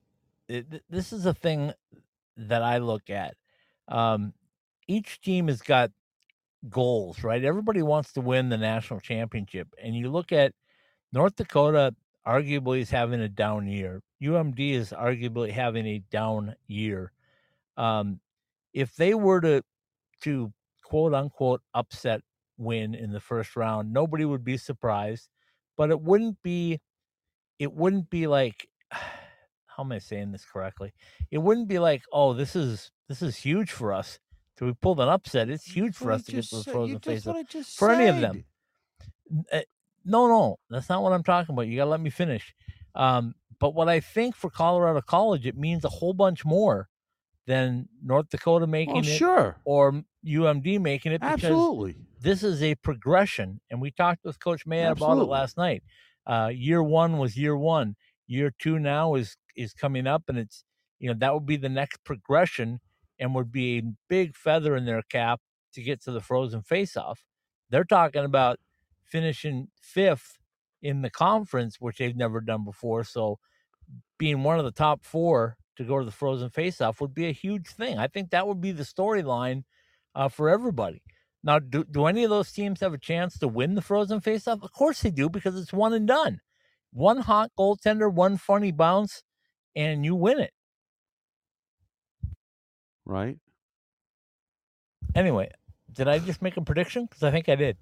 it, 0.49 0.85
this 0.89 1.13
is 1.13 1.27
a 1.27 1.35
thing 1.35 1.73
that 2.37 2.63
I 2.63 2.79
look 2.79 3.11
at. 3.11 3.35
Um, 3.89 4.33
each 4.87 5.21
team 5.21 5.49
has 5.49 5.63
got 5.63 5.91
goals, 6.69 7.25
right? 7.25 7.43
Everybody 7.43 7.83
wants 7.83 8.13
to 8.13 8.21
win 8.21 8.49
the 8.49 8.59
national 8.59 9.01
championship, 9.01 9.75
and 9.83 9.97
you 9.97 10.09
look 10.11 10.33
at 10.33 10.55
North 11.13 11.37
Dakota. 11.37 11.95
Arguably, 12.25 12.81
is 12.81 12.91
having 12.91 13.21
a 13.21 13.29
down 13.29 13.69
year. 13.69 14.03
UMD 14.23 14.73
is 14.73 14.91
arguably 14.91 15.51
having 15.51 15.87
a 15.87 15.99
down 16.11 16.55
year. 16.67 17.13
Um, 17.77 18.21
if 18.73 18.95
they 18.97 19.15
were 19.15 19.41
to 19.41 19.63
to 20.23 20.53
quote 20.85 21.15
unquote 21.15 21.63
upset 21.75 22.23
win 22.59 22.95
in 22.95 23.13
the 23.13 23.21
first 23.21 23.57
round, 23.57 23.93
nobody 23.93 24.25
would 24.25 24.45
be 24.45 24.57
surprised. 24.57 25.29
But 25.77 25.91
it 25.91 26.01
wouldn't 26.01 26.43
be 26.43 26.81
it 27.59 27.73
wouldn't 27.73 28.11
be 28.11 28.27
like 28.27 28.69
how 28.91 29.83
am 29.83 29.93
I 29.93 29.99
saying 29.99 30.33
this 30.33 30.45
correctly? 30.45 30.93
It 31.31 31.39
wouldn't 31.39 31.69
be 31.69 31.79
like, 31.79 32.03
oh, 32.13 32.33
this 32.33 32.57
is 32.57 32.93
this 33.09 33.23
is 33.23 33.37
huge 33.37 33.71
for 33.71 33.93
us. 33.93 34.19
So 34.59 34.65
we 34.67 34.73
pulled 34.73 35.01
an 35.01 35.09
upset. 35.09 35.51
It's 35.51 35.65
huge 35.67 35.95
for 35.95 36.13
us 36.13 36.25
to 36.25 36.33
get 36.33 36.51
those 36.51 36.65
frozen 36.65 37.01
faces. 37.01 37.25
For 37.77 37.91
any 37.91 38.07
of 38.07 38.21
them. 38.21 38.45
Uh, 39.53 39.61
no, 40.05 40.29
no, 40.29 40.59
that's 40.71 40.89
not 40.89 41.03
what 41.03 41.13
I'm 41.13 41.23
talking 41.25 41.53
about. 41.55 41.67
You 41.67 41.77
gotta 41.77 41.91
let 41.91 42.01
me 42.01 42.11
finish. 42.11 42.55
Um, 42.95 43.35
but 43.61 43.75
what 43.75 43.89
I 43.89 44.01
think 44.01 44.35
for 44.37 44.51
Colorado 44.51 45.01
College, 45.01 45.47
it 45.47 45.57
means 45.57 45.85
a 45.85 45.89
whole 45.89 46.13
bunch 46.15 46.45
more 46.45 46.89
than 47.47 47.89
North 48.03 48.29
Dakota 48.31 48.67
making 48.67 48.95
Well, 48.95 49.05
it 49.05 49.17
sure. 49.17 49.57
or 49.65 50.03
UMD 50.25 50.81
making 50.81 51.13
it 51.13 51.21
because 51.21 51.45
Absolutely. 51.45 51.95
this 52.21 52.43
is 52.43 52.63
a 52.63 52.75
progression. 52.77 53.61
And 53.71 53.81
we 53.81 53.91
talked 53.93 54.25
with 54.25 54.41
Coach 54.41 54.67
Mayotte 54.67 54.93
about 54.93 55.19
it 55.19 55.25
last 55.25 55.57
night. 55.57 55.83
Uh, 56.27 56.51
year 56.53 56.83
one 56.83 57.19
was 57.19 57.37
year 57.37 57.57
one. 57.57 57.95
Year 58.27 58.53
two 58.59 58.79
now 58.81 59.15
is 59.15 59.37
is 59.55 59.73
coming 59.73 60.07
up, 60.09 60.25
and 60.29 60.37
it's 60.37 60.65
you 60.99 61.09
know 61.09 61.15
that 61.19 61.33
would 61.33 61.47
be 61.47 61.57
the 61.57 61.69
next 61.69 62.03
progression, 62.03 62.81
and 63.21 63.33
would 63.37 63.53
be 63.53 63.79
a 63.79 63.83
big 64.09 64.35
feather 64.35 64.75
in 64.75 64.85
their 64.85 65.03
cap 65.03 65.41
to 65.75 65.83
get 65.83 66.03
to 66.03 66.11
the 66.11 66.21
frozen 66.21 66.63
faceoff. 66.63 67.19
They're 67.71 67.85
talking 67.85 68.25
about 68.25 68.59
finishing 69.05 69.69
fifth 69.81 70.39
in 70.87 71.03
the 71.03 71.11
conference, 71.11 71.77
which 71.81 71.99
they've 71.99 72.17
never 72.17 72.41
done 72.41 72.65
before. 72.65 73.03
So 73.03 73.39
being 74.19 74.43
one 74.43 74.59
of 74.59 74.65
the 74.65 74.71
top 74.71 75.05
four 75.05 75.57
to 75.77 75.85
go 75.85 75.99
to 75.99 76.05
the 76.05 76.11
frozen 76.11 76.49
faceoff 76.49 77.01
would 77.01 77.13
be 77.13 77.27
a 77.27 77.33
huge 77.33 77.67
thing. 77.69 77.99
I 77.99 78.07
think 78.07 78.31
that 78.31 78.47
would 78.47 78.61
be 78.61 78.73
the 78.73 78.85
storyline 78.85 79.65
uh, 80.15 80.29
for 80.29 80.49
everybody. 80.49 81.03
Now, 81.43 81.59
do, 81.59 81.85
do 81.85 82.07
any 82.07 82.25
of 82.25 82.31
those 82.31 82.53
teams 82.53 82.81
have 82.81 82.95
a 82.95 82.99
chance 82.99 83.39
to 83.39 83.49
win 83.49 83.75
the 83.75 83.83
frozen 83.83 84.21
faceoff? 84.21 84.63
Of 84.63 84.73
course 84.73 85.01
they 85.01 85.11
do, 85.11 85.29
because 85.29 85.61
it's 85.61 85.73
one 85.73 85.93
and 85.93 86.07
done. 86.07 86.41
One 86.93 87.19
hot 87.19 87.51
goaltender, 87.59 88.13
one 88.13 88.37
funny 88.37 88.73
bounce, 88.73 89.23
and 89.75 90.05
you 90.05 90.15
win 90.15 90.41
it. 90.41 90.53
Right. 93.05 93.39
Anyway, 95.15 95.51
did 95.93 96.09
I 96.09 96.19
just 96.19 96.43
make 96.43 96.57
a 96.57 96.63
prediction? 96.63 97.07
Because 97.07 97.23
I 97.23 97.31
think 97.31 97.49
I 97.49 97.55
did. 97.55 97.77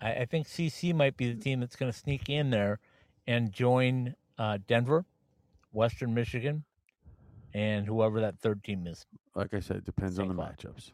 I, 0.00 0.12
I 0.12 0.24
think 0.24 0.46
CC 0.46 0.94
might 0.94 1.16
be 1.16 1.32
the 1.32 1.40
team 1.40 1.60
that's 1.60 1.76
going 1.76 1.90
to 1.90 1.98
sneak 1.98 2.28
in 2.28 2.50
there 2.50 2.78
and 3.26 3.52
join 3.52 4.14
uh, 4.38 4.58
Denver, 4.66 5.04
Western 5.72 6.14
Michigan, 6.14 6.64
and 7.52 7.86
whoever 7.86 8.20
that 8.20 8.38
third 8.40 8.62
team 8.64 8.86
is. 8.86 9.06
Like 9.34 9.54
I 9.54 9.60
said, 9.60 9.76
it 9.78 9.84
depends 9.84 10.18
on 10.18 10.28
the. 10.28 10.34
Cloud. 10.34 10.58
matchups. 10.58 10.90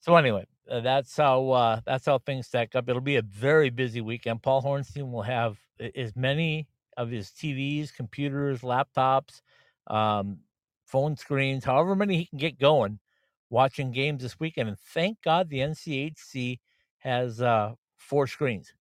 So 0.00 0.16
anyway, 0.16 0.46
uh, 0.70 0.80
that's 0.80 1.14
how 1.16 1.50
uh, 1.50 1.80
that's 1.84 2.06
how 2.06 2.18
things 2.18 2.46
stack 2.46 2.74
up. 2.74 2.88
It'll 2.88 3.02
be 3.02 3.16
a 3.16 3.22
very 3.22 3.70
busy 3.70 4.00
weekend. 4.00 4.42
Paul 4.42 4.62
Hornstein 4.62 5.10
will 5.10 5.22
have 5.22 5.58
as 5.94 6.16
many 6.16 6.68
of 6.96 7.10
his 7.10 7.28
TVs, 7.28 7.94
computers, 7.94 8.62
laptops, 8.62 9.42
um, 9.88 10.38
phone 10.86 11.16
screens, 11.16 11.64
however 11.64 11.94
many 11.94 12.16
he 12.16 12.26
can 12.26 12.38
get 12.38 12.58
going, 12.58 12.98
watching 13.50 13.90
games 13.90 14.22
this 14.22 14.40
weekend. 14.40 14.68
And 14.68 14.78
thank 14.78 15.22
God 15.22 15.48
the 15.48 15.58
NCHC 15.58 16.58
has 17.00 17.42
uh, 17.42 17.74
four 17.96 18.26
screens, 18.26 18.72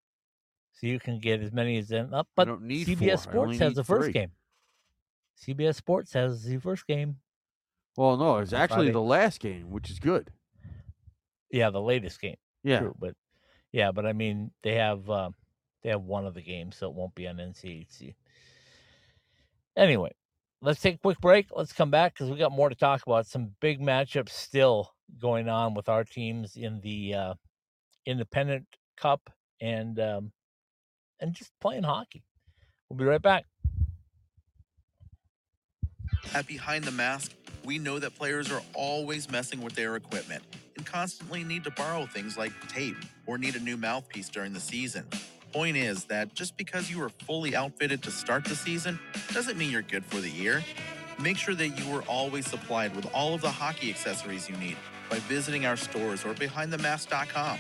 so 0.74 0.88
you 0.88 1.00
can 1.00 1.20
get 1.20 1.42
as 1.42 1.52
many 1.52 1.78
as 1.78 1.90
them. 1.90 2.14
Up, 2.14 2.28
but 2.36 2.46
don't 2.46 2.64
need 2.64 2.88
CBS 2.88 3.24
four. 3.26 3.46
Sports 3.46 3.60
has 3.60 3.74
the 3.74 3.84
first 3.84 4.06
three. 4.06 4.14
game. 4.14 4.32
CBS 5.42 5.76
Sports 5.76 6.14
has 6.14 6.44
the 6.44 6.58
first 6.58 6.86
game. 6.86 7.18
Well, 7.96 8.18
no, 8.18 8.38
it's 8.38 8.54
actually 8.54 8.78
Friday. 8.78 8.92
the 8.92 9.02
last 9.02 9.40
game, 9.40 9.72
which 9.72 9.90
is 9.90 10.00
good. 10.00 10.32
Yeah, 11.52 11.70
the 11.70 11.82
latest 11.82 12.22
game. 12.22 12.38
Yeah. 12.64 12.80
True, 12.80 12.96
but 13.00 13.16
yeah, 13.72 13.92
but 13.92 14.06
I 14.06 14.14
mean 14.14 14.52
they 14.64 14.76
have 14.76 15.10
uh, 15.10 15.32
they 15.84 15.90
have 15.90 16.02
one 16.02 16.26
of 16.26 16.34
the 16.34 16.42
games, 16.42 16.78
so 16.78 16.90
it 16.90 16.96
won't 16.96 17.16
be 17.16 17.28
on 17.28 17.38
NCHC. 17.38 18.16
Anyway, 19.76 20.12
let's 20.62 20.82
take 20.82 20.96
a 20.96 21.00
quick 21.00 21.20
break. 21.22 21.48
Let's 21.56 21.74
come 21.74 21.92
back 21.92 22.14
because 22.14 22.30
we 22.30 22.38
got 22.38 22.52
more 22.52 22.70
to 22.70 22.76
talk 22.76 23.02
about. 23.06 23.28
Some 23.28 23.52
big 23.60 23.80
matchups 23.80 24.30
still 24.30 24.94
going 25.20 25.50
on 25.50 25.74
with 25.74 25.90
our 25.90 26.04
teams 26.04 26.56
in 26.56 26.82
the 26.82 27.14
uh, 27.14 27.34
Independent 28.10 28.66
Cup 28.98 29.30
and 29.62 30.00
um, 30.00 30.32
and 31.20 31.34
just 31.34 31.52
playing 31.62 31.84
hockey. 31.84 32.24
We'll 32.90 32.98
be 32.98 33.06
right 33.06 33.22
back. 33.22 33.46
At 36.34 36.48
Behind 36.48 36.84
the 36.84 36.92
Mask, 36.92 37.32
we 37.64 37.78
know 37.78 38.00
that 38.00 38.16
players 38.16 38.52
are 38.52 38.62
always 38.74 39.30
messing 39.30 39.62
with 39.62 39.74
their 39.76 39.96
equipment 39.96 40.44
and 40.76 40.86
constantly 40.86 41.44
need 41.44 41.64
to 41.66 41.72
borrow 41.72 42.06
things 42.08 42.38
like 42.38 42.52
tape 42.68 42.98
or 43.28 43.38
need 43.38 43.56
a 43.56 43.60
new 43.60 43.78
mouthpiece 43.78 44.28
during 44.28 44.54
the 44.54 44.60
season. 44.60 45.06
Point 45.54 45.78
is 45.78 46.06
that 46.06 46.34
just 46.34 46.58
because 46.58 46.90
you 46.90 47.02
are 47.02 47.10
fully 47.10 47.56
outfitted 47.56 48.02
to 48.04 48.12
start 48.12 48.46
the 48.46 48.56
season 48.56 49.00
doesn't 49.34 49.58
mean 49.58 49.72
you're 49.72 49.82
good 49.82 50.06
for 50.06 50.20
the 50.20 50.30
year. 50.30 50.64
Make 51.20 51.38
sure 51.38 51.56
that 51.56 51.70
you 51.70 51.96
are 51.96 52.04
always 52.04 52.48
supplied 52.48 52.96
with 52.96 53.08
all 53.14 53.34
of 53.34 53.42
the 53.42 53.52
hockey 53.52 53.90
accessories 53.90 54.50
you 54.50 54.56
need 54.58 54.78
by 55.10 55.20
visiting 55.20 55.66
our 55.66 55.76
stores 55.76 56.26
or 56.26 56.34
behindthemask.com. 56.34 57.60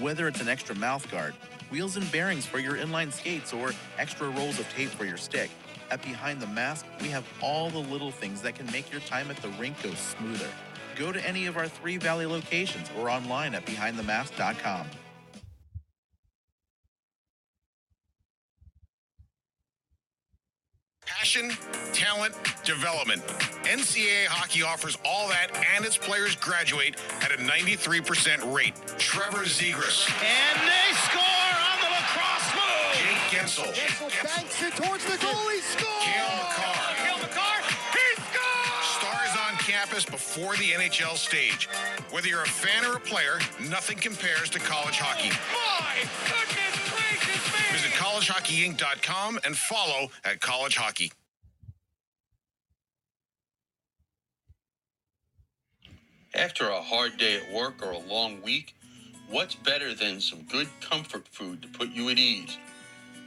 Whether 0.00 0.28
it's 0.28 0.40
an 0.40 0.48
extra 0.48 0.74
mouth 0.74 1.10
guard, 1.10 1.34
wheels 1.70 1.96
and 1.96 2.10
bearings 2.10 2.46
for 2.46 2.58
your 2.58 2.76
inline 2.76 3.12
skates, 3.12 3.52
or 3.52 3.72
extra 3.98 4.28
rolls 4.30 4.58
of 4.58 4.68
tape 4.72 4.90
for 4.90 5.04
your 5.04 5.16
stick, 5.16 5.50
at 5.90 6.02
Behind 6.02 6.40
the 6.40 6.46
Mask, 6.46 6.84
we 7.00 7.08
have 7.08 7.26
all 7.42 7.70
the 7.70 7.78
little 7.78 8.10
things 8.10 8.42
that 8.42 8.54
can 8.54 8.66
make 8.70 8.90
your 8.92 9.00
time 9.02 9.30
at 9.30 9.36
the 9.38 9.48
rink 9.60 9.82
go 9.82 9.94
smoother. 9.94 10.48
Go 10.96 11.12
to 11.12 11.26
any 11.26 11.46
of 11.46 11.56
our 11.56 11.68
three 11.68 11.96
Valley 11.96 12.26
locations 12.26 12.90
or 12.98 13.08
online 13.08 13.54
at 13.54 13.64
behindthemask.com. 13.64 14.86
Passion, 21.18 21.50
talent, 21.92 22.32
development. 22.64 23.26
NCAA 23.66 24.26
hockey 24.30 24.62
offers 24.62 24.96
all 25.04 25.26
that, 25.26 25.50
and 25.74 25.84
its 25.84 25.98
players 25.98 26.36
graduate 26.36 26.94
at 27.22 27.32
a 27.32 27.42
93% 27.42 28.54
rate. 28.54 28.72
Trevor 29.02 29.42
Zegras, 29.42 30.06
And 30.22 30.58
they 30.62 30.88
score 31.10 31.50
on 31.58 31.78
the 31.82 31.90
lacrosse 31.90 32.54
move. 32.54 33.02
Jake 33.02 33.34
Guentzel, 33.34 33.66
banks 34.22 34.62
it 34.62 34.78
towards 34.78 35.02
the 35.10 35.18
goal. 35.18 35.42
He 35.50 35.58
scores. 35.58 36.06
Cale 36.06 36.34
Makar. 36.38 36.86
Cale 37.02 37.18
Makar. 37.18 37.66
He 37.66 38.08
scores. 38.22 38.86
Stars 39.02 39.34
on 39.42 39.58
campus 39.58 40.04
before 40.04 40.54
the 40.54 40.70
NHL 40.70 41.16
stage. 41.16 41.68
Whether 42.14 42.28
you're 42.28 42.46
a 42.46 42.46
fan 42.46 42.86
or 42.86 42.94
a 42.94 43.00
player, 43.00 43.40
nothing 43.66 43.98
compares 43.98 44.50
to 44.50 44.60
college 44.60 45.02
hockey. 45.02 45.34
Oh 45.34 45.82
my 45.82 45.98
goodness 46.30 46.48
gracious 46.48 46.56
me. 46.56 46.57
Visit 47.72 47.90
collegehockeyinc.com 47.92 49.40
and 49.44 49.56
follow 49.56 50.08
at 50.24 50.40
College 50.40 50.76
Hockey. 50.76 51.12
After 56.34 56.68
a 56.68 56.80
hard 56.80 57.18
day 57.18 57.36
at 57.36 57.52
work 57.52 57.84
or 57.84 57.92
a 57.92 57.98
long 57.98 58.42
week, 58.42 58.74
what's 59.28 59.54
better 59.54 59.94
than 59.94 60.20
some 60.20 60.42
good 60.42 60.68
comfort 60.80 61.28
food 61.28 61.62
to 61.62 61.68
put 61.68 61.90
you 61.90 62.08
at 62.10 62.18
ease? 62.18 62.56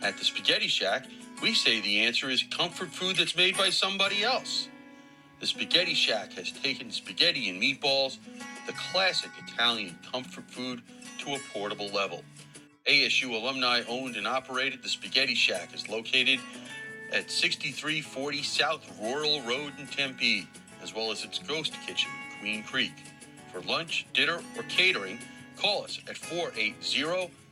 At 0.01 0.17
the 0.17 0.25
Spaghetti 0.25 0.67
Shack, 0.67 1.05
we 1.41 1.53
say 1.53 1.81
the 1.81 2.01
answer 2.01 2.29
is 2.29 2.43
comfort 2.43 2.89
food 2.89 3.17
that's 3.17 3.35
made 3.35 3.57
by 3.57 3.69
somebody 3.69 4.23
else. 4.23 4.67
The 5.39 5.47
Spaghetti 5.47 5.93
Shack 5.93 6.33
has 6.33 6.51
taken 6.51 6.91
spaghetti 6.91 7.49
and 7.49 7.61
meatballs, 7.61 8.17
the 8.67 8.73
classic 8.73 9.31
Italian 9.47 9.97
comfort 10.11 10.49
food, 10.49 10.81
to 11.19 11.35
a 11.35 11.39
portable 11.53 11.89
level. 11.89 12.23
ASU 12.87 13.29
alumni 13.29 13.83
owned 13.87 14.15
and 14.15 14.27
operated, 14.27 14.81
the 14.81 14.89
Spaghetti 14.89 15.35
Shack 15.35 15.73
is 15.73 15.87
located 15.87 16.39
at 17.13 17.29
6340 17.29 18.41
South 18.41 18.99
Rural 18.99 19.41
Road 19.41 19.73
in 19.77 19.85
Tempe, 19.87 20.47
as 20.81 20.95
well 20.95 21.11
as 21.11 21.23
its 21.23 21.37
ghost 21.39 21.73
kitchen 21.85 22.09
Queen 22.39 22.63
Creek. 22.63 22.93
For 23.51 23.61
lunch, 23.61 24.07
dinner, 24.13 24.39
or 24.57 24.63
catering, 24.63 25.19
call 25.57 25.83
us 25.83 25.99
at 26.09 26.17
480 26.17 26.75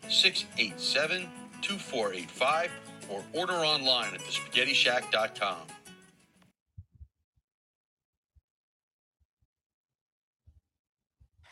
687 0.10 1.30
2485 1.62 2.72
or 3.10 3.24
order 3.34 3.54
online 3.54 4.14
at 4.14 4.22
thespaghettishack.com. 4.22 5.58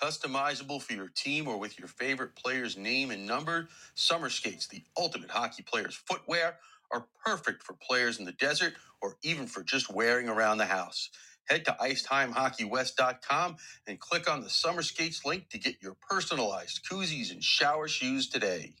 Customizable 0.00 0.82
for 0.82 0.94
your 0.94 1.08
team 1.08 1.48
or 1.48 1.58
with 1.58 1.78
your 1.78 1.88
favorite 1.88 2.36
player's 2.36 2.76
name 2.76 3.10
and 3.10 3.26
number, 3.26 3.68
summer 3.94 4.30
skates, 4.30 4.66
the 4.66 4.82
ultimate 4.96 5.30
hockey 5.30 5.62
player's 5.62 5.94
footwear, 5.94 6.58
are 6.92 7.06
perfect 7.24 7.62
for 7.62 7.74
players 7.74 8.18
in 8.18 8.24
the 8.24 8.32
desert 8.32 8.74
or 9.02 9.16
even 9.22 9.46
for 9.46 9.62
just 9.62 9.92
wearing 9.92 10.28
around 10.28 10.58
the 10.58 10.66
house. 10.66 11.10
Head 11.48 11.64
to 11.66 11.76
IceTimeHockeyWest.com 11.80 13.56
and 13.86 14.00
click 14.00 14.30
on 14.30 14.42
the 14.42 14.50
Summer 14.50 14.82
Skates 14.82 15.24
link 15.24 15.48
to 15.50 15.58
get 15.58 15.82
your 15.82 15.96
personalized 16.08 16.86
koozies 16.90 17.32
and 17.32 17.42
shower 17.42 17.88
shoes 17.88 18.28
today. 18.28 18.74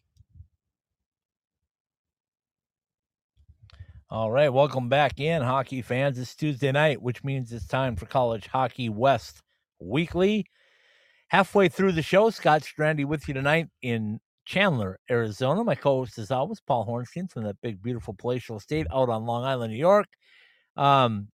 All 4.10 4.30
right, 4.30 4.48
welcome 4.52 4.88
back 4.88 5.20
in, 5.20 5.42
hockey 5.42 5.82
fans. 5.82 6.18
It's 6.18 6.34
Tuesday 6.34 6.72
night, 6.72 7.02
which 7.02 7.24
means 7.24 7.52
it's 7.52 7.66
time 7.66 7.96
for 7.96 8.06
College 8.06 8.46
Hockey 8.48 8.88
West 8.88 9.42
Weekly. 9.80 10.46
Halfway 11.30 11.68
through 11.68 11.92
the 11.92 12.02
show, 12.02 12.30
Scott 12.30 12.62
Strandy 12.62 13.04
with 13.04 13.28
you 13.28 13.34
tonight 13.34 13.68
in 13.82 14.18
Chandler, 14.44 14.98
Arizona. 15.08 15.62
My 15.62 15.76
co-host, 15.76 16.18
as 16.18 16.32
always, 16.32 16.60
Paul 16.60 16.84
Hornstein 16.86 17.30
from 17.30 17.44
that 17.44 17.60
big, 17.62 17.80
beautiful 17.80 18.14
palatial 18.14 18.56
estate 18.56 18.88
out 18.92 19.08
on 19.08 19.26
Long 19.26 19.44
Island, 19.44 19.72
New 19.72 19.78
York. 19.78 20.08
Um, 20.76 21.28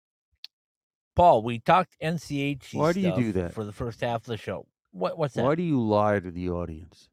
Paul, 1.15 1.43
we 1.43 1.59
talked 1.59 1.95
NCHC. 2.03 2.73
Why 2.73 2.91
do 2.91 2.99
you 2.99 3.15
do 3.15 3.31
that? 3.33 3.53
for 3.53 3.63
the 3.63 3.71
first 3.71 4.01
half 4.01 4.21
of 4.21 4.25
the 4.25 4.35
show? 4.35 4.65
What, 4.91 5.17
what's 5.17 5.33
that? 5.35 5.45
Why 5.45 5.55
do 5.55 5.63
you 5.63 5.81
lie 5.81 6.19
to 6.19 6.29
the 6.29 6.49
audience? 6.49 7.07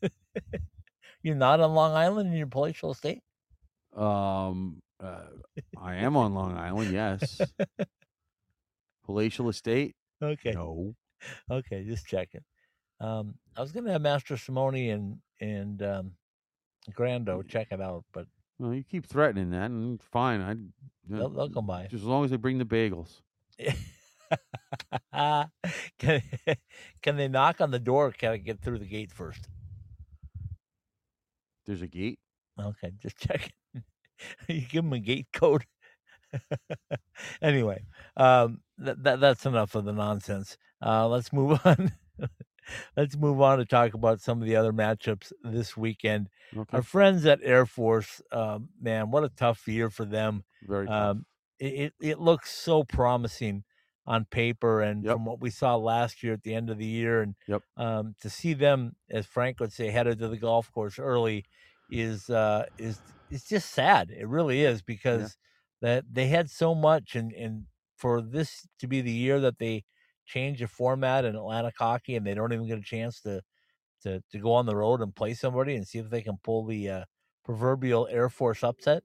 You're 1.22 1.34
not 1.34 1.58
on 1.58 1.74
Long 1.74 1.94
Island 1.94 2.30
in 2.30 2.36
your 2.36 2.46
palatial 2.46 2.92
estate? 2.92 3.22
Um, 3.96 4.82
uh, 5.02 5.22
I 5.76 5.96
am 5.96 6.16
on 6.16 6.34
Long 6.34 6.56
Island. 6.56 6.92
Yes. 6.92 7.40
Palatial 9.04 9.48
Estate. 9.48 9.96
Okay. 10.22 10.52
No. 10.52 10.94
Okay, 11.50 11.84
just 11.84 12.06
checking. 12.06 12.42
Um, 13.00 13.34
I 13.56 13.60
was 13.60 13.72
gonna 13.72 13.92
have 13.92 14.02
Master 14.02 14.36
Simone 14.36 14.90
and 14.90 15.18
and 15.40 15.82
um, 15.82 16.12
Grando 16.92 17.46
check 17.46 17.68
it 17.70 17.80
out, 17.80 18.04
but 18.12 18.26
Well, 18.58 18.74
you 18.74 18.84
keep 18.84 19.06
threatening 19.06 19.50
that, 19.50 19.70
and 19.70 20.02
fine. 20.02 20.40
I 20.40 20.56
they'll, 21.08 21.30
they'll 21.30 21.50
come 21.50 21.66
by. 21.66 21.84
just 21.84 22.02
as 22.02 22.04
long 22.04 22.24
as 22.24 22.30
they 22.30 22.36
bring 22.36 22.58
the 22.58 22.64
bagels. 22.64 23.20
can, 25.98 26.22
can 27.02 27.16
they 27.16 27.28
knock 27.28 27.60
on 27.60 27.70
the 27.70 27.78
door? 27.78 28.06
Or 28.06 28.12
can 28.12 28.32
I 28.32 28.36
get 28.38 28.60
through 28.60 28.78
the 28.78 28.86
gate 28.86 29.12
first? 29.12 29.48
There's 31.66 31.82
a 31.82 31.86
gate. 31.86 32.18
Okay, 32.58 32.92
just 33.00 33.16
checking. 33.16 33.52
you 34.48 34.60
give 34.62 34.84
them 34.84 34.92
a 34.92 34.98
gate 34.98 35.28
code. 35.32 35.64
anyway, 37.42 37.84
um, 38.16 38.60
that, 38.78 39.02
that 39.02 39.20
that's 39.20 39.46
enough 39.46 39.74
of 39.74 39.84
the 39.84 39.92
nonsense. 39.92 40.56
Uh, 40.84 41.08
let's 41.08 41.32
move 41.32 41.60
on. 41.64 41.92
let's 42.96 43.16
move 43.16 43.40
on 43.40 43.58
to 43.58 43.64
talk 43.64 43.94
about 43.94 44.20
some 44.20 44.40
of 44.40 44.46
the 44.46 44.56
other 44.56 44.72
matchups 44.72 45.32
this 45.42 45.76
weekend. 45.76 46.28
Okay. 46.56 46.76
Our 46.76 46.82
friends 46.82 47.26
at 47.26 47.40
Air 47.42 47.66
Force, 47.66 48.22
um, 48.32 48.68
man, 48.80 49.10
what 49.10 49.24
a 49.24 49.28
tough 49.28 49.66
year 49.66 49.90
for 49.90 50.04
them. 50.04 50.44
Very 50.62 50.86
tough. 50.86 50.96
Um, 50.96 51.26
it, 51.58 51.92
it 52.00 52.18
looks 52.18 52.50
so 52.52 52.84
promising 52.84 53.64
on 54.06 54.24
paper, 54.24 54.80
and 54.80 55.04
Yep. 55.04 55.12
from 55.12 55.24
what 55.24 55.40
we 55.40 55.50
saw 55.50 55.76
last 55.76 56.22
year 56.22 56.32
at 56.32 56.42
the 56.42 56.54
end 56.54 56.70
of 56.70 56.78
the 56.78 56.86
year, 56.86 57.20
and 57.22 57.34
Yep. 57.46 57.62
um, 57.76 58.14
to 58.22 58.30
see 58.30 58.54
them, 58.54 58.96
as 59.10 59.26
Frank 59.26 59.60
would 59.60 59.72
say, 59.72 59.90
headed 59.90 60.18
to 60.20 60.28
the 60.28 60.38
golf 60.38 60.72
course 60.72 60.98
early, 60.98 61.44
is 61.90 62.30
uh, 62.30 62.64
is 62.78 63.02
it's 63.28 63.46
just 63.48 63.70
sad. 63.70 64.10
It 64.10 64.26
really 64.26 64.62
is 64.64 64.82
because 64.82 65.36
that 65.82 66.04
they 66.10 66.28
had 66.28 66.50
so 66.50 66.74
much, 66.74 67.14
and 67.14 67.32
and 67.32 67.66
for 67.96 68.22
this 68.22 68.66
to 68.78 68.86
be 68.86 69.00
the 69.02 69.12
year 69.12 69.38
that 69.40 69.58
they 69.58 69.84
change 70.30 70.60
the 70.60 70.68
format 70.68 71.24
in 71.24 71.34
Atlantic 71.34 71.74
hockey, 71.78 72.16
and 72.16 72.26
they 72.26 72.34
don't 72.34 72.52
even 72.52 72.66
get 72.66 72.78
a 72.78 72.82
chance 72.82 73.20
to 73.22 73.42
to 74.02 74.22
to 74.30 74.38
go 74.38 74.52
on 74.52 74.66
the 74.66 74.76
road 74.76 75.00
and 75.00 75.14
play 75.14 75.34
somebody 75.34 75.74
and 75.76 75.86
see 75.86 75.98
if 75.98 76.08
they 76.08 76.22
can 76.22 76.38
pull 76.42 76.64
the 76.64 76.88
uh, 76.88 77.04
proverbial 77.44 78.08
Air 78.10 78.28
Force 78.28 78.62
upset. 78.62 79.02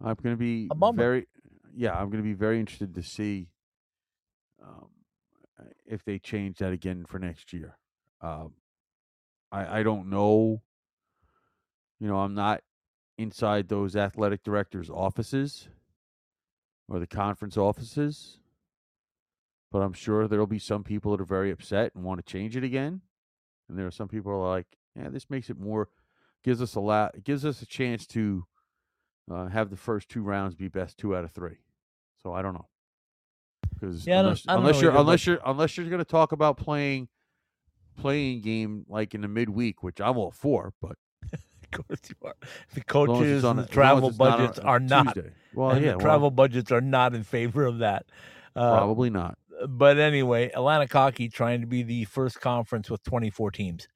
I'm 0.00 0.16
going 0.22 0.34
to 0.34 0.36
be 0.36 0.68
very, 0.94 1.26
yeah, 1.74 1.92
I'm 1.92 2.10
going 2.10 2.22
to 2.22 2.28
be 2.28 2.34
very 2.34 2.58
interested 2.60 2.94
to 2.94 3.02
see 3.02 3.48
um, 4.62 4.88
uh, 5.58 5.64
if 5.86 6.04
they 6.04 6.18
change 6.18 6.58
that 6.58 6.72
again 6.72 7.04
for 7.04 7.18
next 7.18 7.52
year. 7.52 7.78
Um, 8.20 8.54
I 9.50 9.80
I 9.80 9.82
don't 9.82 10.10
know. 10.10 10.62
You 11.98 12.08
know, 12.08 12.18
I'm 12.18 12.34
not 12.34 12.62
inside 13.16 13.68
those 13.68 13.94
athletic 13.94 14.42
directors' 14.42 14.90
offices 14.90 15.68
or 16.88 16.98
the 16.98 17.06
conference 17.06 17.56
offices, 17.56 18.38
but 19.72 19.80
I'm 19.80 19.94
sure 19.94 20.28
there'll 20.28 20.46
be 20.46 20.58
some 20.58 20.84
people 20.84 21.10
that 21.12 21.20
are 21.20 21.26
very 21.26 21.50
upset 21.50 21.92
and 21.94 22.04
want 22.04 22.24
to 22.24 22.30
change 22.30 22.56
it 22.56 22.62
again, 22.62 23.00
and 23.68 23.78
there 23.78 23.86
are 23.86 23.90
some 23.90 24.08
people 24.08 24.30
who 24.30 24.38
are 24.38 24.50
like, 24.50 24.66
yeah, 24.94 25.08
this 25.08 25.28
makes 25.30 25.50
it 25.50 25.58
more 25.58 25.88
gives 26.44 26.60
us 26.60 26.74
a 26.74 26.80
lot 26.80 27.22
gives 27.24 27.44
us 27.44 27.62
a 27.62 27.66
chance 27.66 28.06
to 28.06 28.44
uh, 29.30 29.46
have 29.46 29.70
the 29.70 29.76
first 29.76 30.08
two 30.08 30.22
rounds 30.22 30.54
be 30.54 30.68
best 30.68 30.98
two 30.98 31.16
out 31.16 31.24
of 31.24 31.30
three. 31.30 31.58
So 32.22 32.32
I 32.32 32.42
don't 32.42 32.54
know 32.54 32.68
because 33.72 34.06
Yeah, 34.06 34.20
unless, 34.20 34.44
unless 34.46 34.80
you're 34.80 34.96
unless 34.96 35.26
you're 35.26 35.40
unless 35.44 35.76
you're 35.76 35.86
going 35.86 35.98
to 35.98 36.04
talk 36.04 36.32
about 36.32 36.56
playing 36.56 37.08
playing 37.96 38.40
game 38.40 38.84
like 38.88 39.14
in 39.14 39.20
the 39.20 39.28
midweek, 39.28 39.82
which 39.82 40.00
I'm 40.00 40.16
all 40.18 40.30
for, 40.30 40.72
but 40.80 40.96
Of 41.72 41.86
course 41.86 42.00
you 42.08 42.16
are. 42.28 42.34
The 42.74 42.82
as 42.86 42.94
long 42.94 43.10
as 43.10 43.18
coaches 43.18 43.44
on 43.44 43.58
and 43.58 43.66
the 43.66 43.70
as 43.70 43.76
long 43.76 43.84
as 43.86 43.90
travel 44.02 44.08
it's 44.08 44.18
not 44.18 44.28
on 44.28 44.38
budgets 44.38 44.58
are 44.58 44.80
not. 44.80 45.14
Tuesday. 45.14 45.30
Well, 45.54 45.70
and 45.70 45.84
yeah, 45.84 45.92
the 45.92 45.96
well, 45.98 46.04
travel 46.04 46.30
budgets 46.30 46.70
are 46.70 46.80
not 46.80 47.14
in 47.14 47.24
favor 47.24 47.64
of 47.64 47.78
that. 47.78 48.06
Uh, 48.54 48.76
probably 48.76 49.08
not. 49.10 49.38
But 49.68 49.98
anyway, 49.98 50.50
Atlantic 50.54 50.92
Hockey 50.92 51.28
trying 51.28 51.60
to 51.60 51.66
be 51.66 51.82
the 51.82 52.04
first 52.04 52.40
conference 52.40 52.90
with 52.90 53.02
24 53.04 53.50
teams. 53.52 53.86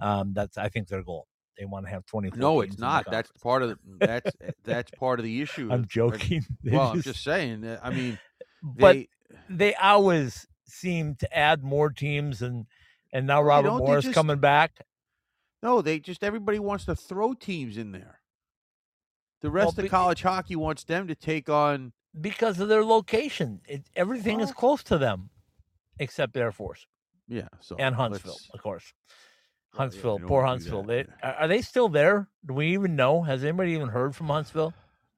Um, 0.00 0.32
that's 0.34 0.58
I 0.58 0.68
think 0.68 0.88
their 0.88 1.02
goal. 1.02 1.26
They 1.58 1.64
want 1.64 1.86
to 1.86 1.90
have 1.90 2.04
24. 2.06 2.38
No, 2.38 2.60
it's 2.62 2.78
not. 2.78 3.06
That's 3.10 3.30
part 3.42 3.62
of 3.62 3.68
the 3.70 3.78
that's 4.06 4.30
that's 4.64 4.90
part 4.98 5.20
of 5.20 5.24
the 5.24 5.40
issue. 5.40 5.68
I'm 5.70 5.86
joking. 5.86 6.44
They 6.62 6.72
Well, 6.72 6.88
I'm 6.88 6.96
just- 6.96 7.06
just 7.06 7.22
saying. 7.24 7.64
I 7.82 7.90
mean, 7.90 8.18
but 8.62 8.94
they, 8.94 9.08
they 9.48 9.74
always 9.74 10.46
seem 10.66 11.14
to 11.16 11.36
add 11.36 11.62
more 11.62 11.90
teams, 11.90 12.42
and 12.42 12.66
and 13.12 13.26
now 13.26 13.42
Well, 13.44 13.62
you 13.62 13.68
Robert 13.68 13.84
Morris 13.84 14.04
just- 14.06 14.14
coming 14.14 14.38
back. 14.38 14.80
no, 15.62 15.80
they 15.80 16.00
just 16.00 16.24
everybody 16.24 16.58
wants 16.58 16.86
to 16.86 16.96
throw 16.96 17.34
teams 17.34 17.78
in 17.78 17.92
there. 17.92 18.18
The 19.42 19.50
rest 19.50 19.76
be- 19.76 19.84
of 19.84 19.90
college 19.90 20.22
hockey 20.22 20.56
wants 20.56 20.84
them 20.84 21.06
to 21.06 21.14
take 21.14 21.48
on. 21.48 21.92
Because 22.20 22.60
of 22.60 22.68
their 22.68 22.84
location. 22.84 23.60
It, 23.68 23.82
everything 23.96 24.40
is 24.40 24.52
close 24.52 24.82
to 24.84 24.98
them, 24.98 25.30
except 25.98 26.36
Air 26.36 26.52
Force 26.52 26.86
Yeah, 27.28 27.48
so 27.60 27.76
and 27.78 27.94
Huntsville, 27.94 28.38
of 28.52 28.62
course. 28.62 28.92
Well, 29.08 29.16
yeah, 29.72 29.78
Huntsville, 29.78 30.18
poor 30.20 30.44
Huntsville. 30.44 30.84
They, 30.84 31.06
are 31.22 31.34
are 31.34 31.48
they 31.48 31.60
still 31.62 31.88
there? 31.88 32.28
Do 32.46 32.54
we 32.54 32.68
even 32.74 32.96
know? 32.96 33.22
Has 33.22 33.42
anybody 33.42 33.72
even 33.72 33.88
heard 33.88 34.14
from 34.14 34.28
Huntsville? 34.28 34.72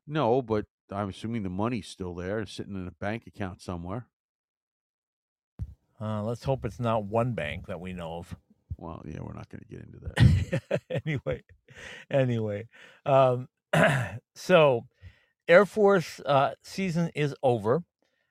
No, 0.06 0.40
but 0.40 0.64
I'm 0.90 1.08
assuming 1.08 1.42
the 1.42 1.50
money's 1.50 1.88
still 1.88 2.14
there, 2.14 2.44
sitting 2.46 2.74
in 2.74 2.86
a 2.86 2.92
bank 2.92 3.24
account 3.26 3.60
somewhere. 3.60 4.06
Uh, 6.00 6.22
let's 6.22 6.44
hope 6.44 6.64
it's 6.64 6.78
not 6.78 7.04
one 7.04 7.32
bank 7.32 7.66
that 7.66 7.80
we 7.80 7.92
know 7.92 8.18
of. 8.18 8.36
Well, 8.76 9.02
yeah, 9.06 9.20
we're 9.20 9.32
not 9.32 9.48
going 9.48 9.62
to 9.62 9.68
get 9.68 9.80
into 9.80 9.98
that. 10.00 10.90
anyway, 11.06 11.42
anyway, 12.10 12.68
um, 13.06 13.48
so 14.34 14.86
Air 15.48 15.64
Force 15.66 16.20
uh, 16.26 16.52
season 16.62 17.10
is 17.14 17.34
over. 17.42 17.82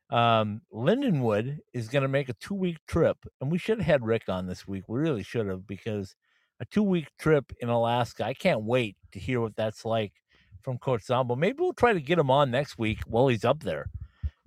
Um, 0.10 0.62
Lindenwood 0.74 1.60
is 1.74 1.88
going 1.88 2.04
to 2.04 2.08
make 2.08 2.30
a 2.30 2.34
two 2.34 2.54
week 2.54 2.78
trip, 2.88 3.18
and 3.42 3.52
we 3.52 3.58
should 3.58 3.80
have 3.80 3.88
had 3.88 4.06
Rick 4.06 4.24
on 4.30 4.46
this 4.48 4.68
week. 4.68 4.84
We 4.88 5.00
really 5.00 5.24
should 5.24 5.48
have 5.48 5.66
because 5.66 6.16
a 6.60 6.66
two 6.66 6.84
week 6.84 7.08
trip 7.20 7.52
in 7.60 7.70
Alaska. 7.70 8.24
I 8.26 8.34
can't 8.34 8.64
wait 8.64 8.98
to 9.14 9.20
hear 9.20 9.42
what 9.42 9.56
that's 9.56 9.84
like 9.86 10.14
from 10.62 10.78
Coach 10.78 11.04
Zombo. 11.04 11.36
Maybe 11.36 11.58
we'll 11.60 11.74
try 11.74 11.94
to 11.94 12.02
get 12.02 12.20
him 12.20 12.30
on 12.32 12.52
next 12.52 12.78
week 12.78 13.00
while 13.08 13.28
he's 13.28 13.46
up 13.46 13.64
there. 13.64 13.88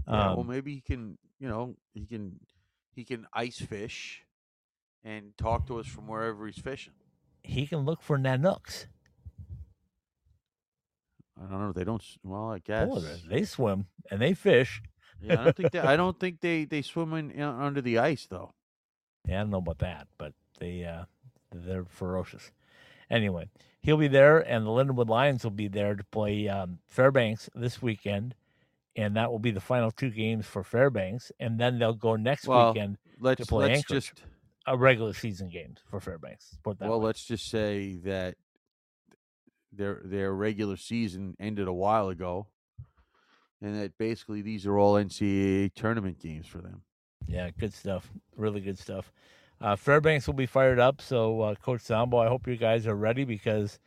Yeah, 0.07 0.31
well, 0.31 0.41
Um, 0.41 0.47
maybe 0.47 0.75
he 0.75 0.81
can, 0.81 1.19
you 1.39 1.49
know, 1.49 1.75
he 1.93 2.07
can 2.07 2.41
he 2.95 3.05
can 3.05 3.27
ice 3.33 3.59
fish 3.59 4.23
and 5.05 5.37
talk 5.39 5.67
to 5.69 5.79
us 5.79 5.87
from 5.87 6.07
wherever 6.09 6.47
he's 6.47 6.59
fishing. 6.59 6.95
he 7.43 7.67
can 7.67 7.81
look 7.81 8.03
for 8.03 8.19
Nanooks. 8.19 8.87
I 11.41 11.51
don't 11.51 11.61
know. 11.61 11.73
They 11.73 11.85
don't. 11.85 12.03
Well, 12.23 12.51
I 12.51 12.59
guess. 12.59 12.89
They- 13.29 13.45
swim 13.45 13.87
and 14.11 14.21
they 14.21 14.35
fish. 14.35 14.83
Yeah, 15.21 15.41
I 15.41 15.45
don't 15.45 15.57
think 15.57 15.73
they, 15.73 15.79
I 15.81 15.97
don't 15.97 16.21
think 16.21 16.41
they 16.41 16.65
they 16.65 16.81
swim 16.81 17.13
in, 17.13 17.33
in 17.33 17.43
under 17.43 17.81
the 17.81 17.99
ice 17.99 18.29
though. 18.31 18.53
Yeah, 19.27 19.39
I 19.39 19.41
don't 19.41 19.51
know 19.51 19.59
about 19.59 19.79
that, 19.81 20.07
but 20.17 20.33
they 20.61 20.85
uh 20.85 21.07
they're 21.53 21.87
ferocious. 21.87 22.53
Anyway, 23.11 23.49
he'll 23.81 23.97
be 23.97 24.07
there, 24.07 24.39
and 24.39 24.65
the 24.65 24.71
Lindenwood 24.71 25.09
Lions 25.09 25.43
will 25.43 25.51
be 25.51 25.67
there 25.67 25.97
to 25.97 26.05
play 26.13 26.47
um, 26.47 26.79
Fairbanks 26.87 27.51
this 27.53 27.83
weekend, 27.83 28.37
and 28.95 29.17
that 29.17 29.33
will 29.33 29.41
be 29.41 29.51
the 29.51 29.61
final 29.61 29.91
two 29.91 30.11
games 30.11 30.47
for 30.47 30.63
Fairbanks, 30.63 31.33
and 31.41 31.59
then 31.59 31.81
they'll 31.81 31.95
go 31.95 32.15
next 32.15 32.47
Well, 32.47 32.73
weekend 32.73 32.99
Let's 33.19 33.45
play 33.47 33.71
let's 33.71 33.79
Anchorage. 33.79 34.13
just 34.15 34.23
a 34.69 34.77
regular 34.79 35.15
season 35.15 35.49
games 35.49 35.79
for 35.91 35.99
Fairbanks. 35.99 36.57
Put 36.63 36.73
it 36.77 36.79
that 36.79 36.89
well 36.91 37.01
way. 37.01 37.07
let's 37.07 37.25
just 37.25 37.49
say 37.51 37.97
that 38.05 38.37
their 39.73 40.01
their 40.05 40.33
regular 40.33 40.77
season 40.77 41.37
ended 41.39 41.69
a 41.69 41.73
while 41.73 42.09
ago, 42.09 42.47
and 43.61 43.81
that 43.81 43.99
basically 43.99 44.43
these 44.43 44.67
are 44.67 44.79
all 44.79 44.95
NCAA 44.95 45.75
tournament 45.75 46.21
games 46.21 46.47
for 46.47 46.59
them. 46.59 46.83
Yeah, 47.27 47.51
good 47.59 47.75
stuff. 47.75 48.11
Really 48.37 48.61
good 48.61 48.79
stuff. 48.79 49.13
Uh, 49.61 49.77
Fairbanks 49.77 50.27
will 50.27 50.35
be 50.35 50.47
fired 50.47 50.79
up. 50.79 51.01
So, 51.01 51.41
uh, 51.43 51.55
Coach 51.57 51.83
Zombo, 51.83 52.19
I 52.19 52.29
hope 52.29 52.47
you 52.47 52.57
guys 52.57 52.87
are 52.87 52.95
ready 52.95 53.25
because 53.25 53.79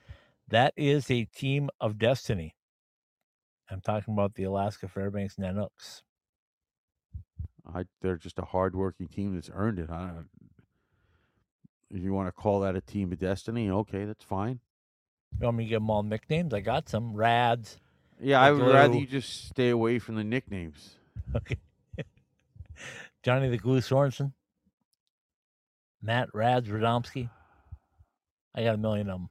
that 0.50 0.74
is 0.76 1.10
a 1.10 1.26
team 1.26 1.70
of 1.80 1.98
destiny. 1.98 2.56
I'm 3.70 3.82
talking 3.82 4.14
about 4.14 4.36
the 4.36 4.44
Alaska 4.44 4.90
Fairbanks 4.90 5.36
Nanooks. 5.38 6.02
I, 7.74 7.86
they're 8.02 8.18
just 8.18 8.38
a 8.38 8.46
hardworking 8.46 9.08
team 9.08 9.34
that's 9.34 9.50
earned 9.54 9.80
it. 9.80 9.90
I, 9.90 10.12
if 11.90 12.04
you 12.04 12.14
want 12.14 12.28
to 12.28 12.34
call 12.34 12.60
that 12.62 12.76
a 12.76 12.82
team 12.82 13.12
of 13.14 13.20
destiny, 13.20 13.70
okay, 13.70 14.04
that's 14.04 14.24
fine. 14.24 14.60
You 15.40 15.46
want 15.46 15.58
me 15.58 15.64
to 15.66 15.70
give 15.70 15.82
them 15.82 15.90
all 15.90 16.04
nicknames? 16.04 16.54
I 16.54 16.60
got 16.60 16.88
some 16.90 17.14
Rads. 17.14 17.78
Yeah, 18.20 18.40
I 18.40 18.52
would 18.52 18.62
Glue. 18.62 18.74
rather 18.74 18.96
you 18.98 19.08
just 19.08 19.48
stay 19.48 19.70
away 19.70 19.98
from 20.00 20.16
the 20.16 20.24
nicknames. 20.24 20.96
Okay. 21.36 21.58
Johnny 23.24 23.50
the 23.50 23.58
Glue 23.58 23.80
Sorensen. 23.80 24.34
Matt 26.02 26.30
Rads 26.34 26.68
Radomski. 26.70 27.30
I 28.54 28.64
got 28.64 28.76
a 28.76 28.78
million 28.78 29.10
of 29.10 29.20
them. 29.20 29.30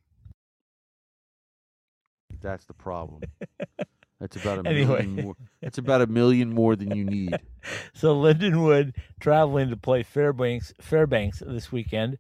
That's 2.41 2.65
the 2.65 2.75
problem. 2.75 3.23
That's 4.21 4.37
about 4.37 4.65
a 4.65 4.69
Anyway. 4.69 5.05
million 5.07 5.25
more. 5.27 5.35
That's 5.63 5.79
about 5.79 6.01
a 6.03 6.07
million 6.07 6.53
more 6.55 6.77
than 6.77 6.95
you 6.97 7.05
need. 7.05 7.37
So 7.93 8.17
Lindenwood 8.17 8.95
traveling 9.21 9.69
to 9.69 9.77
play 9.77 10.03
Fairbanks 10.03 10.73
Fairbanks 10.81 11.43
this 11.47 11.71
weekend. 11.71 12.17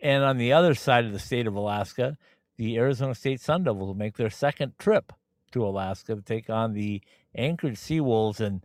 And 0.00 0.22
on 0.22 0.38
the 0.38 0.52
other 0.52 0.74
side 0.74 1.04
of 1.04 1.12
the 1.12 1.18
state 1.18 1.48
of 1.48 1.56
Alaska, 1.56 2.16
the 2.56 2.76
Arizona 2.78 3.14
State 3.14 3.40
Sun 3.40 3.64
Devils 3.64 3.86
will 3.86 3.94
make 3.94 4.16
their 4.16 4.30
second 4.30 4.72
trip 4.78 5.12
to 5.52 5.64
Alaska 5.64 6.14
to 6.14 6.22
take 6.22 6.50
on 6.50 6.72
the 6.72 7.02
Anchorage 7.34 7.76
Seawolves. 7.76 8.40
And 8.40 8.64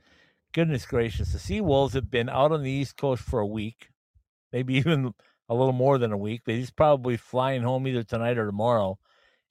goodness 0.54 0.86
gracious, 0.86 1.34
the 1.34 1.40
Seawolves 1.40 1.94
have 1.94 2.12
been 2.12 2.30
out 2.30 2.52
on 2.52 2.64
the 2.64 2.72
East 2.72 2.98
Coast 2.98 3.24
for 3.24 3.40
a 3.40 3.48
week, 3.48 3.90
maybe 4.52 4.74
even 4.78 5.14
a 5.48 5.56
little 5.56 5.74
more 5.74 5.98
than 5.98 6.12
a 6.12 6.18
week. 6.18 6.42
They're 6.46 6.60
just 6.60 6.76
probably 6.76 7.18
flying 7.18 7.64
home 7.64 7.88
either 7.88 8.04
tonight 8.04 8.38
or 8.38 8.46
tomorrow 8.46 8.98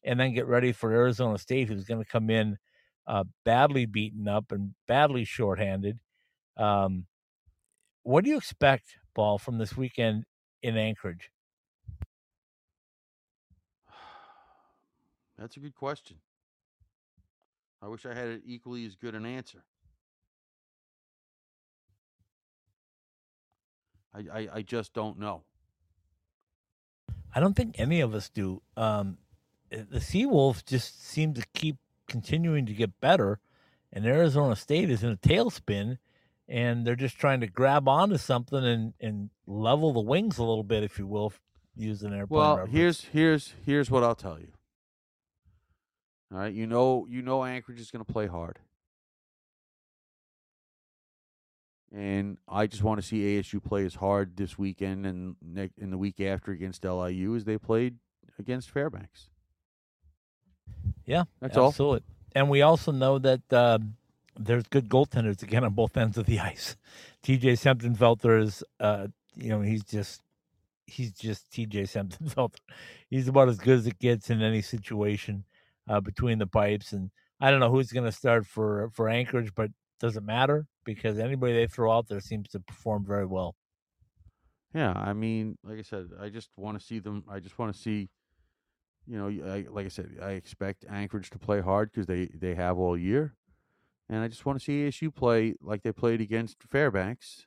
and 0.05 0.19
then 0.19 0.33
get 0.33 0.47
ready 0.47 0.73
for 0.73 0.93
Arizona 0.93 1.39
State, 1.39 1.69
who's 1.69 1.85
going 1.85 2.03
to 2.03 2.11
come 2.11 2.31
in 2.31 2.57
uh, 3.07 3.25
badly 3.45 3.87
beaten 3.87 4.29
up 4.29 4.53
and 4.53 4.75
badly 4.87 5.25
shorthanded. 5.25 5.99
Um, 6.57 7.07
what 8.03 8.25
do 8.25 8.31
you 8.31 8.37
expect, 8.37 8.97
Paul, 9.15 9.39
from 9.39 9.59
this 9.59 9.77
weekend 9.77 10.25
in 10.63 10.77
Anchorage? 10.77 11.31
That's 15.39 15.57
a 15.57 15.61
good 15.61 15.75
question. 15.75 16.17
I 17.81 17.87
wish 17.87 18.05
I 18.05 18.15
had 18.15 18.29
an 18.29 18.43
equally 18.45 18.85
as 18.87 18.97
good 18.97 19.15
an 19.15 19.25
answer. 19.25 19.63
I, 24.13 24.41
I, 24.41 24.49
I 24.55 24.63
just 24.63 24.93
don't 24.93 25.19
know. 25.19 25.43
I 27.35 27.41
don't 27.41 27.55
think 27.55 27.77
any 27.79 28.01
of 28.01 28.15
us 28.15 28.29
do. 28.29 28.63
Um, 28.77 29.19
eh, 29.71 29.83
the 29.89 30.01
Seawolves 30.01 30.65
just 30.65 31.07
seem 31.07 31.35
to 31.35 31.45
keep 31.55 31.77
continuing 32.09 32.67
to 32.67 32.73
get 32.73 33.01
better, 33.01 33.39
and 33.93 34.05
Arizona 34.07 34.57
State 34.57 34.91
is 34.91 35.05
in 35.05 35.11
a 35.11 35.17
tailspin, 35.17 35.99
and 36.49 36.85
they're 36.85 36.97
just 36.97 37.19
trying 37.19 37.41
to 37.41 37.47
grab 37.47 37.87
onto 37.87 38.17
something 38.17 38.65
and, 38.65 38.95
and 39.01 39.31
level 39.47 39.93
the 39.93 40.01
wings 40.01 40.39
a 40.39 40.43
little 40.43 40.65
bit, 40.65 40.83
if 40.83 40.99
you 40.99 41.07
will, 41.07 41.33
use 41.77 42.03
an 42.03 42.13
airplane. 42.13 42.41
Well, 42.41 42.57
reference. 42.57 42.75
here's 42.75 43.05
here's 43.05 43.55
here's 43.65 43.91
what 43.91 44.03
I'll 44.03 44.17
tell 44.17 44.41
you. 44.41 44.49
All 46.33 46.39
right, 46.39 46.53
you 46.53 46.67
know 46.67 47.07
you 47.09 47.23
know 47.23 47.45
Anchorage 47.45 47.81
is 47.81 47.91
going 47.91 48.05
to 48.05 48.13
play 48.13 48.27
hard, 48.27 48.59
and 51.93 52.37
I 52.47 52.67
just 52.67 52.83
want 52.83 53.01
to 53.01 53.07
see 53.07 53.39
ASU 53.39 53.63
play 53.63 53.85
as 53.87 53.95
hard 53.95 54.37
this 54.37 54.59
weekend 54.59 55.07
and 55.07 55.37
ne- 55.43 55.71
in 55.79 55.91
the 55.91 55.99
week 55.99 56.21
after 56.21 56.53
against 56.53 56.85
LIU 56.85 57.35
as 57.35 57.45
they 57.45 57.57
played 57.57 57.97
against 58.39 58.71
Fairbanks. 58.71 59.31
Yeah, 61.07 61.25
That's 61.41 61.57
all. 61.57 61.69
absolutely. 61.69 62.03
And 62.35 62.51
we 62.51 62.61
also 62.63 62.93
know 62.93 63.19
that 63.19 63.51
um 63.53 63.95
there's 64.39 64.65
good 64.65 64.89
goaltenders 64.89 65.43
again 65.43 65.65
on 65.65 65.73
both 65.73 65.97
ends 65.97 66.19
of 66.19 66.27
the 66.27 66.39
ice. 66.53 66.77
TJ 67.25 67.55
Semptimphelter 67.55 68.41
is, 68.41 68.63
uh, 68.79 69.09
you 69.35 69.49
know, 69.49 69.63
he's 69.63 69.83
just 69.83 70.23
he's 70.87 71.13
just 71.13 71.51
TJ 71.51 71.85
Semptimphelter. 71.85 72.61
He's 73.11 73.27
about 73.27 73.49
as 73.49 73.57
good 73.59 73.79
as 73.79 73.87
it 73.87 73.99
gets 73.99 74.29
in 74.29 74.43
any 74.43 74.61
situation 74.61 75.45
uh, 75.89 76.01
between 76.01 76.39
the 76.39 76.47
pipes. 76.47 76.93
And 76.93 77.11
I 77.41 77.51
don't 77.51 77.61
know 77.61 77.71
who's 77.71 77.93
going 77.93 78.07
to 78.07 78.13
start 78.13 78.47
for 78.47 78.91
for 78.95 79.09
Anchorage, 79.09 79.55
but 79.55 79.71
doesn't 80.01 80.25
matter 80.25 80.67
because 80.85 81.19
anybody 81.19 81.53
they 81.53 81.67
throw 81.67 81.93
out 81.93 82.09
there 82.09 82.21
seems 82.21 82.49
to 82.51 82.61
perform 82.61 83.05
very 83.05 83.27
well. 83.27 83.57
Yeah, 84.75 84.93
I 84.95 85.13
mean, 85.13 85.57
like 85.65 85.79
I 85.79 85.83
said, 85.83 86.09
I 86.21 86.29
just 86.29 86.51
want 86.57 86.79
to 86.79 86.85
see 86.85 86.99
them. 86.99 87.25
I 87.29 87.41
just 87.41 87.59
want 87.59 87.75
to 87.75 87.81
see, 87.81 88.11
you 89.07 89.19
know, 89.19 89.29
I, 89.51 89.65
like 89.71 89.87
I 89.87 89.89
said, 89.89 90.19
I 90.23 90.33
expect 90.33 90.85
Anchorage 90.89 91.31
to 91.31 91.39
play 91.39 91.61
hard 91.61 91.91
because 91.91 92.07
they 92.07 92.27
they 92.35 92.55
have 92.55 92.79
all 92.79 92.97
year, 92.97 93.35
and 94.09 94.23
I 94.23 94.29
just 94.29 94.45
want 94.45 94.59
to 94.59 94.65
see 94.65 94.87
ASU 94.87 95.15
play 95.15 95.55
like 95.61 95.83
they 95.83 95.93
played 95.93 96.21
against 96.21 96.63
Fairbanks 96.63 97.47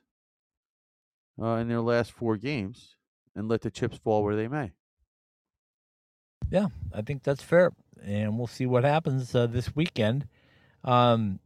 uh, 1.40 1.56
in 1.56 1.68
their 1.68 1.80
last 1.80 2.12
four 2.12 2.36
games, 2.36 2.96
and 3.36 3.48
let 3.48 3.60
the 3.62 3.70
chips 3.70 3.98
fall 3.98 4.24
where 4.24 4.36
they 4.36 4.48
may. 4.48 4.72
Yeah, 6.50 6.66
I 6.92 7.02
think 7.02 7.22
that's 7.22 7.42
fair, 7.42 7.70
and 8.04 8.36
we'll 8.38 8.46
see 8.46 8.66
what 8.66 8.84
happens 8.84 9.34
uh, 9.34 9.46
this 9.46 9.74
weekend. 9.74 10.26
Um, 10.84 11.38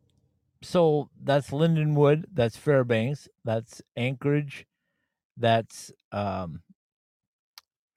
so 0.63 1.11
that's 1.23 1.51
Lindenwood, 1.51 2.25
that's 2.33 2.57
Fairbanks, 2.57 3.29
that's 3.45 3.83
Anchorage, 3.97 4.67
that's 5.37 5.93
um, 6.13 6.63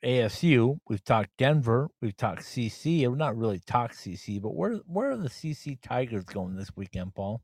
ASU. 0.03 0.79
We've 0.87 1.03
talked 1.03 1.29
Denver, 1.37 1.89
we've 2.01 2.15
talked 2.17 2.43
CC. 2.43 3.07
We're 3.07 3.15
not 3.15 3.37
really 3.37 3.59
talked 3.59 3.95
CC, 3.95 4.41
but 4.41 4.55
where 4.55 4.75
where 4.87 5.11
are 5.11 5.17
the 5.17 5.29
CC 5.29 5.77
Tigers 5.81 6.25
going 6.25 6.55
this 6.55 6.75
weekend, 6.75 7.15
Paul? 7.15 7.41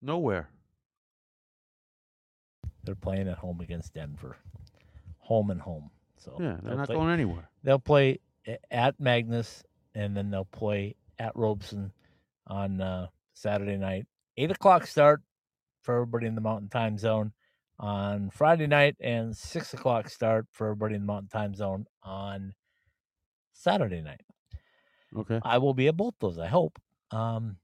Nowhere. 0.00 0.48
They're 2.84 2.94
playing 2.96 3.28
at 3.28 3.38
home 3.38 3.60
against 3.60 3.94
Denver, 3.94 4.36
home 5.18 5.50
and 5.50 5.60
home. 5.60 5.90
So 6.18 6.36
Yeah, 6.40 6.56
they're 6.62 6.76
not 6.76 6.86
play- 6.86 6.96
going 6.96 7.10
anywhere. 7.10 7.48
they'll 7.62 7.78
play 7.78 8.18
at 8.70 8.98
Magness 8.98 9.62
and 9.94 10.16
then 10.16 10.30
they'll 10.30 10.44
play 10.44 10.94
at 11.18 11.32
Robson 11.34 11.92
on 12.46 12.80
uh, 12.80 13.06
Saturday 13.34 13.76
night. 13.76 14.06
Eight 14.36 14.50
o'clock 14.50 14.86
start 14.86 15.20
for 15.82 15.94
everybody 15.94 16.26
in 16.26 16.34
the 16.34 16.40
Mountain 16.40 16.68
Time 16.68 16.96
Zone 16.98 17.32
on 17.78 18.30
Friday 18.30 18.66
night, 18.66 18.96
and 19.00 19.36
six 19.36 19.74
o'clock 19.74 20.08
start 20.08 20.46
for 20.52 20.68
everybody 20.68 20.94
in 20.94 21.02
the 21.02 21.06
Mountain 21.06 21.28
Time 21.28 21.54
Zone 21.54 21.86
on 22.02 22.54
Saturday 23.52 24.00
night. 24.00 24.20
Okay. 25.16 25.40
I 25.42 25.58
will 25.58 25.74
be 25.74 25.88
at 25.88 25.96
both 25.96 26.14
those, 26.20 26.38
I 26.38 26.46
hope. 26.46 26.78
Um, 27.10 27.56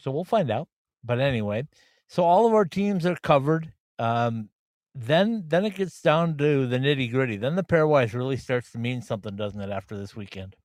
so 0.00 0.10
we'll 0.10 0.24
find 0.24 0.50
out. 0.50 0.68
But 1.02 1.20
anyway, 1.20 1.66
so 2.08 2.24
all 2.24 2.46
of 2.46 2.54
our 2.54 2.64
teams 2.64 3.06
are 3.06 3.16
covered. 3.16 3.72
Um, 3.98 4.50
then 4.94 5.44
then 5.46 5.64
it 5.64 5.74
gets 5.74 6.00
down 6.00 6.36
to 6.38 6.66
the 6.66 6.78
nitty 6.78 7.10
gritty. 7.10 7.36
Then 7.36 7.56
the 7.56 7.62
pairwise 7.62 8.14
really 8.14 8.36
starts 8.36 8.72
to 8.72 8.78
mean 8.78 9.02
something, 9.02 9.36
doesn't 9.36 9.60
it, 9.60 9.70
after 9.70 9.96
this 9.96 10.16
weekend? 10.16 10.56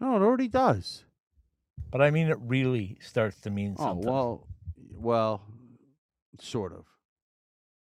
No, 0.00 0.16
it 0.16 0.22
already 0.22 0.48
does. 0.48 1.04
But 1.90 2.02
I 2.02 2.10
mean 2.10 2.28
it 2.28 2.38
really 2.40 2.98
starts 3.00 3.40
to 3.42 3.50
mean 3.50 3.76
Oh 3.78 3.84
something. 3.84 4.06
well, 4.10 4.46
well, 4.92 5.42
sort 6.40 6.72
of. 6.72 6.84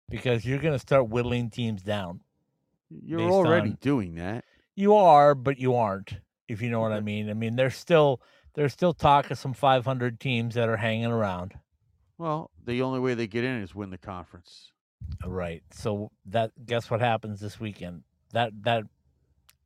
because 0.10 0.46
you're 0.46 0.60
going 0.60 0.74
to 0.74 0.80
start 0.80 1.10
whittling 1.10 1.50
teams 1.50 1.82
down. 1.84 2.22
You're 2.90 3.22
already 3.22 3.72
on- 3.72 3.78
doing 3.82 4.16
that. 4.16 4.44
You 4.76 4.96
are, 4.96 5.36
but 5.36 5.60
you 5.60 5.76
aren't. 5.76 6.14
If 6.48 6.62
you 6.62 6.70
know 6.72 6.80
what 6.80 6.94
I 6.94 7.02
mean. 7.02 7.30
I 7.30 7.34
mean, 7.34 7.56
there's 7.58 7.76
still 7.76 8.22
there's 8.56 8.74
still 8.74 8.94
talk 8.94 9.30
of 9.30 9.38
some 9.38 9.54
500 9.54 10.20
teams 10.20 10.56
that 10.56 10.68
are 10.70 10.78
hanging 10.78 11.06
around. 11.12 11.54
Well, 12.18 12.50
the 12.66 12.82
only 12.82 13.00
way 13.00 13.14
they 13.14 13.28
get 13.28 13.44
in 13.44 13.62
is 13.62 13.76
win 13.76 13.90
the 13.92 13.98
conference. 13.98 14.72
Right. 15.26 15.62
So 15.72 16.12
that 16.26 16.52
guess 16.66 16.90
what 16.90 17.02
happens 17.02 17.40
this 17.40 17.60
weekend? 17.60 18.04
That 18.34 18.52
that 18.64 18.84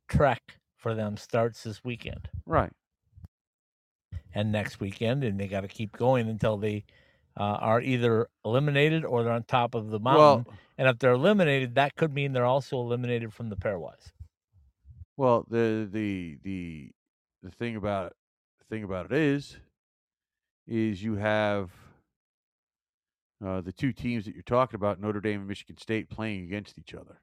trek 0.08 0.58
for 0.84 0.94
them 0.94 1.16
starts 1.16 1.62
this 1.64 1.82
weekend 1.82 2.28
Right. 2.44 2.70
and 4.34 4.52
next 4.52 4.80
weekend, 4.80 5.24
and 5.24 5.40
they 5.40 5.48
got 5.48 5.62
to 5.62 5.68
keep 5.68 5.96
going 5.96 6.28
until 6.28 6.58
they 6.58 6.84
uh, 7.40 7.42
are 7.70 7.80
either 7.80 8.28
eliminated 8.44 9.02
or 9.04 9.22
they're 9.22 9.32
on 9.32 9.44
top 9.44 9.74
of 9.74 9.88
the 9.88 9.98
mountain. 9.98 10.44
Well, 10.46 10.58
and 10.76 10.86
if 10.88 10.98
they're 10.98 11.12
eliminated, 11.12 11.74
that 11.76 11.96
could 11.96 12.12
mean 12.12 12.32
they're 12.34 12.44
also 12.44 12.76
eliminated 12.78 13.32
from 13.32 13.48
the 13.48 13.56
pairwise. 13.56 14.12
well, 15.16 15.46
the 15.48 15.88
the 15.90 16.36
the 16.42 16.90
the 17.42 17.50
thing 17.50 17.76
about 17.76 18.08
it, 18.08 18.16
the 18.58 18.74
thing 18.74 18.84
about 18.84 19.06
it 19.06 19.12
is, 19.12 19.56
is 20.66 21.02
you 21.02 21.14
have 21.16 21.70
uh, 23.44 23.60
the 23.62 23.72
two 23.72 23.92
teams 23.92 24.26
that 24.26 24.34
you're 24.34 24.42
talking 24.42 24.76
about, 24.76 25.00
Notre 25.00 25.20
Dame 25.22 25.40
and 25.40 25.48
Michigan 25.48 25.78
State, 25.78 26.10
playing 26.10 26.44
against 26.44 26.78
each 26.78 26.92
other. 26.94 27.20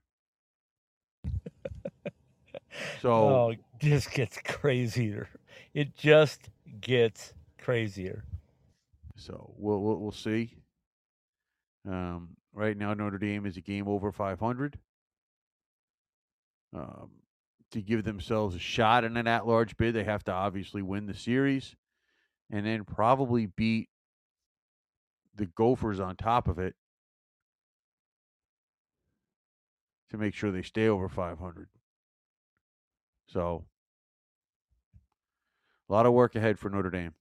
So 3.02 3.12
Oh, 3.12 3.50
it 3.50 3.60
just 3.80 4.12
gets 4.12 4.38
crazier. 4.44 5.30
It 5.74 5.96
just 5.96 6.50
gets 6.80 7.34
crazier. 7.58 8.24
So 9.16 9.54
we'll 9.58 9.82
we'll, 9.82 9.98
we'll 9.98 10.12
see. 10.12 10.56
Um, 11.88 12.30
right 12.54 12.78
now, 12.78 12.94
Notre 12.94 13.18
Dame 13.18 13.46
is 13.46 13.58
a 13.58 13.62
game 13.62 13.88
over 13.88 14.12
500. 14.12 14.78
Um, 16.74 17.10
to 17.72 17.82
give 17.82 18.04
themselves 18.04 18.56
a 18.56 18.60
shot 18.60 19.04
in 19.04 19.18
an 19.18 19.28
at-large 19.28 19.78
bid, 19.78 19.96
they 19.96 20.04
have 20.04 20.24
to 20.26 20.32
obviously 20.32 20.82
win 20.82 21.06
the 21.06 21.14
series, 21.14 21.76
and 22.50 22.66
then 22.66 22.84
probably 22.84 23.46
beat 23.46 23.90
the 25.36 25.46
Gophers 25.48 26.00
on 26.00 26.16
top 26.16 26.48
of 26.48 26.60
it 26.60 26.76
to 30.10 30.18
make 30.18 30.34
sure 30.34 30.52
they 30.52 30.62
stay 30.62 30.88
over 30.88 31.08
500. 31.08 31.70
So, 33.32 33.66
a 35.90 35.94
lot 35.94 36.06
of 36.06 36.14
work 36.14 36.36
ahead 36.36 36.60
for 36.60 36.70
Notre 36.70 36.90
Dame. 36.90 37.14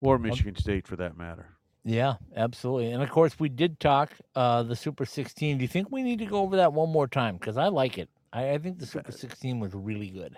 Or 0.00 0.18
Michigan 0.18 0.56
State 0.56 0.86
for 0.86 0.96
that 0.96 1.16
matter. 1.16 1.56
Yeah, 1.84 2.14
absolutely. 2.36 2.90
And 2.90 3.02
of 3.02 3.10
course, 3.10 3.38
we 3.38 3.48
did 3.48 3.80
talk 3.80 4.12
uh, 4.34 4.62
the 4.64 4.76
Super 4.76 5.04
16. 5.04 5.58
Do 5.58 5.62
you 5.62 5.68
think 5.68 5.90
we 5.90 6.02
need 6.02 6.18
to 6.18 6.26
go 6.26 6.40
over 6.40 6.56
that 6.56 6.72
one 6.72 6.90
more 6.90 7.06
time? 7.08 7.36
Because 7.36 7.56
I 7.56 7.68
like 7.68 7.96
it. 7.96 8.08
I, 8.32 8.50
I 8.50 8.58
think 8.58 8.78
the 8.78 8.86
Super 8.86 9.12
16 9.12 9.60
was 9.60 9.72
really 9.72 10.10
good. 10.10 10.36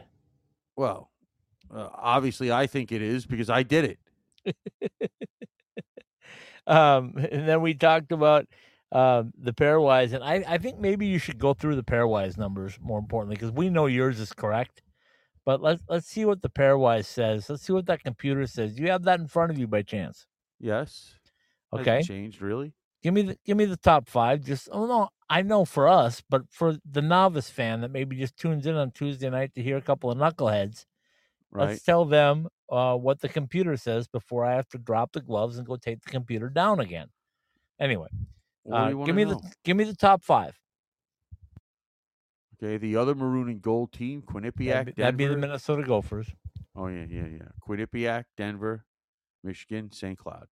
Well, 0.76 1.10
uh, 1.74 1.88
obviously, 1.94 2.52
I 2.52 2.66
think 2.66 2.92
it 2.92 3.02
is 3.02 3.26
because 3.26 3.50
I 3.50 3.62
did 3.62 3.98
it. 4.44 5.10
Um, 6.68 7.14
and 7.16 7.48
then 7.48 7.62
we 7.62 7.72
talked 7.72 8.12
about 8.12 8.46
um, 8.92 9.32
the 9.38 9.52
pairwise, 9.52 10.12
and 10.12 10.24
I, 10.24 10.44
I 10.46 10.58
think 10.58 10.78
maybe 10.78 11.06
you 11.06 11.18
should 11.18 11.38
go 11.38 11.54
through 11.54 11.76
the 11.76 11.82
pairwise 11.84 12.38
numbers 12.38 12.78
more 12.80 12.98
importantly 12.98 13.36
because 13.36 13.52
we 13.52 13.68
know 13.68 13.86
yours 13.86 14.18
is 14.20 14.32
correct. 14.32 14.82
But 15.44 15.62
let's 15.62 15.82
let's 15.88 16.06
see 16.06 16.24
what 16.24 16.42
the 16.42 16.50
pairwise 16.50 17.06
says. 17.06 17.48
Let's 17.48 17.62
see 17.62 17.72
what 17.72 17.86
that 17.86 18.02
computer 18.02 18.46
says. 18.46 18.78
You 18.78 18.90
have 18.90 19.04
that 19.04 19.20
in 19.20 19.28
front 19.28 19.50
of 19.50 19.58
you 19.58 19.66
by 19.66 19.82
chance? 19.82 20.26
Yes. 20.60 21.14
Hasn't 21.72 21.86
Okay. 21.86 22.02
changed 22.02 22.40
really. 22.42 22.74
Give 23.02 23.14
me 23.14 23.22
the 23.22 23.38
give 23.44 23.56
me 23.56 23.64
the 23.64 23.76
top 23.76 24.08
five. 24.08 24.42
Just 24.44 24.68
oh 24.72 24.86
no, 24.86 25.08
I 25.30 25.42
know 25.42 25.64
for 25.64 25.88
us, 25.88 26.22
but 26.28 26.42
for 26.50 26.76
the 26.90 27.02
novice 27.02 27.48
fan 27.50 27.80
that 27.82 27.90
maybe 27.90 28.16
just 28.16 28.36
tunes 28.36 28.66
in 28.66 28.74
on 28.74 28.90
Tuesday 28.90 29.30
night 29.30 29.54
to 29.54 29.62
hear 29.62 29.76
a 29.76 29.82
couple 29.82 30.10
of 30.10 30.18
knuckleheads, 30.18 30.84
Right. 31.50 31.68
let's 31.68 31.82
tell 31.82 32.04
them 32.04 32.48
uh, 32.70 32.96
what 32.96 33.20
the 33.20 33.28
computer 33.28 33.76
says 33.76 34.06
before 34.08 34.44
I 34.44 34.54
have 34.54 34.68
to 34.70 34.78
drop 34.78 35.12
the 35.12 35.20
gloves 35.22 35.56
and 35.58 35.66
go 35.66 35.76
take 35.76 36.02
the 36.02 36.10
computer 36.10 36.48
down 36.50 36.80
again. 36.80 37.08
Anyway, 37.80 38.08
uh, 38.72 38.90
give 39.04 39.14
me 39.14 39.24
know? 39.24 39.34
the 39.34 39.52
give 39.64 39.76
me 39.76 39.84
the 39.84 39.96
top 39.96 40.22
five. 40.22 40.58
Okay, 42.60 42.76
the 42.76 42.96
other 42.96 43.14
maroon 43.14 43.48
and 43.48 43.62
gold 43.62 43.92
team, 43.92 44.22
Quinnipiac, 44.22 44.66
That'd 44.66 44.86
be, 44.86 45.02
that'd 45.02 45.16
be 45.16 45.26
the 45.26 45.36
Minnesota 45.36 45.84
Gophers. 45.84 46.26
Oh 46.74 46.88
yeah, 46.88 47.04
yeah, 47.08 47.26
yeah. 47.26 47.48
Quinnipiac, 47.66 48.24
Denver, 48.36 48.84
Michigan, 49.44 49.90
St. 49.92 50.18
Cloud. 50.18 50.46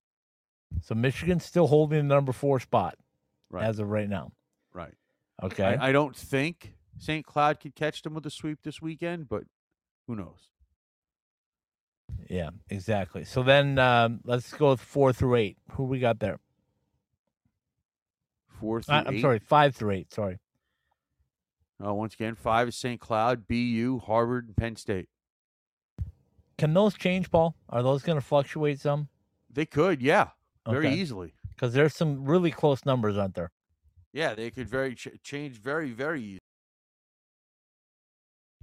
So 0.82 0.96
Michigan's 0.96 1.46
still 1.46 1.68
holding 1.68 1.98
the 1.98 2.04
number 2.16 2.32
four 2.32 2.60
spot 2.60 2.96
Right. 3.50 3.64
as 3.66 3.80
of 3.80 3.90
right 3.90 4.10
now. 4.10 4.32
right. 4.74 4.94
Okay. 5.42 5.64
I, 5.64 5.90
I 5.90 5.92
don't 5.92 6.16
think 6.16 6.76
St. 6.98 7.26
Cloud 7.26 7.60
could 7.60 7.76
catch 7.76 8.02
them 8.02 8.14
with 8.16 8.26
a 8.26 8.30
sweep 8.30 8.60
this 8.64 8.82
weekend, 8.82 9.30
but 9.30 9.44
who 10.08 10.16
knows? 10.16 10.50
yeah, 12.30 12.50
exactly. 12.70 13.24
So 13.24 13.44
then 13.44 13.78
um, 13.80 14.22
let's 14.24 14.52
go 14.54 14.72
with 14.72 14.82
four 14.82 15.14
through 15.14 15.36
eight. 15.36 15.58
Who 15.72 15.84
we 15.84 16.00
got 16.00 16.20
there? 16.20 16.40
Four 18.64 18.82
through 18.82 18.96
I, 18.96 19.00
I'm 19.06 19.16
eight. 19.16 19.22
sorry, 19.22 19.40
five 19.40 19.76
through 19.76 19.92
eight. 19.92 20.14
Sorry. 20.14 20.40
Uh, 21.86 21.94
once 21.94 22.14
again, 22.14 22.34
five 22.34 22.70
is 22.70 22.78
St. 22.78 22.98
Cloud, 22.98 23.46
BU, 23.46 24.00
Harvard, 24.06 24.48
and 24.48 24.56
Penn 24.56 24.78
State. 24.78 25.10
Can 26.58 26.74
those 26.74 26.94
change, 26.94 27.30
Paul? 27.30 27.58
Are 27.68 27.84
those 27.84 28.04
going 28.04 28.18
to 28.18 28.26
fluctuate 28.26 28.80
some? 28.80 29.10
They 29.52 29.66
could, 29.66 30.02
yeah, 30.02 30.30
very 30.66 30.88
Okay. 30.88 30.96
easily. 30.96 31.34
Because 31.50 31.74
there's 31.74 31.94
some 31.94 32.24
really 32.24 32.52
close 32.52 32.86
numbers, 32.86 33.18
aren't 33.18 33.36
there? 33.36 33.52
Yeah, 34.14 34.34
they 34.34 34.50
could 34.50 34.70
very 34.70 34.96
ch- 34.96 35.10
change 35.24 35.58
very, 35.58 35.92
very 35.92 36.22
easily. 36.22 36.40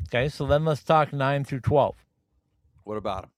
Okay, 0.08 0.30
so 0.30 0.46
then 0.46 0.64
let's 0.64 0.82
talk 0.82 1.12
nine 1.12 1.44
through 1.44 1.60
twelve. 1.60 1.96
What 2.84 2.96
about 2.96 3.22
them? 3.24 3.30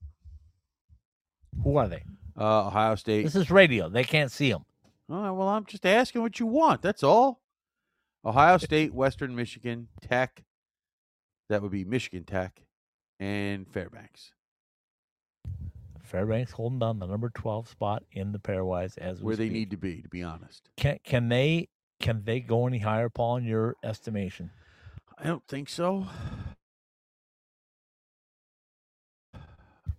Who 1.65 1.77
are 1.77 1.89
they? 1.89 2.05
Uh, 2.39 2.69
Ohio 2.69 2.95
State. 2.95 3.25
This 3.25 3.35
is 3.35 3.51
radio. 3.51 3.89
They 3.89 4.05
can't 4.05 4.31
see 4.31 4.53
them. 4.53 4.65
Oh, 5.09 5.33
well, 5.35 5.49
I'm 5.49 5.67
just 5.67 5.85
asking 5.85 6.23
what 6.23 6.41
you 6.41 6.47
want. 6.47 6.83
That's 6.83 7.03
all. 7.03 7.41
Ohio 8.25 8.57
State, 8.59 8.95
Western 8.95 9.35
Michigan, 9.35 9.89
Tech. 10.01 10.45
That 11.49 11.61
would 11.61 11.73
be 11.73 11.85
Michigan 11.85 12.25
Tech, 12.25 12.63
and 13.21 13.69
Fairbanks, 13.69 14.33
Fairbanks 16.03 16.53
holding 16.53 16.79
down 16.79 16.99
the 16.99 17.07
number 17.07 17.31
twelve 17.35 17.69
spot 17.69 18.05
in 18.13 18.33
the 18.33 18.39
pairwise 18.39 18.97
as 18.97 19.21
we 19.21 19.27
where 19.27 19.37
they 19.37 19.47
speak. 19.47 19.53
need 19.53 19.71
to 19.71 19.77
be, 19.77 20.01
to 20.01 20.09
be 20.09 20.23
honest. 20.23 20.71
Can 20.77 20.99
can 21.05 21.29
they 21.29 21.69
can 22.01 22.23
they 22.25 22.41
go 22.41 22.67
any 22.67 22.79
higher, 22.79 23.09
Paul? 23.11 23.37
In 23.37 23.45
your 23.45 23.77
estimation? 23.85 24.51
I 25.19 25.25
don't 25.27 25.47
think 25.47 25.69
so. 25.69 26.07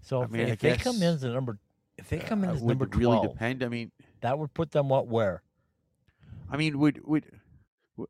So 0.01 0.21
I 0.21 0.25
if, 0.25 0.31
mean, 0.31 0.45
I 0.47 0.49
if 0.49 0.59
they 0.59 0.75
come 0.75 0.95
in 0.97 1.03
as 1.03 1.23
number, 1.23 1.59
if 1.97 2.09
they 2.09 2.19
come 2.19 2.43
in 2.43 2.49
Uh, 2.49 2.53
as 2.53 2.61
would 2.61 2.69
number 2.69 2.85
it 2.85 2.95
really 2.95 3.17
twelve, 3.17 3.31
depend. 3.33 3.63
I 3.63 3.67
mean, 3.69 3.91
that 4.24 4.39
would 4.39 4.53
put 4.53 4.71
them 4.71 4.89
what 4.89 5.07
where? 5.07 5.43
I 6.49 6.57
mean, 6.57 6.80
would 6.80 7.05
would 7.05 7.26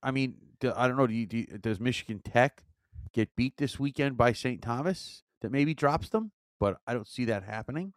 I 0.02 0.12
mean? 0.12 0.36
do- 0.60 0.74
I 0.76 0.88
don't 0.88 0.96
know. 0.96 1.08
Do 1.08 1.14
you, 1.14 1.26
do 1.26 1.38
you- 1.40 1.58
does 1.58 1.80
Michigan 1.80 2.20
Tech 2.24 2.64
get 3.12 3.36
beat 3.36 3.58
this 3.58 3.78
weekend 3.80 4.16
by 4.16 4.32
St. 4.32 4.62
Thomas? 4.62 5.24
That 5.42 5.52
maybe 5.52 5.74
drops 5.74 6.08
them, 6.08 6.32
but 6.58 6.78
I 6.88 6.94
don't 6.94 7.08
see 7.08 7.26
that 7.26 7.44
happening. 7.44 7.92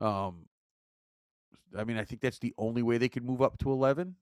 Um, 0.00 0.46
I 1.76 1.84
mean, 1.84 1.98
I 1.98 2.04
think 2.04 2.22
that's 2.22 2.38
the 2.38 2.54
only 2.56 2.82
way 2.82 2.96
they 2.96 3.10
could 3.10 3.24
move 3.24 3.42
up 3.42 3.58
to 3.58 3.70
eleven. 3.70 4.16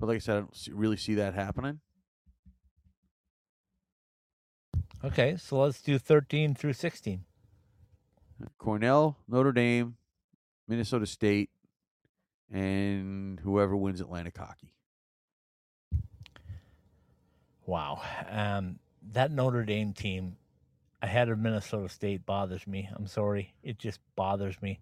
But 0.00 0.06
like 0.06 0.16
I 0.16 0.18
said, 0.20 0.36
I 0.36 0.40
don't 0.40 0.56
see, 0.56 0.72
really 0.72 0.96
see 0.96 1.14
that 1.16 1.34
happening. 1.34 1.80
Okay, 5.04 5.36
so 5.36 5.60
let's 5.60 5.82
do 5.82 5.98
thirteen 5.98 6.54
through 6.54 6.72
sixteen. 6.72 7.24
Cornell, 8.58 9.18
Notre 9.28 9.52
Dame, 9.52 9.96
Minnesota 10.68 11.06
State, 11.06 11.50
and 12.52 13.38
whoever 13.40 13.76
wins 13.76 14.00
Atlantic 14.00 14.36
hockey. 14.36 14.72
Wow, 17.66 18.00
um, 18.30 18.78
that 19.12 19.30
Notre 19.32 19.64
Dame 19.64 19.92
team 19.92 20.36
ahead 21.02 21.28
of 21.28 21.38
Minnesota 21.38 21.88
State 21.88 22.24
bothers 22.24 22.66
me. 22.66 22.88
I'm 22.94 23.06
sorry, 23.06 23.54
it 23.62 23.78
just 23.78 23.98
bothers 24.14 24.60
me. 24.62 24.80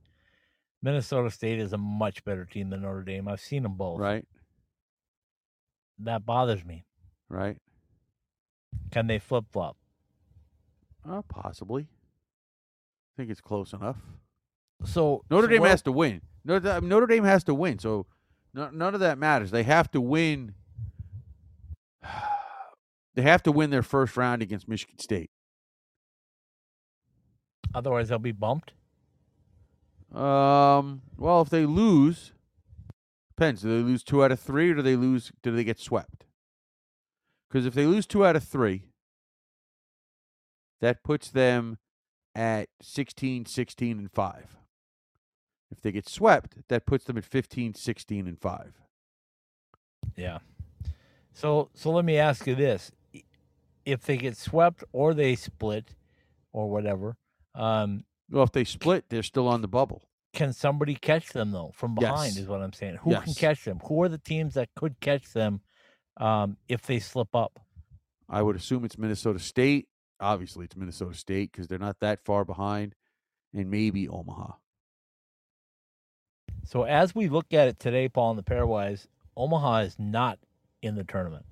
Minnesota 0.83 1.31
State 1.31 1.59
is 1.59 1.73
a 1.73 1.79
much 1.79 2.25
better 2.25 2.45
team 2.45 2.69
than 2.71 2.83
Notre 2.83 3.03
Dame. 3.03 3.27
I've 3.27 3.41
seen 3.41 3.63
them 3.63 3.75
both. 3.77 3.99
Right, 4.01 4.27
That 5.99 6.27
bothers 6.27 6.65
me. 6.65 6.85
right. 7.29 7.57
Can 8.91 9.07
they 9.07 9.19
flip 9.19 9.45
flop? 9.53 9.77
Uh, 11.09 11.23
possibly. 11.23 11.83
I 11.83 13.13
think 13.17 13.31
it's 13.31 13.41
close 13.41 13.73
enough. 13.73 13.97
So 14.85 15.25
Notre 15.31 15.47
so 15.47 15.51
Dame 15.51 15.61
where- 15.63 15.71
has 15.71 15.83
to 15.83 15.93
win. 15.93 16.21
Notre, 16.45 16.81
Notre 16.81 17.07
Dame 17.07 17.25
has 17.25 17.45
to 17.45 17.55
win. 17.55 17.79
So 17.79 18.07
no, 18.53 18.71
none 18.71 18.95
of 18.95 19.01
that 19.01 19.19
matters. 19.19 19.51
They 19.51 19.63
have 19.65 19.91
to 19.93 20.01
win. 20.01 20.55
They 23.17 23.23
have 23.23 23.45
to 23.45 23.53
win 23.53 23.71
their 23.71 23.85
first 23.85 24.17
round 24.17 24.43
against 24.43 24.67
Michigan 24.67 24.99
State. 24.99 25.31
Otherwise, 27.73 28.09
they'll 28.09 28.19
be 28.19 28.33
bumped. 28.33 28.73
Um. 30.13 31.03
Well, 31.17 31.41
if 31.41 31.49
they 31.49 31.65
lose, 31.65 32.33
depends. 33.37 33.63
Do 33.63 33.69
they 33.69 33.85
lose 33.89 34.03
two 34.03 34.25
out 34.25 34.33
of 34.33 34.41
three, 34.41 34.71
or 34.71 34.75
do 34.75 34.83
they 34.83 34.97
lose? 34.97 35.31
Do 35.45 35.55
they 35.55 35.63
get 35.63 35.79
swept? 35.79 36.25
Because 37.49 37.67
if 37.67 37.75
they 37.75 37.87
lose 37.87 38.05
two 38.05 38.27
out 38.27 38.35
of 38.35 38.43
three, 38.43 38.89
that 40.81 41.05
puts 41.05 41.31
them 41.31 41.79
at 42.35 42.69
16, 42.83 43.47
16, 43.47 43.99
and 43.99 44.11
five. 44.11 44.57
If 45.77 45.83
they 45.83 45.91
get 45.93 46.09
swept, 46.09 46.57
that 46.69 46.87
puts 46.87 47.05
them 47.05 47.19
at 47.19 47.25
15, 47.25 47.75
16, 47.75 48.29
and 48.29 48.39
five. 48.41 48.75
Yeah. 50.17 50.39
So 51.33 51.71
so 51.75 51.91
let 51.91 52.05
me 52.05 52.17
ask 52.17 52.47
you 52.47 52.55
this: 52.55 52.93
if 53.85 54.03
they 54.03 54.17
get 54.17 54.37
swept 54.37 54.85
or 54.93 55.15
they 55.15 55.35
split 55.35 55.97
or 56.53 56.71
whatever, 56.71 57.17
um, 57.57 58.05
Well, 58.31 58.45
if 58.45 58.53
they 58.53 58.63
split, 58.65 59.07
they're 59.09 59.25
still 59.25 59.49
on 59.49 59.61
the 59.63 59.69
bubble. 59.69 60.09
can 60.33 60.53
somebody 60.53 60.95
catch 60.95 61.31
them 61.31 61.51
though 61.51 61.73
from 61.75 61.97
behind? 61.97 62.35
Yes. 62.35 62.39
Is 62.39 62.47
what 62.49 62.61
I'm 62.63 62.73
saying. 62.73 62.99
Who 63.03 63.17
can 63.17 63.35
catch 63.35 63.65
them? 63.65 63.81
Who 63.89 64.01
are 64.03 64.09
the 64.09 64.19
teams 64.19 64.55
that 64.55 64.69
could 64.77 65.01
catch 65.01 65.33
them 65.33 65.61
um, 66.19 66.57
if 66.69 66.83
they 66.83 67.01
slip 67.01 67.35
up? 67.35 67.59
I 68.29 68.43
would 68.43 68.55
assume 68.57 68.85
it's 68.85 68.97
Minnesota 68.99 69.39
State. 69.41 69.89
Obviously, 70.21 70.65
it's 70.67 70.77
Minnesota 70.77 71.17
State 71.17 71.51
because 71.51 71.67
they're 71.67 71.79
not 71.79 71.99
that 72.01 72.25
far 72.25 72.45
behind, 72.45 72.95
and 73.53 73.69
maybe 73.71 74.09
Omaha. 74.09 74.53
So 76.65 76.85
as 76.85 77.15
we 77.15 77.29
look 77.29 77.53
at 77.53 77.69
it 77.69 77.79
today, 77.79 78.09
Paul, 78.09 78.33
in 78.33 78.37
the 78.37 78.43
pairwise, 78.43 79.07
Omaha 79.37 79.79
is 79.79 79.97
not 79.99 80.39
in 80.83 80.95
the 80.95 81.05
tournament. 81.05 81.45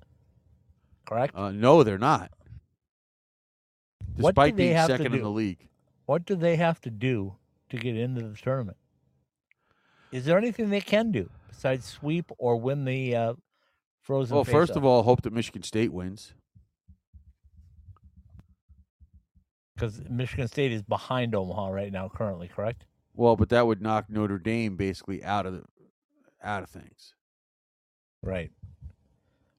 Correct. 1.05 1.35
Uh, 1.35 1.51
no, 1.51 1.83
they're 1.83 1.97
not. 1.97 2.31
Despite 4.15 4.55
they 4.55 4.63
being 4.63 4.75
have 4.75 4.87
to 4.87 4.97
second 4.97 5.13
in 5.13 5.21
the 5.21 5.29
league. 5.29 5.67
what 6.05 6.25
do 6.25 6.35
they 6.35 6.55
have 6.55 6.79
to 6.81 6.89
do 6.89 7.35
to 7.69 7.77
get 7.77 7.95
into 7.95 8.21
the 8.21 8.35
tournament? 8.35 8.77
Is 10.11 10.25
there 10.25 10.37
anything 10.37 10.69
they 10.69 10.81
can 10.81 11.11
do 11.11 11.29
besides 11.49 11.85
sweep 11.85 12.31
or 12.37 12.55
win 12.57 12.85
the 12.85 13.15
uh, 13.15 13.33
frozen? 14.01 14.35
Well, 14.35 14.43
first 14.43 14.71
of 14.71 14.75
face-off? 14.75 14.83
all, 14.83 15.03
hope 15.03 15.23
that 15.23 15.33
Michigan 15.33 15.63
State 15.63 15.91
wins. 15.91 16.33
because 19.83 20.01
Michigan 20.09 20.47
State 20.47 20.71
is 20.71 20.81
behind 20.81 21.35
Omaha 21.35 21.69
right 21.69 21.91
now, 21.91 22.09
currently, 22.09 22.47
correct? 22.47 22.85
Well, 23.15 23.35
but 23.35 23.49
that 23.49 23.67
would 23.67 23.81
knock 23.81 24.09
Notre 24.09 24.39
Dame 24.39 24.75
basically 24.75 25.23
out 25.23 25.45
of 25.45 25.53
the 25.53 25.63
out 26.41 26.63
of 26.63 26.69
things. 26.69 27.13
Right. 28.21 28.51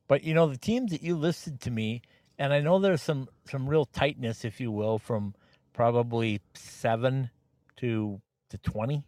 But 0.08 0.22
you 0.24 0.34
know 0.34 0.46
the 0.48 0.58
teams 0.58 0.90
that 0.92 1.02
you 1.02 1.16
listed 1.16 1.60
to 1.62 1.70
me, 1.70 2.02
and 2.38 2.52
I 2.52 2.60
know 2.60 2.78
there's 2.78 3.02
some 3.02 3.28
some 3.48 3.68
real 3.68 3.84
tightness, 3.86 4.44
if 4.44 4.60
you 4.60 4.70
will, 4.70 4.98
from 4.98 5.34
probably 5.72 6.40
seven 6.54 7.30
to 7.76 8.20
to 8.50 8.58
20, 8.58 9.04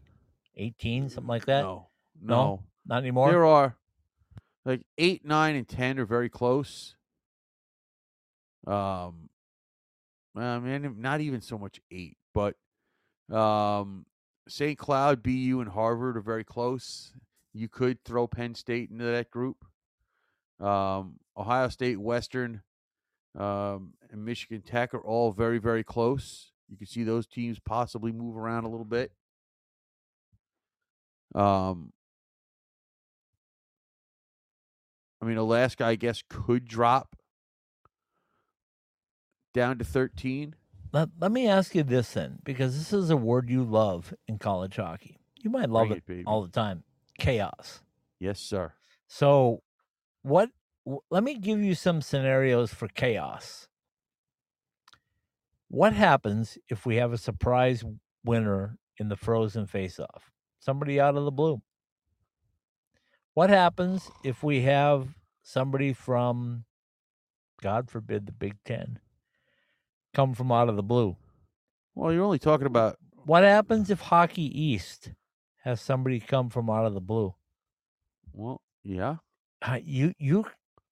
18, 0.56 1.08
something 1.10 1.28
like 1.28 1.44
that. 1.46 1.62
No, 1.62 1.88
No? 2.20 2.34
no, 2.36 2.62
Not 2.86 2.98
anymore. 2.98 3.30
there 3.30 3.44
are 3.44 3.76
like 4.64 4.82
eight, 4.98 5.24
nine, 5.24 5.54
and 5.54 5.68
ten 5.68 5.98
are 6.00 6.06
very 6.06 6.28
close. 6.28 6.96
Um, 8.66 9.28
I 10.34 10.58
mean, 10.58 10.96
not 10.98 11.20
even 11.20 11.40
so 11.40 11.58
much 11.58 11.80
eight, 11.90 12.16
but 12.34 12.56
um, 13.30 14.06
St. 14.48 14.78
Cloud, 14.78 15.22
BU, 15.22 15.60
and 15.60 15.70
Harvard 15.70 16.16
are 16.16 16.22
very 16.22 16.44
close. 16.44 17.12
You 17.52 17.68
could 17.68 18.04
throw 18.04 18.26
Penn 18.26 18.54
State 18.54 18.90
into 18.90 19.04
that 19.04 19.30
group. 19.30 19.64
Um, 20.60 21.18
Ohio 21.36 21.68
State, 21.68 22.00
Western, 22.00 22.62
um, 23.38 23.94
and 24.10 24.24
Michigan 24.24 24.62
Tech 24.62 24.94
are 24.94 25.00
all 25.00 25.32
very, 25.32 25.58
very 25.58 25.84
close. 25.84 26.52
You 26.68 26.76
can 26.76 26.86
see 26.86 27.02
those 27.02 27.26
teams 27.26 27.58
possibly 27.58 28.12
move 28.12 28.36
around 28.36 28.64
a 28.64 28.68
little 28.68 28.84
bit. 28.84 29.12
Um, 31.34 31.92
I 35.20 35.26
mean, 35.26 35.36
Alaska, 35.36 35.84
I 35.84 35.96
guess, 35.96 36.22
could 36.28 36.66
drop 36.66 37.16
down 39.52 39.78
to 39.78 39.84
13. 39.84 40.54
Let, 40.92 41.08
let 41.20 41.32
me 41.32 41.48
ask 41.48 41.74
you 41.74 41.82
this 41.82 42.12
then, 42.12 42.38
because 42.44 42.76
this 42.76 42.92
is 42.92 43.10
a 43.10 43.16
word 43.16 43.50
you 43.50 43.64
love 43.64 44.14
in 44.26 44.38
college 44.38 44.76
hockey. 44.76 45.18
You 45.42 45.50
might 45.50 45.70
love 45.70 45.88
Bring 45.88 46.02
it, 46.06 46.20
it, 46.20 46.26
all 46.26 46.42
the 46.42 46.50
time. 46.50 46.82
Chaos. 47.18 47.82
Yes, 48.18 48.40
sir. 48.40 48.72
So, 49.06 49.62
what? 50.22 50.50
w- 50.84 51.02
Let 51.10 51.22
me 51.22 51.34
give 51.34 51.60
you 51.60 51.74
some 51.74 52.02
scenarios 52.02 52.72
for 52.72 52.88
chaos. 52.88 53.68
What 55.68 55.92
happens 55.92 56.58
if 56.68 56.86
we 56.86 56.96
have 56.96 57.12
a 57.12 57.18
surprise 57.18 57.84
winner 58.24 58.78
in 58.98 59.08
the 59.08 59.16
frozen 59.16 59.66
face-off? 59.66 60.30
Somebody 60.60 61.00
out 61.00 61.16
of 61.16 61.24
the 61.24 61.30
blue. 61.30 61.62
What 63.34 63.50
happens 63.50 64.10
if 64.24 64.42
we 64.42 64.62
have 64.62 65.08
somebody 65.42 65.92
from, 65.92 66.64
God 67.62 67.90
forbid, 67.90 68.26
the 68.26 68.32
Big 68.32 68.56
Ten 68.64 68.98
come 70.16 70.34
from 70.34 70.50
out 70.50 70.68
of 70.68 70.76
the 70.76 70.82
blue? 70.82 71.16
Well, 71.94 72.12
you're 72.12 72.24
only 72.24 72.38
talking 72.38 72.66
about 72.66 72.96
What 73.24 73.42
happens 73.44 73.90
if 73.90 74.00
Hockey 74.00 74.48
East 74.60 75.12
has 75.64 75.80
somebody 75.80 76.20
come 76.20 76.48
from 76.48 76.70
out 76.70 76.86
of 76.86 76.94
the 76.94 77.00
blue? 77.00 77.34
well, 78.32 78.60
yeah. 78.82 79.16
Uh, 79.62 79.78
you 79.82 80.12
you 80.18 80.44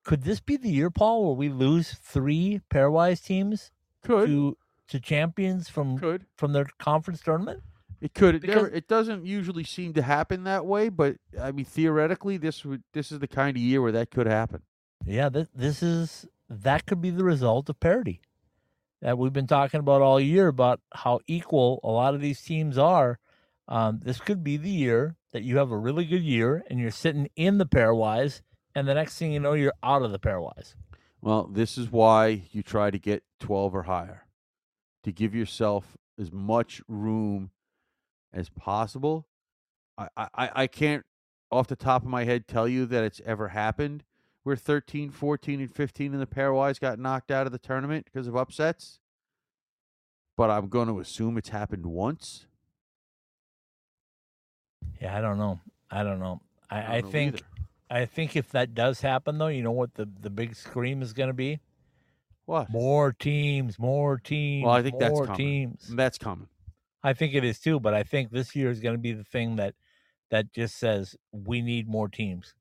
could 0.05 0.23
this 0.23 0.41
be 0.41 0.57
the 0.57 0.71
year, 0.71 0.91
Paul, 0.91 1.25
where 1.25 1.35
we 1.35 1.49
lose 1.49 1.93
three 1.95 2.61
pairwise 2.71 3.23
teams 3.25 3.71
Could 4.03 4.27
to 4.27 4.57
to 4.89 5.01
champions 5.01 5.69
from 5.69 5.99
could 5.99 6.27
from 6.37 6.53
their 6.53 6.67
conference 6.79 7.21
tournament? 7.23 7.63
it 8.01 8.13
could 8.15 8.35
it 8.35 8.45
never 8.45 8.69
it 8.69 8.89
doesn't 8.89 9.25
usually 9.25 9.65
seem 9.65 9.93
to 9.95 10.03
happen 10.03 10.45
that 10.45 10.67
way, 10.67 10.89
but 10.91 11.17
I 11.41 11.53
mean 11.53 11.65
theoretically 11.65 12.37
this 12.37 12.65
would 12.65 12.83
this 12.93 13.13
is 13.13 13.19
the 13.21 13.29
kind 13.29 13.57
of 13.57 13.63
year 13.63 13.81
where 13.83 13.93
that 13.93 14.11
could 14.11 14.27
happen. 14.27 14.63
Yeah, 15.07 15.29
this 15.29 15.49
this 15.55 15.83
is 15.83 16.27
that 16.49 16.87
could 16.87 17.01
be 17.01 17.11
the 17.11 17.25
result 17.25 17.69
of 17.71 17.81
parity 17.81 18.21
that 19.05 19.19
we've 19.19 19.35
been 19.35 19.47
talking 19.47 19.81
about 19.81 20.01
all 20.01 20.19
year 20.19 20.49
about 20.49 20.81
how 20.95 21.21
equal 21.27 21.79
a 21.85 21.91
lot 21.91 22.15
of 22.15 22.23
these 22.23 22.41
teams 22.41 22.79
are. 22.79 23.19
Um, 23.69 24.01
this 24.03 24.19
could 24.19 24.43
be 24.43 24.57
the 24.57 24.71
year 24.71 25.17
that 25.33 25.43
you 25.43 25.59
have 25.59 25.71
a 25.71 25.77
really 25.77 26.07
good 26.07 26.23
year 26.23 26.65
and 26.69 26.81
you're 26.81 26.91
sitting 26.91 27.29
in 27.37 27.59
the 27.59 27.67
pairwise, 27.67 28.41
and 28.75 28.89
the 28.89 28.95
next 28.95 29.19
thing 29.19 29.33
you 29.33 29.41
know, 29.41 29.53
you're 29.53 29.75
out 29.83 30.03
of 30.03 30.11
the 30.11 30.19
pairwise. 30.19 30.75
Well, 31.21 31.47
this 31.47 31.77
is 31.77 31.93
why 31.93 32.45
you 32.51 32.63
try 32.63 32.91
to 32.91 32.99
get 32.99 33.23
12 33.41 33.75
or 33.75 33.83
higher 33.85 34.27
to 35.05 35.13
give 35.13 35.35
yourself 35.35 35.97
as 36.19 36.33
much 36.33 36.81
room 36.89 37.51
as 38.33 38.49
possible. 38.49 39.27
I, 39.99 40.09
I, 40.17 40.29
I- 40.35 40.51
I 40.63 40.67
can't, 40.67 41.05
off 41.51 41.67
the 41.69 41.77
top 41.77 42.03
of 42.03 42.09
my 42.09 42.25
head, 42.25 42.49
tell 42.49 42.67
you 42.67 42.87
that 42.87 43.05
it's 43.05 43.21
ever 43.27 43.49
happened 43.49 44.03
where 44.45 44.57
13, 44.57 45.11
14, 45.11 45.61
and 45.61 45.75
15 45.75 46.15
in 46.15 46.21
the 46.21 46.27
pairwise 46.27 46.79
got 46.79 46.99
knocked 46.99 47.31
out 47.31 47.47
of 47.47 47.53
the 47.53 47.59
tournament 47.59 48.05
because 48.05 48.29
of 48.29 48.37
upsets. 48.37 49.01
But 50.37 50.51
I'm 50.51 50.69
going 50.69 50.89
to 50.89 51.01
assume 51.01 51.39
it's 51.39 51.49
happened 51.49 51.87
once. 51.87 52.47
Yeah, 55.01 55.17
I 55.17 55.21
don't 55.21 55.39
know. 55.39 55.61
I 55.91 56.03
don't 56.03 56.21
know. 56.21 56.41
I, 56.71 56.79
I, 56.79 56.83
don't 56.83 57.05
know 57.05 57.11
think 57.11 57.35
either. 57.35 57.45
I 57.91 58.07
think 58.07 58.37
if 58.37 58.51
that 58.51 58.75
does 58.75 59.01
happen, 59.01 59.39
though, 59.39 59.49
you 59.49 59.63
know 59.63 59.71
what 59.71 59.95
the 59.95 60.09
the 60.21 60.31
big 60.31 60.57
scream 60.57 61.03
is 61.03 61.13
going 61.13 61.29
to 61.29 61.35
be? 61.35 61.61
What? 62.47 62.71
More 62.71 63.13
teams, 63.13 63.79
more 63.79 64.19
teams. 64.19 64.65
Well, 64.65 64.75
I 64.75 64.83
think 64.83 64.99
that's 64.99 65.21
coming. 65.21 65.37
teams. 65.37 65.89
That's 65.89 66.19
coming. 66.19 66.49
I 67.03 67.13
think 67.13 67.35
it 67.35 67.45
is 67.45 67.59
too, 67.61 67.81
but 67.81 67.95
I 67.95 68.03
think 68.03 68.31
this 68.31 68.57
year 68.57 68.71
is 68.71 68.81
going 68.81 68.95
to 68.95 69.01
be 69.01 69.13
the 69.13 69.25
thing 69.25 69.57
that 69.57 69.75
that 70.31 70.53
just 70.53 70.79
says 70.79 71.17
we 71.33 71.63
need 71.63 71.89
more 71.89 72.09
teams. 72.09 72.55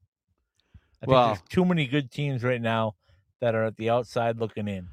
I 1.03 1.05
think 1.05 1.11
Well- 1.11 1.27
there's 1.27 1.41
too 1.49 1.65
many 1.65 1.85
good 1.85 2.11
teams 2.11 2.43
right 2.45 2.61
now 2.61 2.95
that 3.41 3.55
are 3.55 3.65
at 3.65 3.75
the 3.75 3.89
outside 3.89 4.37
looking 4.37 4.69
in. 4.69 4.87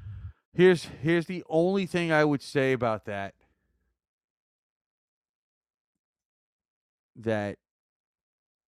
Here's 0.53 0.83
here's 0.83 1.25
the 1.25 1.41
only 1.47 1.85
thing 1.85 2.11
I 2.11 2.25
would 2.25 2.41
say 2.41 2.73
about 2.73 3.05
that. 3.05 3.33
That 7.15 7.59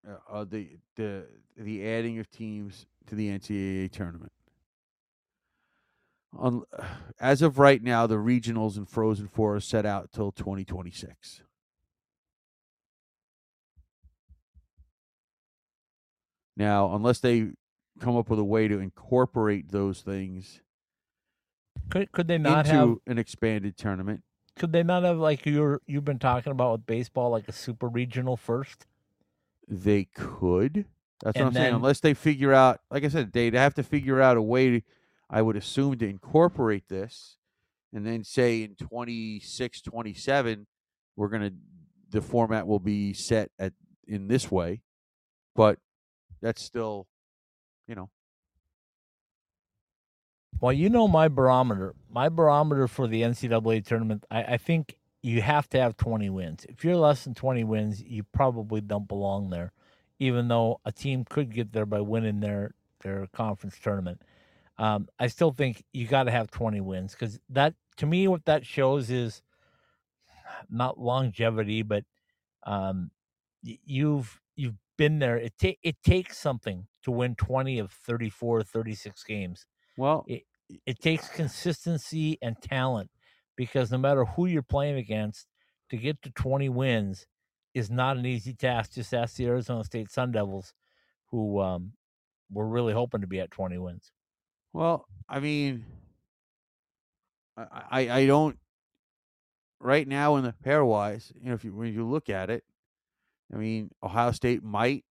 uh, 0.07 0.15
uh, 0.29 0.43
the 0.45 0.77
the 0.95 1.27
the 1.57 1.85
adding 1.85 2.17
of 2.19 2.31
teams 2.31 2.85
to 3.07 3.15
the 3.15 3.27
NCAA 3.27 3.91
tournament. 3.91 4.31
On, 6.31 6.63
as 7.19 7.41
of 7.41 7.59
right 7.59 7.83
now, 7.83 8.07
the 8.07 8.15
regionals 8.15 8.77
and 8.77 8.87
Frozen 8.87 9.27
Four 9.27 9.57
are 9.57 9.59
set 9.59 9.85
out 9.85 10.13
till 10.13 10.31
2026. 10.31 11.41
Now, 16.55 16.93
unless 16.95 17.19
they 17.19 17.51
come 17.99 18.15
up 18.15 18.29
with 18.29 18.39
a 18.39 18.43
way 18.43 18.67
to 18.67 18.79
incorporate 18.79 19.71
those 19.71 20.01
things 20.01 20.61
Could 21.89 22.11
could 22.11 22.27
they 22.27 22.37
not 22.37 22.65
into 22.65 22.77
have 22.77 22.97
an 23.07 23.17
expanded 23.19 23.77
tournament. 23.77 24.23
could 24.57 24.71
they 24.71 24.83
not 24.83 25.03
have 25.03 25.17
like 25.17 25.45
you're 25.45 25.81
you've 25.85 26.05
been 26.05 26.19
talking 26.19 26.51
about 26.51 26.71
with 26.73 26.85
baseball 26.85 27.29
like 27.29 27.47
a 27.47 27.51
super 27.51 27.87
regional 27.87 28.37
first? 28.37 28.85
They 29.67 30.05
could. 30.05 30.85
That's 31.23 31.37
what 31.37 31.47
I'm 31.47 31.53
saying. 31.53 31.75
Unless 31.75 32.01
they 32.01 32.13
figure 32.13 32.53
out, 32.53 32.81
like 32.91 33.03
I 33.05 33.07
said, 33.07 33.31
they'd 33.31 33.53
have 33.53 33.73
to 33.75 33.83
figure 33.83 34.19
out 34.21 34.35
a 34.37 34.41
way. 34.41 34.69
To, 34.69 34.81
I 35.29 35.41
would 35.41 35.55
assume 35.55 35.97
to 35.99 36.07
incorporate 36.07 36.89
this, 36.89 37.37
and 37.93 38.05
then 38.05 38.23
say 38.23 38.61
in 38.63 38.75
26, 38.75 39.81
27, 39.81 40.67
we're 41.15 41.29
gonna 41.29 41.51
the 42.09 42.21
format 42.21 42.67
will 42.67 42.79
be 42.79 43.13
set 43.13 43.51
at 43.57 43.73
in 44.07 44.27
this 44.27 44.51
way, 44.51 44.81
but 45.55 45.79
that's 46.43 46.61
still, 46.61 47.07
you 47.87 47.95
know, 47.95 48.09
Well, 50.63 50.71
you 50.71 50.89
know 50.89 51.09
my 51.09 51.27
barometer. 51.27 51.93
My 52.09 52.29
barometer 52.29 52.87
for 52.87 53.05
the 53.05 53.21
NCAA 53.21 53.85
tournament, 53.85 54.25
I, 54.31 54.43
I 54.43 54.57
think 54.57 54.95
you 55.21 55.41
have 55.41 55.67
to 55.71 55.79
have 55.79 55.97
20 55.97 56.29
wins. 56.29 56.65
If 56.69 56.85
you're 56.85 56.95
less 56.95 57.25
than 57.25 57.33
20 57.33 57.65
wins, 57.65 58.01
you 58.01 58.23
probably 58.23 58.79
don't 58.79 59.07
belong 59.07 59.49
there, 59.49 59.73
even 60.19 60.47
though 60.47 60.79
a 60.85 60.91
team 60.93 61.25
could 61.25 61.53
get 61.53 61.73
there 61.73 61.85
by 61.85 61.99
winning 61.99 62.39
their, 62.39 62.75
their 63.01 63.27
conference 63.33 63.77
tournament. 63.77 64.21
Um, 64.77 65.09
I 65.19 65.27
still 65.27 65.51
think 65.51 65.83
you 65.91 66.07
got 66.07 66.23
to 66.23 66.31
have 66.31 66.49
20 66.49 66.79
wins 66.79 67.11
because 67.11 67.41
that, 67.49 67.73
to 67.97 68.05
me, 68.05 68.29
what 68.29 68.45
that 68.45 68.65
shows 68.65 69.09
is 69.09 69.41
not 70.69 70.97
longevity, 70.97 71.81
but 71.81 72.05
um, 72.65 73.11
you've 73.61 74.39
you've 74.55 74.77
been 74.97 75.19
there. 75.19 75.37
It 75.37 75.53
ta- 75.61 75.79
it 75.83 75.95
takes 76.03 76.37
something 76.37 76.87
to 77.03 77.11
win 77.11 77.35
20 77.35 77.79
of 77.79 77.91
34, 77.91 78.63
36 78.63 79.23
games 79.23 79.65
well, 79.97 80.25
it, 80.27 80.43
it 80.85 80.99
takes 80.99 81.29
consistency 81.29 82.37
and 82.41 82.59
talent 82.61 83.09
because 83.55 83.91
no 83.91 83.97
matter 83.97 84.25
who 84.25 84.45
you're 84.45 84.61
playing 84.61 84.97
against, 84.97 85.47
to 85.89 85.97
get 85.97 86.21
to 86.23 86.31
20 86.31 86.69
wins 86.69 87.27
is 87.73 87.91
not 87.91 88.17
an 88.17 88.25
easy 88.25 88.53
task. 88.53 88.93
Just 88.93 89.13
ask 89.13 89.35
the 89.35 89.45
Arizona 89.45 89.83
State 89.83 90.09
Sun 90.09 90.31
Devils, 90.31 90.73
who 91.27 91.59
um, 91.59 91.93
were 92.51 92.67
really 92.67 92.93
hoping 92.93 93.21
to 93.21 93.27
be 93.27 93.39
at 93.39 93.51
20 93.51 93.77
wins. 93.77 94.11
Well, 94.71 95.05
I 95.29 95.39
mean, 95.39 95.85
I, 97.55 97.65
I, 97.91 98.09
I 98.09 98.25
don't. 98.25 98.57
Right 99.79 100.07
now, 100.07 100.37
in 100.37 100.45
the 100.45 100.55
pairwise, 100.65 101.33
you 101.39 101.49
know, 101.49 101.55
if 101.55 101.65
you 101.65 101.75
when 101.75 101.93
you 101.93 102.07
look 102.07 102.29
at 102.29 102.49
it, 102.49 102.63
I 103.51 103.57
mean, 103.57 103.91
Ohio 104.03 104.31
State 104.31 104.63
might 104.63 105.05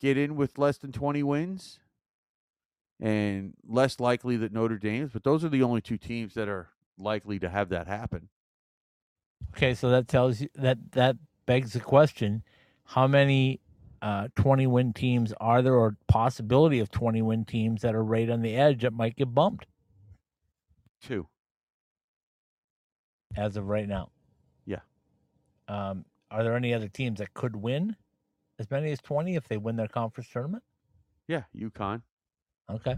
get 0.00 0.16
in 0.16 0.36
with 0.36 0.58
less 0.58 0.78
than 0.78 0.92
twenty 0.92 1.22
wins, 1.22 1.78
and 3.00 3.54
less 3.66 4.00
likely 4.00 4.36
that 4.38 4.52
Notre 4.52 4.78
Dame's. 4.78 5.12
But 5.12 5.24
those 5.24 5.44
are 5.44 5.48
the 5.48 5.62
only 5.62 5.80
two 5.80 5.98
teams 5.98 6.34
that 6.34 6.48
are 6.48 6.68
likely 6.98 7.38
to 7.40 7.48
have 7.48 7.68
that 7.70 7.86
happen. 7.86 8.28
Okay, 9.56 9.74
so 9.74 9.90
that 9.90 10.08
tells 10.08 10.40
you 10.40 10.48
that 10.54 10.92
that 10.92 11.16
begs 11.46 11.72
the 11.72 11.80
question: 11.80 12.42
How 12.84 13.06
many 13.06 13.60
uh, 14.02 14.28
20 14.36 14.66
win 14.66 14.92
teams 14.92 15.32
are 15.40 15.62
there, 15.62 15.74
or 15.74 15.96
possibility 16.08 16.78
of 16.80 16.90
20 16.90 17.22
win 17.22 17.44
teams 17.46 17.80
that 17.82 17.94
are 17.94 18.04
right 18.04 18.28
on 18.28 18.42
the 18.42 18.54
edge 18.54 18.82
that 18.82 18.92
might 18.92 19.16
get 19.16 19.34
bumped 19.34 19.66
Two. 21.02 21.26
as 23.34 23.56
of 23.56 23.66
right 23.66 23.88
now? 23.88 24.10
Yeah. 24.66 24.80
Um, 25.68 26.04
are 26.34 26.42
there 26.42 26.56
any 26.56 26.74
other 26.74 26.88
teams 26.88 27.20
that 27.20 27.32
could 27.34 27.54
win 27.54 27.94
as 28.58 28.68
many 28.70 28.90
as 28.90 29.00
20 29.00 29.36
if 29.36 29.46
they 29.46 29.56
win 29.56 29.76
their 29.76 29.88
conference 29.88 30.28
tournament? 30.28 30.64
Yeah, 31.28 31.44
UConn, 31.56 32.02
Okay. 32.70 32.96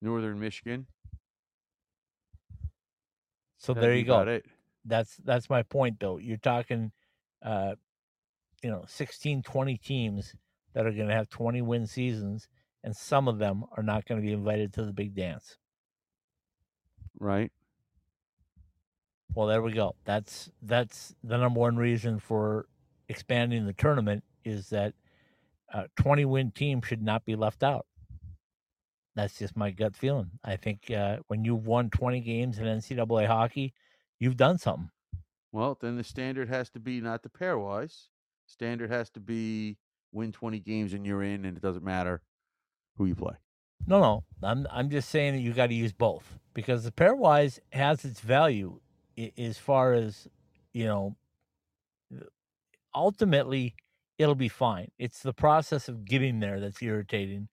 Northern 0.00 0.38
Michigan. 0.38 0.86
So 3.58 3.74
That'd 3.74 3.88
there 3.88 3.96
you 3.96 4.04
go. 4.04 4.20
it. 4.22 4.46
That's 4.84 5.16
that's 5.18 5.50
my 5.50 5.62
point 5.62 6.00
though. 6.00 6.18
You're 6.18 6.36
talking 6.36 6.92
uh 7.42 7.74
you 8.62 8.70
know, 8.70 8.84
16 8.86 9.42
20 9.42 9.76
teams 9.78 10.34
that 10.72 10.86
are 10.86 10.92
going 10.92 11.08
to 11.08 11.14
have 11.14 11.28
20 11.28 11.62
win 11.62 11.86
seasons 11.86 12.48
and 12.84 12.96
some 12.96 13.28
of 13.28 13.38
them 13.38 13.64
are 13.76 13.82
not 13.82 14.04
going 14.06 14.20
to 14.20 14.26
be 14.26 14.32
invited 14.32 14.72
to 14.74 14.84
the 14.84 14.92
big 14.92 15.14
dance. 15.14 15.58
Right. 17.18 17.52
Well, 19.34 19.46
there 19.46 19.62
we 19.62 19.72
go. 19.72 19.94
That's 20.04 20.50
that's 20.62 21.14
the 21.24 21.38
number 21.38 21.60
one 21.60 21.76
reason 21.76 22.18
for 22.18 22.66
expanding 23.08 23.66
the 23.66 23.72
tournament 23.72 24.24
is 24.44 24.68
that 24.70 24.94
uh, 25.72 25.84
20 25.96 26.24
win 26.26 26.50
team 26.50 26.82
should 26.82 27.02
not 27.02 27.24
be 27.24 27.34
left 27.34 27.62
out. 27.62 27.86
That's 29.14 29.38
just 29.38 29.56
my 29.56 29.70
gut 29.70 29.96
feeling. 29.96 30.30
I 30.44 30.56
think 30.56 30.90
uh, 30.90 31.18
when 31.28 31.44
you've 31.44 31.66
won 31.66 31.90
20 31.90 32.20
games 32.20 32.58
in 32.58 32.64
NCAA 32.64 33.26
hockey, 33.26 33.74
you've 34.18 34.36
done 34.36 34.58
something. 34.58 34.90
Well, 35.50 35.76
then 35.80 35.96
the 35.96 36.04
standard 36.04 36.48
has 36.48 36.70
to 36.70 36.80
be 36.80 37.00
not 37.00 37.22
the 37.22 37.28
pairwise. 37.28 38.08
Standard 38.46 38.90
has 38.90 39.10
to 39.10 39.20
be 39.20 39.76
win 40.12 40.32
20 40.32 40.60
games 40.60 40.92
and 40.92 41.06
you're 41.06 41.22
in, 41.22 41.44
and 41.44 41.56
it 41.56 41.62
doesn't 41.62 41.84
matter 41.84 42.22
who 42.96 43.06
you 43.06 43.14
play. 43.14 43.34
No, 43.86 44.00
no. 44.00 44.24
I'm 44.42 44.66
I'm 44.70 44.90
just 44.90 45.08
saying 45.08 45.34
that 45.34 45.40
you 45.40 45.52
got 45.52 45.68
to 45.68 45.74
use 45.74 45.92
both 45.92 46.38
because 46.54 46.84
the 46.84 46.92
pairwise 46.92 47.58
has 47.72 48.04
its 48.04 48.20
value 48.20 48.80
i- 49.18 49.32
as 49.38 49.58
far 49.58 49.94
as 49.94 50.28
you 50.72 50.84
know. 50.86 51.16
Ultimately, 52.94 53.74
it'll 54.18 54.34
be 54.34 54.48
fine. 54.48 54.90
It's 54.98 55.22
the 55.22 55.32
process 55.32 55.88
of 55.88 56.04
getting 56.04 56.40
there 56.40 56.60
that's 56.60 56.82
irritating, 56.82 57.48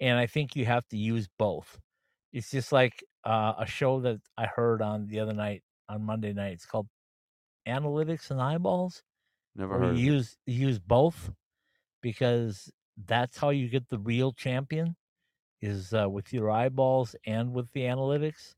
and 0.00 0.18
I 0.18 0.26
think 0.26 0.56
you 0.56 0.66
have 0.66 0.86
to 0.88 0.96
use 0.96 1.28
both. 1.38 1.80
It's 2.32 2.50
just 2.50 2.72
like 2.72 3.04
uh, 3.24 3.54
a 3.58 3.66
show 3.66 4.00
that 4.00 4.20
I 4.36 4.46
heard 4.46 4.82
on 4.82 5.06
the 5.06 5.20
other 5.20 5.34
night 5.34 5.62
on 5.88 6.02
Monday 6.04 6.32
night. 6.32 6.54
It's 6.54 6.66
called 6.66 6.88
Analytics 7.68 8.30
and 8.30 8.40
Eyeballs 8.42 9.02
Never 9.54 9.78
heard. 9.78 9.96
you 9.96 10.14
use 10.14 10.38
you 10.46 10.68
use 10.68 10.78
both 10.80 11.32
because 12.02 12.72
that's 12.96 13.38
how 13.38 13.50
you 13.50 13.68
get 13.68 13.88
the 13.88 13.98
real 13.98 14.32
champion 14.32 14.96
is 15.62 15.94
uh, 15.94 16.08
with 16.10 16.32
your 16.32 16.50
eyeballs 16.50 17.16
and 17.26 17.52
with 17.54 17.72
the 17.72 17.82
analytics. 17.82 18.54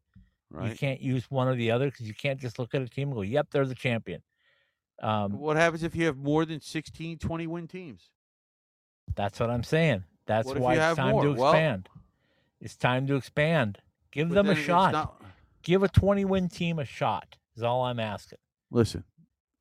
You 0.60 0.74
can't 0.76 1.00
use 1.00 1.30
one 1.30 1.48
or 1.48 1.54
the 1.54 1.70
other 1.70 1.86
because 1.90 2.06
you 2.06 2.14
can't 2.14 2.38
just 2.40 2.58
look 2.58 2.74
at 2.74 2.82
a 2.82 2.88
team 2.88 3.08
and 3.08 3.14
go, 3.16 3.22
"Yep, 3.22 3.50
they're 3.50 3.66
the 3.66 3.74
champion." 3.74 4.22
Um, 5.00 5.38
What 5.38 5.56
happens 5.56 5.82
if 5.82 5.96
you 5.96 6.06
have 6.06 6.16
more 6.18 6.44
than 6.44 6.60
16 6.60 7.18
20 7.18 7.46
win 7.46 7.66
teams? 7.68 8.10
that's 9.14 9.40
what 9.40 9.50
I'm 9.50 9.62
saying. 9.64 10.04
That's 10.26 10.46
What 10.46 10.58
why 10.58 10.74
it's 10.74 10.96
time 10.96 11.06
to 11.08 11.12
more? 11.12 11.34
Well- 11.34 11.50
expand. 11.52 11.88
it's 12.60 12.76
time 12.76 13.06
to 13.08 13.16
expand. 13.16 13.78
Give 14.10 14.28
them 14.28 14.48
a 14.48 14.54
shot. 14.54 14.92
not- 14.92 15.22
Give 15.62 15.82
a 15.82 15.88
20 15.88 16.24
win 16.24 16.48
team 16.48 16.78
a 16.78 16.84
shot. 16.84 17.36
Is 17.56 17.62
all 17.62 17.82
I'm 17.84 18.00
asking. 18.00 18.38
Listen, 18.70 19.04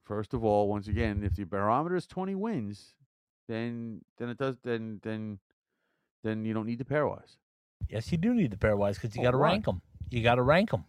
first 0.03 0.33
of 0.33 0.43
all, 0.43 0.67
once 0.69 0.87
again, 0.87 1.23
if 1.23 1.35
the 1.35 1.43
barometer 1.43 1.95
is 1.95 2.07
20 2.07 2.35
wins, 2.35 2.95
then 3.47 4.01
then 4.17 4.29
it 4.29 4.37
does 4.37 4.57
then 4.59 4.99
then 5.03 5.39
then 6.23 6.45
you 6.45 6.53
don't 6.53 6.65
need 6.67 6.77
the 6.79 6.85
pairwise. 6.85 7.37
Yes, 7.89 8.11
you 8.11 8.17
do 8.17 8.33
need 8.33 8.51
the 8.51 8.57
pairwise 8.57 8.95
because 8.95 9.15
you 9.15 9.21
Oh, 9.21 9.25
got 9.25 9.31
to 9.31 9.37
why? 9.39 9.47
rank 9.51 9.65
them. 9.65 9.81
You 10.11 10.23
got 10.23 10.35
to 10.35 10.43
rank 10.43 10.71
them, 10.71 10.85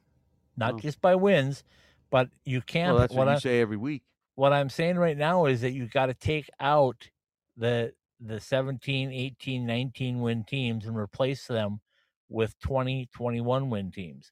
not 0.56 0.74
Oh. 0.74 0.78
just 0.78 1.00
by 1.00 1.14
wins, 1.14 1.64
but 2.10 2.28
you 2.44 2.60
can't. 2.62 2.92
Well, 2.92 3.00
that's 3.00 3.14
what, 3.14 3.26
what 3.26 3.32
you 3.32 3.36
I, 3.36 3.38
say 3.38 3.60
every 3.60 3.76
week. 3.78 4.02
what 4.34 4.52
I'm 4.52 4.68
saying 4.68 4.96
right 4.98 5.16
now 5.16 5.46
is 5.46 5.60
that 5.62 5.72
you 5.72 5.86
got 5.88 6.06
to 6.06 6.14
take 6.14 6.50
out 6.60 7.10
the 7.56 7.94
the 8.20 8.40
17, 8.40 9.10
18, 9.12 9.66
19 9.66 10.20
win 10.20 10.44
teams 10.44 10.86
and 10.86 10.96
replace 10.96 11.46
them 11.48 11.80
with 12.28 12.58
20, 12.60 13.08
21 13.12 13.68
win 13.70 13.90
teams 13.90 14.30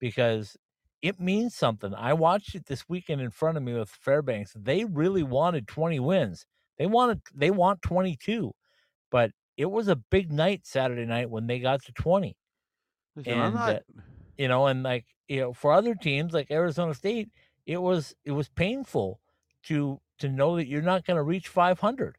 because 0.00 0.56
it 1.02 1.20
means 1.20 1.54
something. 1.54 1.94
I 1.94 2.14
watched 2.14 2.54
it 2.56 2.66
this 2.66 2.88
weekend 2.88 3.20
in 3.20 3.30
front 3.30 3.56
of 3.56 3.62
me 3.62 3.74
with 3.74 3.90
Fairbanks. 3.90 4.52
They 4.56 4.84
really 4.84 5.22
wanted 5.22 5.68
20 5.68 6.00
wins. 6.00 6.46
They 6.78 6.86
wanted 6.86 7.22
they 7.34 7.50
want 7.50 7.82
22. 7.82 8.52
But 9.10 9.32
it 9.56 9.70
was 9.70 9.88
a 9.88 9.96
big 9.96 10.32
night 10.32 10.62
Saturday 10.66 11.04
night 11.06 11.30
when 11.30 11.46
they 11.46 11.58
got 11.60 11.82
to 11.84 11.92
20 11.92 12.36
Listen, 13.16 13.34
I'm 13.34 13.46
and, 13.46 13.54
not 13.54 13.76
uh, 13.76 13.78
you 14.38 14.48
know 14.48 14.66
and 14.66 14.82
like 14.82 15.06
you 15.28 15.40
know 15.40 15.52
for 15.52 15.72
other 15.72 15.94
teams 15.94 16.32
like 16.32 16.50
arizona 16.50 16.94
state 16.94 17.30
it 17.66 17.80
was 17.80 18.14
it 18.24 18.32
was 18.32 18.48
painful 18.48 19.20
to 19.62 20.00
to 20.18 20.28
know 20.28 20.56
that 20.56 20.66
you're 20.66 20.82
not 20.82 21.04
going 21.04 21.16
to 21.16 21.22
reach 21.22 21.48
500 21.48 22.16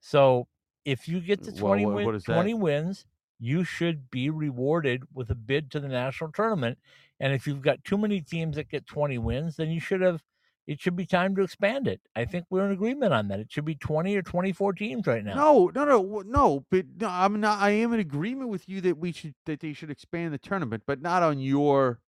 so 0.00 0.46
if 0.84 1.08
you 1.08 1.20
get 1.20 1.42
to 1.44 1.50
Well, 1.50 1.60
20 1.60 1.86
what- 1.86 1.94
win, 1.96 2.06
what 2.06 2.14
is 2.14 2.24
that? 2.24 2.34
20 2.34 2.54
wins 2.54 3.06
you 3.40 3.62
should 3.62 4.10
be 4.10 4.30
rewarded 4.30 5.02
with 5.14 5.30
a 5.30 5.34
bid 5.34 5.70
to 5.70 5.80
the 5.80 5.88
national 5.88 6.32
tournament 6.32 6.78
and 7.20 7.32
if 7.32 7.46
you've 7.46 7.62
got 7.62 7.82
too 7.84 7.98
many 7.98 8.20
teams 8.20 8.56
that 8.56 8.68
get 8.68 8.86
20 8.86 9.18
wins 9.18 9.56
then 9.56 9.70
you 9.70 9.80
should 9.80 10.00
have 10.00 10.22
it 10.68 10.80
should 10.80 10.94
be 10.94 11.06
time 11.06 11.34
to 11.34 11.42
expand 11.42 11.88
it 11.88 12.00
i 12.14 12.24
think 12.24 12.44
we're 12.50 12.64
in 12.64 12.70
agreement 12.70 13.12
on 13.12 13.26
that 13.26 13.40
it 13.40 13.50
should 13.50 13.64
be 13.64 13.74
20 13.74 14.14
or 14.14 14.22
24 14.22 14.74
teams 14.74 15.06
right 15.06 15.24
now 15.24 15.34
No, 15.34 15.70
no, 15.74 15.84
no, 15.84 16.22
no. 16.24 16.64
But 16.70 16.86
no, 17.00 17.08
I'm 17.08 17.40
not. 17.40 17.60
I 17.60 17.70
am 17.70 17.92
in 17.94 18.00
agreement 18.00 18.50
with 18.50 18.68
you 18.68 18.80
that 18.82 18.98
we 18.98 19.10
should 19.10 19.34
that 19.46 19.60
they 19.60 19.72
should 19.72 19.90
expand 19.90 20.32
the 20.32 20.38
tournament, 20.38 20.82
but 20.86 21.00
not 21.00 21.22
on 21.22 21.40
your 21.40 22.00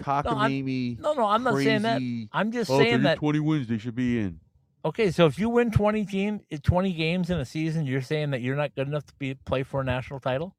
cockamamie. 0.00 0.98
no 0.98 1.12
no 1.12 1.24
i'm 1.24 1.44
not 1.44 1.56
saying 1.56 1.82
that 1.82 2.02
i'm 2.32 2.50
just 2.50 2.68
oh, 2.68 2.78
saying 2.78 3.02
that 3.02 3.18
20 3.18 3.38
wins, 3.40 3.68
they 3.68 3.78
should 3.78 3.94
be 3.94 4.18
in. 4.18 4.40
Okay, 4.84 5.10
so 5.10 5.24
if 5.26 5.38
you 5.38 5.48
win 5.48 5.70
20 5.70 6.04
team 6.04 6.40
eh, 6.50 6.58
20 6.62 6.92
games 6.92 7.30
in 7.30 7.38
a 7.38 7.44
season, 7.44 7.86
you're 7.86 8.02
saying 8.02 8.30
that 8.32 8.42
you're 8.42 8.56
not 8.56 8.74
good 8.74 8.86
enough 8.86 9.06
to 9.06 9.14
be 9.18 9.34
play 9.34 9.62
for 9.62 9.80
a 9.80 9.84
national 9.84 10.20
title? 10.20 10.54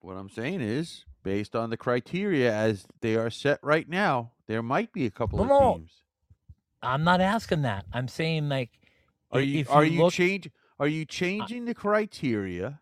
What 0.00 0.16
I'm 0.16 0.28
saying 0.28 0.60
is, 0.60 1.06
based 1.22 1.54
on 1.56 1.70
the 1.70 1.76
criteria 1.76 2.52
as 2.54 2.86
they 3.00 3.16
are 3.16 3.30
set 3.30 3.58
right 3.62 3.88
now, 3.88 4.32
there 4.46 4.62
might 4.62 4.92
be 4.92 5.06
a 5.06 5.10
couple 5.10 5.44
No, 5.44 5.72
of 5.72 5.76
teams. 5.78 5.92
I'm 6.82 7.04
not 7.04 7.20
asking 7.20 7.62
that. 7.62 7.84
I'm 7.92 8.08
saying 8.08 8.48
like 8.48 8.70
Are 9.30 9.40
you 9.40 9.60
if 9.60 9.70
are 9.70 9.84
you 9.84 10.02
look 10.02 10.12
change 10.12 10.48
are 10.78 10.88
you 10.88 11.04
changing 11.04 11.66
the 11.66 11.74
criteria 11.74 12.80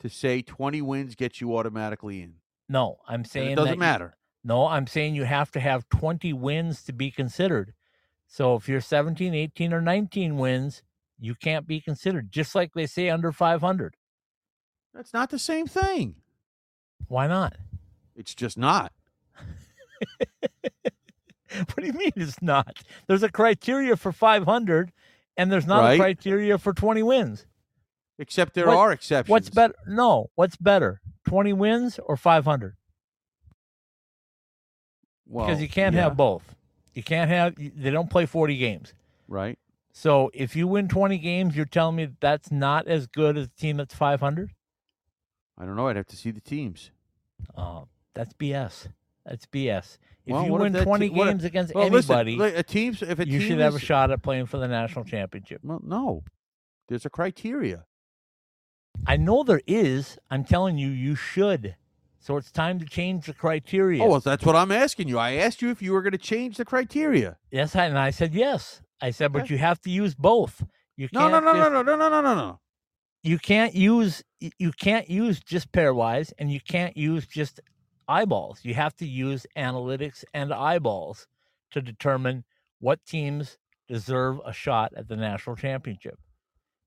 to 0.00 0.08
say 0.08 0.40
20 0.42 0.80
wins 0.82 1.14
gets 1.14 1.40
you 1.40 1.56
automatically 1.56 2.22
in? 2.22 2.36
No, 2.68 2.98
I'm 3.06 3.20
And 3.20 3.26
saying 3.26 3.50
it 3.52 3.56
doesn't 3.56 3.74
you- 3.74 3.78
matter. 3.80 4.14
No, 4.44 4.66
I'm 4.68 4.86
saying 4.86 5.14
you 5.14 5.24
have 5.24 5.50
to 5.52 5.60
have 5.60 5.88
20 5.90 6.32
wins 6.32 6.82
to 6.84 6.92
be 6.92 7.10
considered. 7.10 7.74
So 8.26 8.54
if 8.54 8.68
you're 8.68 8.80
17, 8.80 9.34
18, 9.34 9.72
or 9.74 9.80
19 9.80 10.38
wins, 10.38 10.82
you 11.18 11.34
can't 11.34 11.66
be 11.66 11.80
considered, 11.80 12.30
just 12.30 12.54
like 12.54 12.72
they 12.72 12.86
say 12.86 13.10
under 13.10 13.32
500. 13.32 13.96
That's 14.94 15.12
not 15.12 15.30
the 15.30 15.38
same 15.38 15.66
thing. 15.66 16.16
Why 17.06 17.26
not? 17.26 17.56
It's 18.16 18.34
just 18.34 18.58
not. 18.58 18.92
what 20.30 21.76
do 21.76 21.86
you 21.86 21.92
mean 21.92 22.12
it's 22.16 22.42
not? 22.42 22.82
There's 23.06 23.22
a 23.22 23.30
criteria 23.30 23.96
for 23.96 24.12
500, 24.12 24.92
and 25.36 25.50
there's 25.52 25.66
not 25.66 25.80
Right. 25.82 25.94
a 25.94 25.98
criteria 25.98 26.58
for 26.58 26.72
20 26.74 27.02
wins. 27.02 27.46
Except 28.18 28.54
there 28.54 28.66
What- 28.66 28.76
are 28.76 28.92
exceptions. 28.92 29.30
What's 29.30 29.50
better? 29.50 29.74
No, 29.86 30.30
what's 30.34 30.56
better, 30.56 31.00
20 31.26 31.52
wins 31.52 31.98
or 32.04 32.16
500? 32.16 32.76
Well, 35.26 35.46
Because 35.46 35.62
you 35.62 35.68
can't 35.68 35.94
yeah, 35.94 36.02
have 36.04 36.16
both. 36.16 36.54
You 36.94 37.02
can't 37.02 37.30
have. 37.30 37.54
They 37.56 37.90
don't 37.90 38.10
play 38.10 38.26
40 38.26 38.56
games. 38.56 38.92
right. 39.28 39.58
So 39.92 40.30
if 40.32 40.54
you 40.54 40.68
win 40.68 40.86
20 40.86 41.18
games, 41.18 41.56
you're 41.56 41.64
telling 41.66 41.96
me 41.96 42.08
that's 42.20 42.52
not 42.52 42.86
as 42.86 43.08
good 43.08 43.36
as 43.36 43.46
a 43.46 43.50
team 43.50 43.78
that's 43.78 43.94
500? 43.96 44.52
I 45.58 45.64
don't 45.64 45.76
know. 45.76 45.88
I'd 45.88 45.96
have 45.96 46.06
to 46.06 46.16
see 46.16 46.30
the 46.30 46.40
teams. 46.40 46.90
Oh, 47.56 47.88
that's 48.14 48.32
BS. 48.34 48.88
That's 49.26 49.46
BS. 49.46 49.98
If 50.24 50.32
Well, 50.32 50.44
you 50.44 50.52
what 50.52 50.60
if 50.66 50.72
win 50.74 50.84
20 50.84 51.08
te- 51.08 51.14
what 51.14 51.26
if- 51.28 51.32
games 51.32 51.44
against 51.44 51.74
Well, 51.74 51.84
anybody, 51.84 52.36
like, 52.36 52.56
a 52.56 52.62
team's 52.62 53.02
if 53.02 53.18
a 53.18 53.26
you 53.26 53.38
team 53.38 53.48
should 53.48 53.58
have 53.60 53.74
a 53.74 53.78
shot 53.80 54.10
at 54.10 54.22
playing 54.22 54.46
for 54.46 54.58
the 54.58 54.68
national 54.68 55.04
championship. 55.04 55.60
Well, 55.64 55.80
no, 55.84 56.24
there's 56.88 57.04
a 57.04 57.10
criteria. 57.10 57.84
I 59.06 59.16
know 59.16 59.42
there 59.44 59.60
is. 59.66 60.18
I'm 60.30 60.44
telling 60.44 60.78
you, 60.78 60.88
you 60.88 61.14
should. 61.14 61.76
So 62.20 62.36
it's 62.36 62.50
time 62.50 62.78
to 62.80 62.84
change 62.86 63.26
the 63.26 63.32
criteria. 63.32 64.02
Oh, 64.02 64.08
well, 64.08 64.20
that's 64.20 64.44
what 64.44 64.56
I'm 64.56 64.72
asking 64.72 65.08
you. 65.08 65.18
I 65.18 65.34
asked 65.34 65.62
you 65.62 65.70
if 65.70 65.80
you 65.80 65.92
were 65.92 66.02
going 66.02 66.12
to 66.12 66.18
change 66.18 66.56
the 66.56 66.64
criteria. 66.64 67.36
yes, 67.50 67.76
I, 67.76 67.84
and 67.86 67.98
I 67.98 68.10
said 68.10 68.34
yes. 68.34 68.82
I 69.00 69.12
said, 69.12 69.32
but 69.32 69.48
you 69.50 69.58
have 69.58 69.80
to 69.82 69.90
use 69.90 70.14
both. 70.16 70.64
You 70.96 71.08
No, 71.12 71.20
can't 71.30 71.32
no, 71.32 71.40
no, 71.52 71.58
just- 71.58 71.72
no, 71.72 71.82
no, 71.82 71.96
no, 71.96 72.08
no, 72.08 72.20
no, 72.20 72.34
no. 72.34 72.60
You 73.22 73.38
can't 73.38 73.74
use 73.74 74.22
you 74.40 74.72
can't 74.72 75.10
use 75.10 75.40
just 75.40 75.72
pairwise 75.72 76.32
and 76.38 76.52
you 76.52 76.60
can't 76.60 76.96
use 76.96 77.26
just 77.26 77.60
eyeballs. 78.06 78.60
You 78.62 78.74
have 78.74 78.94
to 78.96 79.06
use 79.06 79.46
analytics 79.56 80.24
and 80.32 80.52
eyeballs 80.52 81.26
to 81.72 81.82
determine 81.82 82.44
what 82.80 83.04
teams 83.04 83.58
deserve 83.88 84.40
a 84.46 84.52
shot 84.52 84.92
at 84.96 85.08
the 85.08 85.16
national 85.16 85.56
championship. 85.56 86.18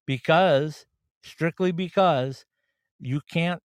Because 0.06 0.86
strictly 1.24 1.72
because 1.72 2.46
you 3.00 3.22
can't 3.32 3.62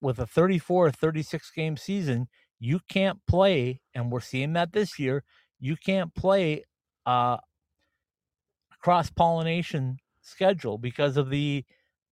with 0.00 0.18
a 0.18 0.26
34 0.26 0.86
or 0.86 0.90
36 0.90 1.50
game 1.52 1.76
season 1.76 2.28
you 2.60 2.80
can't 2.88 3.18
play 3.26 3.80
and 3.94 4.12
we're 4.12 4.20
seeing 4.20 4.52
that 4.52 4.72
this 4.72 4.98
year 4.98 5.24
you 5.60 5.76
can't 5.76 6.14
play 6.14 6.64
uh 7.06 7.36
cross 8.80 9.10
pollination 9.10 9.98
schedule 10.22 10.78
because 10.78 11.16
of 11.16 11.30
the 11.30 11.64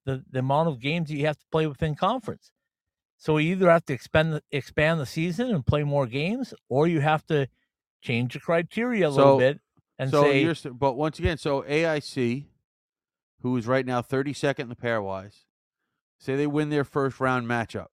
the, 0.04 0.24
the 0.30 0.38
amount 0.40 0.68
of 0.68 0.80
games 0.80 1.08
that 1.08 1.16
you 1.16 1.26
have 1.26 1.38
to 1.38 1.46
play 1.50 1.66
within 1.66 1.94
conference. 1.94 2.50
So 3.16 3.36
you 3.38 3.52
either 3.52 3.70
have 3.70 3.84
to 3.86 3.92
expand 3.92 4.32
the, 4.32 4.42
expand 4.50 5.00
the 5.00 5.06
season 5.06 5.50
and 5.50 5.66
play 5.66 5.82
more 5.82 6.06
games, 6.06 6.54
or 6.68 6.86
you 6.86 7.00
have 7.00 7.26
to 7.26 7.48
change 8.00 8.34
the 8.34 8.40
criteria 8.40 9.08
a 9.08 9.10
little 9.10 9.38
bit 9.38 9.60
and 9.98 10.10
so 10.10 10.22
say, 10.22 10.42
you're, 10.42 10.54
but 10.72 10.94
once 10.96 11.18
again, 11.18 11.38
so 11.38 11.62
AIC, 11.62 12.44
who 13.42 13.56
is 13.56 13.66
right 13.66 13.84
now 13.84 14.00
32nd 14.00 14.60
in 14.60 14.68
the 14.68 14.76
pairwise, 14.76 15.44
say 16.18 16.36
they 16.36 16.46
win 16.46 16.70
their 16.70 16.84
first 16.84 17.18
round 17.18 17.48
matchup. 17.48 17.88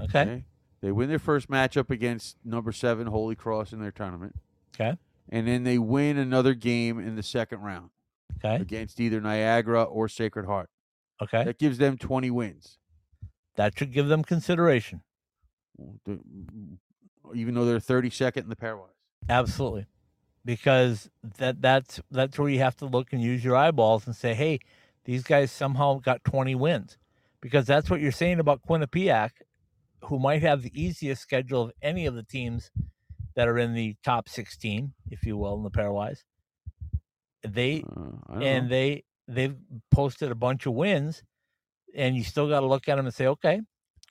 okay, 0.00 0.44
They 0.80 0.92
win 0.92 1.08
their 1.08 1.18
first 1.18 1.50
matchup 1.50 1.90
against 1.90 2.36
number 2.44 2.70
seven 2.70 3.08
Holy 3.08 3.34
Cross 3.34 3.72
in 3.72 3.80
their 3.80 3.90
tournament. 3.90 4.36
Okay. 4.78 4.96
And 5.28 5.48
then 5.48 5.64
they 5.64 5.76
win 5.78 6.16
another 6.16 6.54
game 6.54 7.00
in 7.00 7.16
the 7.16 7.22
second 7.22 7.60
round 7.60 7.90
okay, 8.44 8.56
against 8.60 9.00
either 9.00 9.20
Niagara 9.20 9.82
or 9.84 10.08
Sacred 10.08 10.46
Heart. 10.46 10.70
okay, 11.22 11.44
That 11.44 11.58
gives 11.58 11.78
them 11.78 11.96
20 11.98 12.30
wins. 12.30 12.78
that 13.56 13.78
should 13.78 13.92
give 13.92 14.08
them 14.08 14.22
consideration. 14.22 15.02
Even 17.34 17.54
though 17.54 17.64
they're 17.64 17.78
32nd 17.78 18.38
in 18.38 18.48
the 18.48 18.56
pairwise. 18.56 18.88
Absolutely, 19.28 19.86
because 20.44 21.10
that 21.38 21.60
that's 21.60 22.00
that's 22.10 22.38
where 22.38 22.48
you 22.48 22.58
have 22.60 22.76
to 22.76 22.86
look 22.86 23.12
and 23.12 23.20
use 23.22 23.44
your 23.44 23.56
eyeballs 23.56 24.06
and 24.06 24.16
say, 24.16 24.34
hey, 24.34 24.60
these 25.04 25.22
guys 25.22 25.50
somehow 25.52 25.98
got 25.98 26.24
20 26.24 26.54
wins, 26.54 26.96
because 27.40 27.66
that's 27.66 27.90
what 27.90 28.00
you're 28.00 28.12
saying 28.12 28.40
about 28.40 28.62
Quinnipiac, 28.66 29.30
who 30.04 30.18
might 30.18 30.42
have 30.42 30.62
the 30.62 30.72
easiest 30.80 31.20
schedule 31.22 31.62
of 31.62 31.72
any 31.82 32.06
of 32.06 32.14
the 32.14 32.22
teams 32.22 32.70
that 33.34 33.46
are 33.48 33.58
in 33.58 33.74
the 33.74 33.96
top 34.02 34.28
16, 34.28 34.94
if 35.10 35.24
you 35.24 35.36
will, 35.36 35.56
in 35.56 35.62
the 35.62 35.70
pairwise. 35.70 36.22
They 37.42 37.84
Uh, 37.84 38.38
and 38.40 38.64
know. 38.66 38.70
they 38.70 39.04
they've 39.28 39.56
posted 39.90 40.30
a 40.30 40.34
bunch 40.34 40.66
of 40.66 40.72
wins, 40.74 41.22
and 41.94 42.16
you 42.16 42.24
still 42.24 42.48
got 42.48 42.60
to 42.60 42.66
look 42.66 42.88
at 42.88 42.96
them 42.96 43.06
and 43.06 43.14
say, 43.14 43.26
okay, 43.26 43.60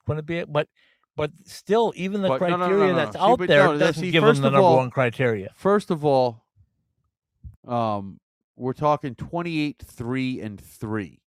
Quinnipiac, 0.08 0.46
but. 0.50 0.68
But 1.16 1.32
still, 1.46 1.94
even 1.96 2.22
the 2.22 2.28
But 2.28 2.42
no, 2.42 2.48
no, 2.50 2.58
no, 2.58 2.66
criteria 2.68 2.92
no, 2.92 2.96
that's 2.96 3.16
See, 3.16 3.20
out 3.24 3.40
there 3.40 3.76
doesn't 3.76 4.04
see, 4.04 4.12
give 4.12 4.24
them 4.24 4.36
the 4.36 4.42
number 4.52 4.60
all- 4.60 4.76
one 4.78 4.92
criteria. 4.92 5.50
First 5.56 5.90
of 5.90 6.06
all, 6.06 6.44
um, 7.68 8.20
we're 8.56 8.74
talking 8.74 9.16
28 9.16 9.82
3 9.84 10.42
and 10.42 10.62
3. 10.62 11.20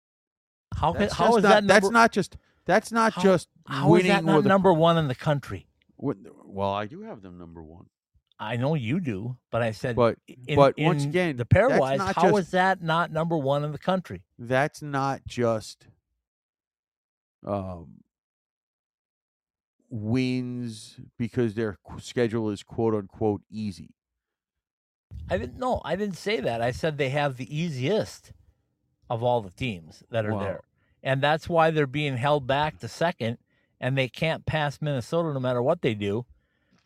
How 0.76 0.94
That's 0.94 1.14
how 1.16 1.38
is 1.38 1.44
not, 1.44 1.50
that 1.50 1.68
that's 1.68 1.90
not 1.90 2.12
just 2.12 2.38
that's 2.66 2.92
not 2.92 3.14
how- 3.14 3.22
just 3.24 3.50
how 3.66 3.86
is 3.88 3.92
winning 4.04 4.08
that 4.10 4.24
not 4.24 4.44
the, 4.44 4.50
number 4.50 4.72
one 4.72 4.96
in 4.98 5.08
the 5.08 5.16
country? 5.16 5.68
Well, 5.98 6.72
I 6.72 6.86
do 6.86 7.02
have 7.02 7.24
them 7.24 7.40
number 7.40 7.64
1. 7.64 7.88
I 8.42 8.56
know 8.56 8.74
you 8.76 9.00
do, 9.02 9.38
but 9.52 9.62
I 9.62 9.72
said, 9.72 9.96
But 9.98 10.18
in, 10.48 10.56
but 10.56 10.76
once 10.78 11.04
again, 11.04 11.36
the 11.36 11.46
pairwise, 11.46 12.00
how 12.14 12.30
is 12.30 12.46
just- 12.46 12.52
that 12.54 12.82
not 12.82 13.12
number 13.12 13.38
one 13.38 13.64
in 13.66 13.72
the 13.72 13.78
country? 13.78 14.24
that's 14.38 14.82
not 14.82 15.22
just 15.28 15.86
um 17.46 18.04
wins 19.90 21.00
because 21.18 21.56
their 21.56 21.78
schedule 22.00 22.50
is 22.50 22.64
quote 22.64 22.94
unquote 22.94 23.42
easy. 23.50 23.90
I 25.30 25.38
didn't 25.38 25.58
know. 25.58 25.82
I 25.84 25.96
didn't 25.96 26.18
say 26.18 26.40
that. 26.42 26.62
I 26.62 26.72
said 26.72 26.98
they 26.98 27.10
have 27.10 27.38
the 27.38 27.56
easiest 27.56 28.32
of 29.10 29.24
all 29.24 29.42
the 29.42 29.50
teams 29.52 30.04
that 30.12 30.26
are 30.26 30.34
Wow. 30.34 30.40
there, 30.40 30.62
and 31.04 31.22
that's 31.22 31.50
why 31.50 31.72
they're 31.72 31.88
being 31.88 32.18
held 32.18 32.46
back 32.46 32.78
to 32.80 32.88
second, 32.88 33.38
and 33.80 33.98
they 33.98 34.08
can't 34.08 34.46
pass 34.46 34.82
Minnesota 34.82 35.34
no 35.34 35.40
matter 35.40 35.62
what 35.64 35.82
they 35.82 35.96
do, 35.96 36.26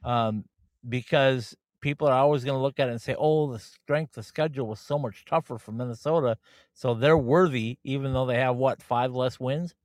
um, 0.03 0.45
because 0.87 1.55
people 1.81 2.07
are 2.07 2.13
always 2.13 2.43
going 2.43 2.57
to 2.57 2.61
look 2.61 2.79
at 2.79 2.87
it 2.87 2.91
and 2.91 3.01
say, 3.01 3.15
"Oh, 3.17 3.51
the 3.51 3.59
strength 3.59 4.17
of 4.17 4.25
schedule 4.25 4.67
was 4.67 4.79
so 4.79 4.97
much 4.99 5.25
tougher 5.25 5.57
for 5.57 5.71
Minnesota, 5.71 6.37
so 6.73 6.93
they're 6.93 7.17
worthy, 7.17 7.77
even 7.83 8.13
though 8.13 8.25
they 8.25 8.39
have 8.39 8.55
what 8.55 8.81
five 8.81 9.13
less 9.13 9.39
wins." 9.39 9.75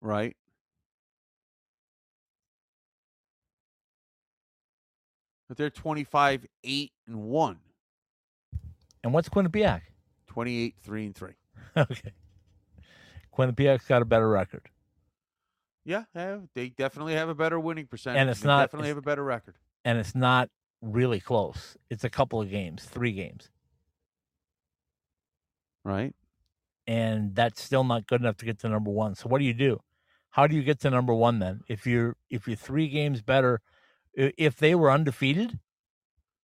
Right? 0.00 0.36
But 5.48 5.56
they're 5.56 5.70
25 5.70 6.46
8 6.62 6.92
and 7.06 7.16
1. 7.22 7.58
And 9.02 9.14
what's 9.14 9.28
Quinnipiac? 9.28 9.80
28 10.26 10.74
3 10.82 11.06
and 11.06 11.14
3. 11.14 11.30
okay, 11.76 12.12
Quinnipiac's 13.36 13.86
got 13.86 14.02
a 14.02 14.04
better 14.04 14.28
record. 14.28 14.68
Yeah, 15.88 16.04
they, 16.54 16.68
definitely 16.68 17.14
have 17.14 17.30
a 17.30 17.34
better 17.34 17.58
winning 17.58 17.86
percentage. 17.86 18.20
And 18.20 18.28
it's 18.28 18.40
they 18.40 18.46
not- 18.46 18.64
definitely 18.64 18.88
it's- 18.90 18.96
have 18.96 18.98
a 19.04 19.06
better 19.06 19.24
record. 19.24 19.54
and 19.86 19.96
it's 19.98 20.14
not 20.14 20.50
really 20.82 21.18
close. 21.18 21.78
It's 21.88 22.04
a 22.04 22.10
couple 22.10 22.42
of 22.42 22.50
games, 22.50 22.84
three 22.84 23.12
games, 23.12 23.48
Right? 25.84 26.14
and 26.86 27.34
that's 27.34 27.62
still 27.62 27.84
not 27.84 28.06
good 28.06 28.20
enough 28.20 28.36
to 28.38 28.44
get 28.44 28.58
to 28.60 28.68
number 28.68 28.90
one. 28.90 29.14
So 29.14 29.28
what 29.28 29.38
do 29.38 29.44
you 29.44 29.54
do? 29.54 29.80
How 30.30 30.46
do 30.46 30.54
you 30.54 30.62
get 30.62 30.78
to 30.80 30.90
number 30.90 31.14
one 31.14 31.38
then? 31.38 31.62
If 31.68 31.86
you're 31.86 32.16
if 32.28 32.46
you're 32.46 32.56
three 32.56 32.88
games 32.88 33.22
better, 33.22 33.62
if 34.14 34.56
they 34.58 34.74
were 34.74 34.90
undefeated, 34.90 35.58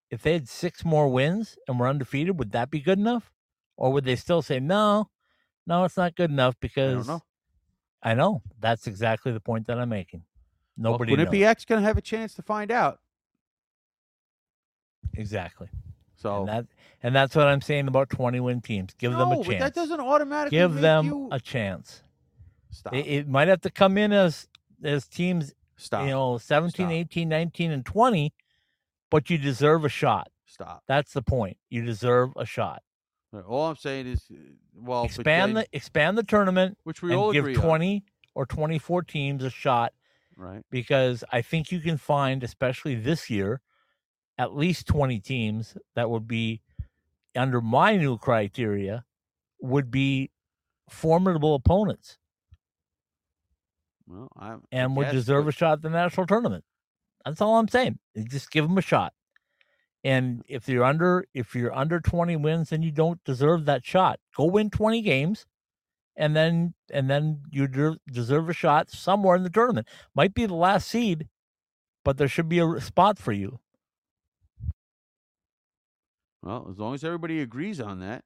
if 0.09 0.21
they 0.21 0.33
had 0.33 0.47
six 0.47 0.85
more 0.85 1.09
wins 1.09 1.57
and 1.67 1.79
were 1.79 1.87
undefeated, 1.87 2.39
would 2.39 2.51
that 2.53 2.71
be 2.71 2.79
good 2.79 2.97
enough, 2.97 3.31
or 3.75 3.91
would 3.91 4.05
they 4.05 4.15
still 4.15 4.41
say 4.41 4.59
no, 4.61 5.09
no, 5.67 5.83
it's 5.83 5.97
not 5.97 6.15
good 6.15 6.29
enough 6.31 6.55
I 6.55 6.57
because 6.61 7.07
don't 7.07 7.17
know. 7.17 7.23
I 8.03 8.13
know 8.13 8.41
that's 8.59 8.85
exactly 8.87 9.31
the 9.31 9.39
point 9.39 9.67
that 9.67 9.79
I'm 9.79 9.89
making. 9.89 10.23
Nobody 10.77 11.15
well, 11.15 11.25
Quinnipiac's 11.25 11.65
going 11.65 11.81
to 11.81 11.87
have 11.87 11.97
a 11.97 12.01
chance 12.01 12.33
to 12.35 12.41
find 12.41 12.69
out. 12.71 12.99
exactly, 15.13 15.69
So 16.15 16.39
and 16.39 16.47
that 16.49 16.65
and 17.01 17.15
that's 17.15 17.35
what 17.35 17.47
I'm 17.47 17.61
saying 17.61 17.87
about 17.87 18.09
20 18.09 18.39
win 18.39 18.61
teams. 18.61 18.93
Give 18.97 19.11
them 19.11 19.29
No, 19.29 19.35
a 19.35 19.37
but 19.37 19.45
chance. 19.45 19.63
that 19.63 19.73
doesn't 19.75 19.99
automatically 19.99 20.57
give 20.57 20.75
them 20.75 21.05
you... 21.05 21.29
a 21.31 21.39
chance. 21.39 22.01
Stop. 22.71 22.93
It, 22.95 23.05
it 23.05 23.27
might 23.27 23.47
have 23.47 23.61
to 23.61 23.69
come 23.69 23.97
in 23.97 24.11
as 24.11 24.47
as 24.83 25.07
teams, 25.07 25.53
Stop. 25.77 26.05
you 26.05 26.11
know, 26.11 26.37
17, 26.37 26.85
Stop. 26.87 26.91
18, 26.91 27.29
19 27.29 27.71
and 27.71 27.85
20, 27.85 28.33
but 29.11 29.29
you 29.29 29.37
deserve 29.37 29.85
a 29.85 29.89
shot. 29.89 30.29
Stop. 30.45 30.83
That's 30.87 31.13
the 31.13 31.21
point. 31.21 31.57
You 31.69 31.83
deserve 31.85 32.31
a 32.35 32.45
shot. 32.45 32.81
All 33.41 33.67
I'm 33.69 33.75
saying 33.75 34.07
is, 34.07 34.23
uh, 34.31 34.35
well, 34.75 35.05
expand 35.05 35.57
the 35.57 35.67
expand 35.73 36.17
the 36.17 36.23
tournament 36.23 36.77
which 36.83 37.01
we 37.01 37.13
all 37.13 37.31
give 37.33 37.45
agree 37.45 37.55
on. 37.55 37.61
20 37.63 38.03
or 38.35 38.45
24 38.45 39.03
teams 39.03 39.43
a 39.43 39.49
shot 39.49 39.93
Right. 40.35 40.63
because 40.71 41.23
I 41.31 41.41
think 41.41 41.71
you 41.71 41.79
can 41.79 41.97
find, 41.97 42.43
especially 42.43 42.95
this 42.95 43.29
year, 43.29 43.61
at 44.37 44.55
least 44.55 44.87
20 44.87 45.19
teams 45.19 45.77
that 45.95 46.09
would 46.09 46.27
be 46.27 46.61
under 47.35 47.61
my 47.61 47.95
new 47.97 48.17
criteria 48.17 49.05
would 49.61 49.89
be 49.91 50.31
formidable 50.89 51.55
opponents 51.55 52.17
Well, 54.07 54.27
I 54.37 54.57
and 54.71 54.95
would 54.97 55.09
deserve 55.11 55.47
a 55.47 55.51
shot 55.51 55.73
at 55.73 55.81
the 55.81 55.89
national 55.89 56.27
tournament. 56.27 56.63
That's 57.25 57.41
all 57.41 57.57
I'm 57.57 57.67
saying. 57.67 57.99
Just 58.29 58.51
give 58.51 58.67
them 58.67 58.77
a 58.77 58.81
shot. 58.81 59.13
And 60.03 60.43
if 60.47 60.67
you're 60.67 60.83
under 60.83 61.25
if 61.33 61.55
you're 61.55 61.73
under 61.73 61.99
20 62.01 62.35
wins, 62.37 62.69
then 62.69 62.83
you 62.83 62.91
don't 62.91 63.23
deserve 63.23 63.65
that 63.65 63.85
shot. 63.85 64.19
Go 64.35 64.45
win 64.45 64.69
20 64.69 65.01
games, 65.01 65.45
and 66.17 66.35
then 66.35 66.73
and 66.91 67.09
then 67.09 67.43
you 67.51 67.67
de- 67.67 67.97
deserve 68.11 68.49
a 68.49 68.53
shot 68.53 68.89
somewhere 68.89 69.35
in 69.37 69.43
the 69.43 69.49
tournament. 69.49 69.87
Might 70.13 70.33
be 70.33 70.45
the 70.45 70.55
last 70.55 70.87
seed, 70.89 71.29
but 72.03 72.17
there 72.17 72.27
should 72.27 72.49
be 72.49 72.59
a 72.59 72.81
spot 72.81 73.17
for 73.17 73.31
you. 73.31 73.59
Well, 76.41 76.67
as 76.69 76.77
long 76.77 76.93
as 76.93 77.03
everybody 77.03 77.39
agrees 77.39 77.79
on 77.79 77.99
that, 78.01 78.23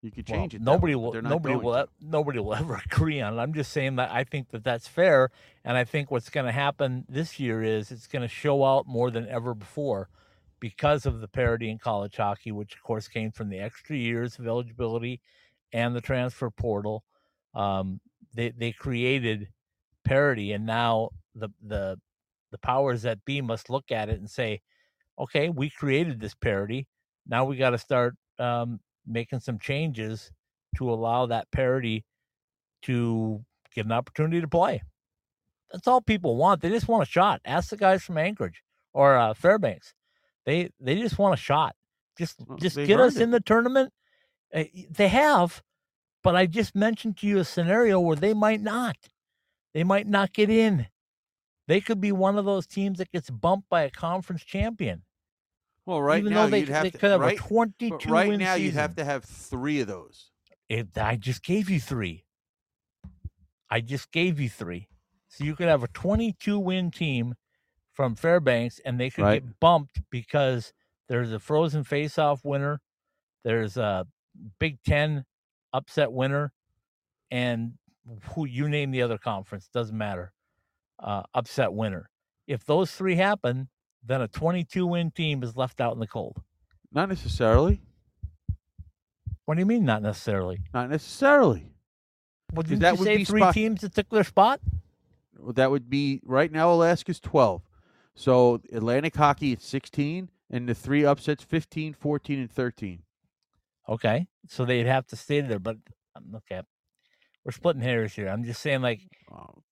you 0.00 0.10
could 0.10 0.28
Well, 0.28 0.38
change 0.40 0.54
it. 0.54 0.62
nobody 0.62 0.94
will. 0.94 1.12
Nobody 1.20 1.56
will. 1.56 1.74
to. 1.74 1.88
Nobody 2.00 2.38
will 2.38 2.54
ever 2.62 2.80
agree 2.86 3.20
on 3.20 3.38
it. 3.38 3.42
I'm 3.42 3.52
just 3.52 3.72
saying 3.72 3.96
that 3.96 4.10
I 4.10 4.24
think 4.24 4.48
that 4.50 4.64
that's 4.64 4.88
fair, 4.88 5.30
and 5.64 5.76
I 5.76 5.84
think 5.84 6.10
what's 6.10 6.30
going 6.30 6.46
to 6.46 6.52
happen 6.52 7.04
this 7.08 7.38
year 7.38 7.62
is 7.62 7.90
it's 7.90 8.06
going 8.06 8.22
to 8.22 8.28
show 8.28 8.64
out 8.64 8.86
more 8.86 9.10
than 9.10 9.28
ever 9.28 9.54
before, 9.54 10.08
because 10.60 11.06
of 11.06 11.20
the 11.20 11.28
parity 11.28 11.70
in 11.70 11.78
college 11.78 12.16
hockey, 12.16 12.52
which 12.52 12.74
of 12.74 12.82
course 12.82 13.08
came 13.08 13.30
from 13.30 13.48
the 13.48 13.58
extra 13.58 13.96
years 13.96 14.38
of 14.38 14.46
eligibility 14.46 15.20
and 15.72 15.94
the 15.94 16.00
transfer 16.00 16.50
portal. 16.50 17.04
Um, 17.54 18.00
they 18.34 18.50
they 18.50 18.72
created 18.72 19.48
parity, 20.04 20.52
and 20.52 20.66
now 20.66 21.10
the 21.34 21.48
the 21.64 21.98
the 22.50 22.58
powers 22.58 23.02
that 23.02 23.24
be 23.24 23.40
must 23.40 23.70
look 23.70 23.90
at 23.90 24.08
it 24.08 24.18
and 24.18 24.30
say, 24.30 24.60
okay, 25.18 25.48
we 25.48 25.70
created 25.70 26.20
this 26.20 26.34
parity. 26.34 26.86
Now 27.26 27.44
we 27.44 27.56
got 27.56 27.70
to 27.70 27.78
start 27.78 28.14
um, 28.38 28.80
making 29.06 29.40
some 29.40 29.58
changes 29.58 30.30
to 30.76 30.90
allow 30.90 31.26
that 31.26 31.50
parity 31.50 32.04
to 32.82 33.44
get 33.74 33.86
an 33.86 33.92
opportunity 33.92 34.40
to 34.40 34.48
play. 34.48 34.82
That's 35.72 35.86
all 35.86 36.00
people 36.00 36.36
want. 36.36 36.62
They 36.62 36.70
just 36.70 36.88
want 36.88 37.02
a 37.02 37.10
shot. 37.10 37.40
Ask 37.44 37.70
the 37.70 37.76
guys 37.76 38.02
from 38.02 38.16
Anchorage 38.16 38.62
or 38.94 39.16
uh, 39.16 39.34
Fairbanks. 39.34 39.92
They 40.48 40.70
they 40.80 40.94
just 40.98 41.18
want 41.18 41.34
a 41.34 41.36
shot. 41.36 41.76
Just 42.16 42.38
Well, 42.46 42.56
just 42.56 42.76
get 42.76 42.98
us 42.98 43.16
it. 43.16 43.22
in 43.22 43.32
the 43.32 43.40
tournament. 43.40 43.92
Uh, 44.54 44.64
They 44.90 45.08
have, 45.08 45.62
but 46.22 46.34
I 46.36 46.46
just 46.46 46.74
mentioned 46.74 47.18
to 47.18 47.26
you 47.26 47.36
a 47.38 47.44
scenario 47.44 48.00
where 48.00 48.16
they 48.16 48.32
might 48.32 48.62
not. 48.62 48.96
They 49.74 49.84
might 49.84 50.06
not 50.06 50.32
get 50.32 50.48
in. 50.48 50.86
They 51.66 51.82
could 51.82 52.00
be 52.00 52.12
one 52.12 52.38
of 52.38 52.46
those 52.46 52.66
teams 52.66 52.96
that 52.96 53.12
gets 53.12 53.28
bumped 53.28 53.68
by 53.68 53.82
a 53.82 53.90
conference 53.90 54.42
champion. 54.42 55.02
Well, 55.84 56.00
right 56.00 56.20
even 56.20 56.32
now 56.32 56.44
though 56.46 56.52
they, 56.52 56.60
you'd 56.60 56.70
have 56.70 56.82
they 56.84 56.90
to 56.92 56.98
could 56.98 57.10
have 57.10 57.20
right, 57.20 57.38
a 57.38 57.42
22 57.42 58.08
right 58.08 58.30
now 58.38 58.54
season. 58.54 58.64
you'd 58.64 58.74
have 58.80 58.96
to 58.96 59.04
have 59.04 59.24
three 59.26 59.80
of 59.80 59.86
those. 59.88 60.30
It, 60.70 60.96
I 60.96 61.16
just 61.16 61.42
gave 61.42 61.68
you 61.68 61.78
three. 61.78 62.24
I 63.68 63.82
just 63.82 64.10
gave 64.12 64.40
you 64.40 64.48
three. 64.48 64.88
So 65.28 65.44
you 65.44 65.54
could 65.54 65.68
have 65.68 65.82
a 65.82 65.88
22 65.88 66.58
win 66.58 66.90
team 66.90 67.34
from 67.98 68.14
Fairbanks 68.14 68.78
and 68.84 69.00
they 69.00 69.10
could 69.10 69.24
Right. 69.24 69.42
get 69.44 69.58
bumped 69.58 70.00
because 70.08 70.72
there's 71.08 71.32
a 71.32 71.40
frozen 71.40 71.82
face-off 71.82 72.44
winner, 72.44 72.80
there's 73.42 73.76
a 73.76 74.06
Big 74.60 74.80
10 74.84 75.24
upset 75.72 76.12
winner 76.12 76.52
and 77.32 77.72
who 78.36 78.44
you 78.46 78.68
name 78.68 78.92
the 78.92 79.02
other 79.02 79.18
conference 79.18 79.66
doesn't 79.66 79.98
matter. 79.98 80.32
Uh, 81.00 81.24
upset 81.34 81.72
winner. 81.72 82.08
If 82.46 82.64
those 82.64 82.92
three 82.92 83.16
happen, 83.16 83.68
then 84.06 84.20
a 84.22 84.28
22 84.28 84.86
win 84.86 85.10
team 85.10 85.42
is 85.42 85.56
left 85.56 85.80
out 85.80 85.92
in 85.94 85.98
the 85.98 86.06
cold. 86.06 86.40
Not 86.92 87.08
necessarily. 87.08 87.80
What 89.44 89.54
do 89.54 89.58
you 89.60 89.66
mean 89.66 89.84
not 89.84 90.02
necessarily? 90.02 90.60
Not 90.72 90.88
necessarily. 90.88 91.66
Well, 92.52 92.62
didn't 92.62 92.78
that 92.78 92.92
you 92.94 92.98
would 93.00 93.06
say 93.06 93.16
be 93.16 93.24
three 93.24 93.40
spot- 93.40 93.54
teams 93.54 93.80
that 93.80 93.92
took 93.92 94.08
their 94.08 94.22
spot? 94.22 94.60
Well, 95.36 95.52
That 95.54 95.72
would 95.72 95.90
be 95.90 96.20
right 96.24 96.52
now. 96.52 96.70
Alaska's 96.72 97.18
twelve. 97.18 97.62
So 98.18 98.60
Atlantic 98.72 99.14
Hockey 99.14 99.52
at 99.52 99.62
sixteen, 99.62 100.28
and 100.50 100.68
the 100.68 100.74
three 100.74 101.04
upsets 101.04 101.44
15, 101.44 101.94
14, 101.94 102.40
and 102.40 102.50
thirteen. 102.50 103.02
Okay, 103.88 104.26
so 104.48 104.64
they'd 104.64 104.86
have 104.86 105.06
to 105.06 105.16
stay 105.16 105.40
there, 105.40 105.60
but 105.60 105.76
um, 106.16 106.24
okay, 106.34 106.62
we're 107.44 107.52
splitting 107.52 107.80
hairs 107.80 108.12
here. 108.14 108.28
I'm 108.28 108.42
just 108.42 108.60
saying, 108.60 108.82
like. 108.82 109.02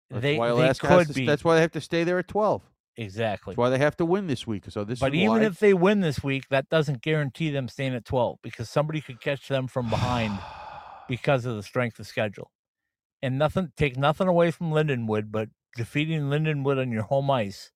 That's 0.09 0.23
They- 0.23 0.39
why 0.39 0.51
they 0.55 0.73
could 0.75 1.09
to, 1.09 1.13
be. 1.13 1.27
That's 1.27 1.43
why 1.43 1.57
they 1.57 1.61
have 1.63 1.73
to 1.73 1.81
stay 1.81 2.05
there 2.05 2.21
at 2.21 2.29
twelve. 2.29 2.63
exactly. 2.97 3.53
That's 3.53 3.59
why 3.59 3.71
they 3.71 3.79
have 3.79 3.97
to 3.97 4.05
win 4.05 4.29
this 4.29 4.47
week. 4.47 4.67
So 4.69 4.85
this 4.85 5.01
But 5.01 5.17
even 5.17 5.29
why. 5.41 5.45
if 5.45 5.59
they 5.59 5.75
win 5.75 6.01
this 6.01 6.23
week, 6.23 6.45
that 6.51 6.69
doesn't 6.69 7.03
guarantee 7.03 7.51
them 7.51 7.67
staying 7.67 7.97
at 7.97 8.05
12 8.05 8.39
because 8.43 8.71
somebody 8.71 9.01
could 9.01 9.21
catch 9.21 9.49
them 9.49 9.67
from 9.67 9.91
behind 9.91 10.39
because 11.09 11.45
of 11.45 11.57
the 11.57 11.65
strength 11.65 11.99
of 11.99 12.07
schedule. 12.07 12.53
And 13.21 13.37
nothing, 13.37 13.73
take 13.77 13.97
nothing 13.97 14.29
away 14.29 14.53
from 14.53 14.71
Lindenwood, 14.71 15.33
but 15.33 15.49
defeating 15.77 16.31
Lindenwood 16.31 16.81
on 16.81 16.93
your 16.93 17.03
home 17.03 17.31
ice 17.33 17.73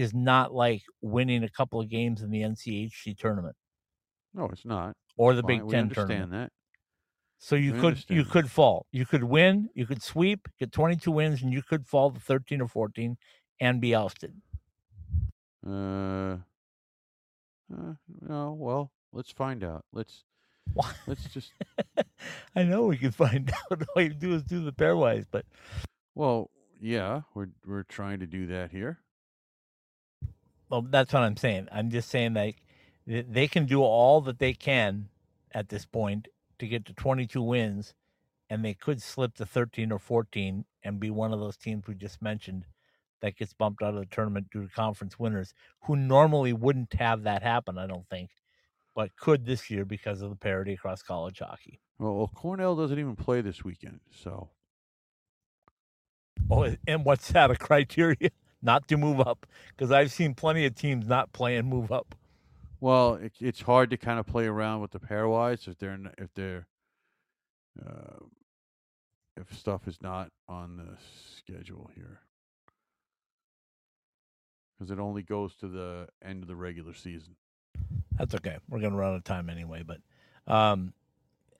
is 0.00 0.14
not 0.14 0.54
like 0.54 0.82
winning 1.02 1.44
a 1.44 1.48
couple 1.50 1.80
of 1.80 1.88
games 1.88 2.22
in 2.22 2.30
the 2.30 2.40
NCHC 2.42 3.16
tournament 3.18 3.56
no, 4.34 4.46
it's 4.46 4.64
not. 4.64 4.96
or 5.16 5.34
the 5.34 5.42
Fine, 5.42 5.48
Big 5.58 5.62
we 5.64 5.70
Ten 5.72 5.80
understand 5.82 6.08
tournament. 6.08 6.32
that. 6.32 6.52
So 7.38 7.56
you 7.56 7.72
We 7.72 7.80
could 7.80 8.04
you 8.08 8.24
could 8.24 8.50
fall. 8.50 8.86
You 8.92 9.06
could 9.06 9.24
win, 9.24 9.70
you 9.74 9.86
could 9.86 10.02
sweep, 10.02 10.48
get 10.58 10.72
22 10.72 11.10
wins, 11.10 11.42
and 11.42 11.52
you 11.52 11.62
could 11.62 11.86
fall 11.86 12.10
to 12.10 12.20
13 12.20 12.60
or 12.60 12.68
14 12.68 13.16
and 13.60 13.80
be 13.80 13.94
ousted. 13.94 14.34
Uh, 15.66 16.38
uh, 17.72 17.94
no, 18.20 18.52
well, 18.58 18.92
let's 19.12 19.30
find 19.30 19.64
out. 19.64 19.84
Let's 19.92 20.24
Why? 20.72 20.92
let's 21.06 21.24
just. 21.24 21.52
I 22.56 22.62
know 22.64 22.84
we 22.86 22.98
can 22.98 23.10
find 23.12 23.50
out. 23.70 23.82
All 23.96 24.02
you 24.02 24.10
do 24.14 24.34
is 24.34 24.44
do 24.44 24.64
the 24.64 24.72
pairwise, 24.72 25.26
but 25.30 25.46
Well, 26.14 26.50
yeah, 26.80 27.22
we're 27.34 27.50
we're 27.66 27.84
trying 27.84 28.20
to 28.20 28.26
do 28.26 28.46
that 28.48 28.70
here. 28.70 29.00
Well, 30.70 30.82
that's 30.88 31.12
what 31.12 31.22
I'm 31.22 31.36
saying. 31.36 31.68
I'm 31.72 31.90
just 31.90 32.08
saying 32.08 32.34
that 32.34 32.54
they 33.06 33.48
can 33.48 33.66
do 33.66 33.82
all 33.82 34.20
that 34.22 34.38
they 34.38 34.52
can 34.52 35.08
at 35.52 35.68
this 35.68 35.84
point 35.84 36.28
to 36.58 36.66
get 36.66 36.84
to 36.86 36.94
22 36.94 37.42
wins, 37.42 37.94
and 38.48 38.64
they 38.64 38.74
could 38.74 39.02
slip 39.02 39.34
to 39.34 39.46
13 39.46 39.90
or 39.90 39.98
14 39.98 40.64
and 40.84 41.00
be 41.00 41.10
one 41.10 41.32
of 41.32 41.40
those 41.40 41.56
teams 41.56 41.86
we 41.86 41.94
just 41.94 42.22
mentioned 42.22 42.66
that 43.20 43.36
gets 43.36 43.52
bumped 43.52 43.82
out 43.82 43.94
of 43.94 44.00
the 44.00 44.06
tournament 44.06 44.46
due 44.50 44.66
to 44.66 44.72
conference 44.72 45.18
winners, 45.18 45.52
who 45.82 45.96
normally 45.96 46.52
wouldn't 46.52 46.94
have 46.94 47.24
that 47.24 47.42
happen. 47.42 47.76
I 47.76 47.86
don't 47.86 48.08
think, 48.08 48.30
but 48.94 49.14
could 49.16 49.44
this 49.44 49.68
year 49.70 49.84
because 49.84 50.22
of 50.22 50.30
the 50.30 50.36
parity 50.36 50.72
across 50.72 51.02
college 51.02 51.40
hockey. 51.40 51.80
Well, 51.98 52.14
well, 52.14 52.30
Cornell 52.34 52.76
doesn't 52.76 52.98
even 52.98 53.16
play 53.16 53.42
this 53.42 53.62
weekend, 53.62 54.00
so 54.10 54.48
Oh, 56.50 56.74
and 56.86 57.04
what's 57.04 57.30
that 57.32 57.50
a 57.50 57.56
criteria 57.56 58.30
not 58.62 58.88
to 58.88 58.96
move 58.96 59.20
up? 59.20 59.46
Because 59.76 59.90
I've 59.92 60.12
seen 60.12 60.34
plenty 60.34 60.66
of 60.66 60.74
teams 60.74 61.06
not 61.06 61.32
play 61.32 61.56
and 61.56 61.68
move 61.68 61.92
up. 61.92 62.14
well, 62.80 63.14
it, 63.14 63.32
it's 63.40 63.62
hard 63.62 63.90
to 63.90 63.96
kind 63.96 64.18
of 64.18 64.26
play 64.26 64.46
around 64.46 64.80
with 64.80 64.90
the 64.92 65.00
pairwise 65.00 65.68
if 65.68 65.78
they're 65.78 65.98
if 66.18 66.32
they're 66.34 66.66
uh, 67.84 68.24
if 69.36 69.56
stuff 69.58 69.88
is 69.88 70.00
not 70.02 70.30
on 70.48 70.76
the 70.76 70.96
schedule 71.36 71.90
here 71.94 72.20
because 74.78 74.90
it 74.90 74.98
only 74.98 75.22
goes 75.22 75.54
to 75.56 75.68
the 75.68 76.08
end 76.24 76.42
of 76.42 76.48
the 76.48 76.56
regular 76.56 76.94
season. 76.94 77.36
That's 78.18 78.34
okay. 78.36 78.56
We're 78.68 78.80
gonna 78.80 78.96
run 78.96 79.12
out 79.12 79.16
of 79.16 79.24
time 79.24 79.50
anyway. 79.50 79.84
But 79.86 79.98
um, 80.52 80.94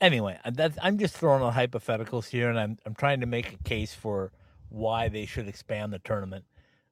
anyway, 0.01 0.39
uh, 0.44 0.51
that's, 0.52 0.78
I'm 0.82 0.98
just 0.98 1.16
throwing 1.16 1.43
out 1.43 1.55
hypotheticals 1.55 2.28
here, 2.28 2.48
and 2.48 2.59
I'm 2.59 2.78
I'm 2.86 2.94
trying 2.94 3.20
to 3.20 3.27
make 3.27 3.52
a 3.52 3.62
case 3.68 3.94
for 3.94 4.32
why 4.70 5.09
they 5.09 5.27
should 5.27 5.48
expand 5.48 5.93
the 5.93 5.98
tournament. 5.98 6.44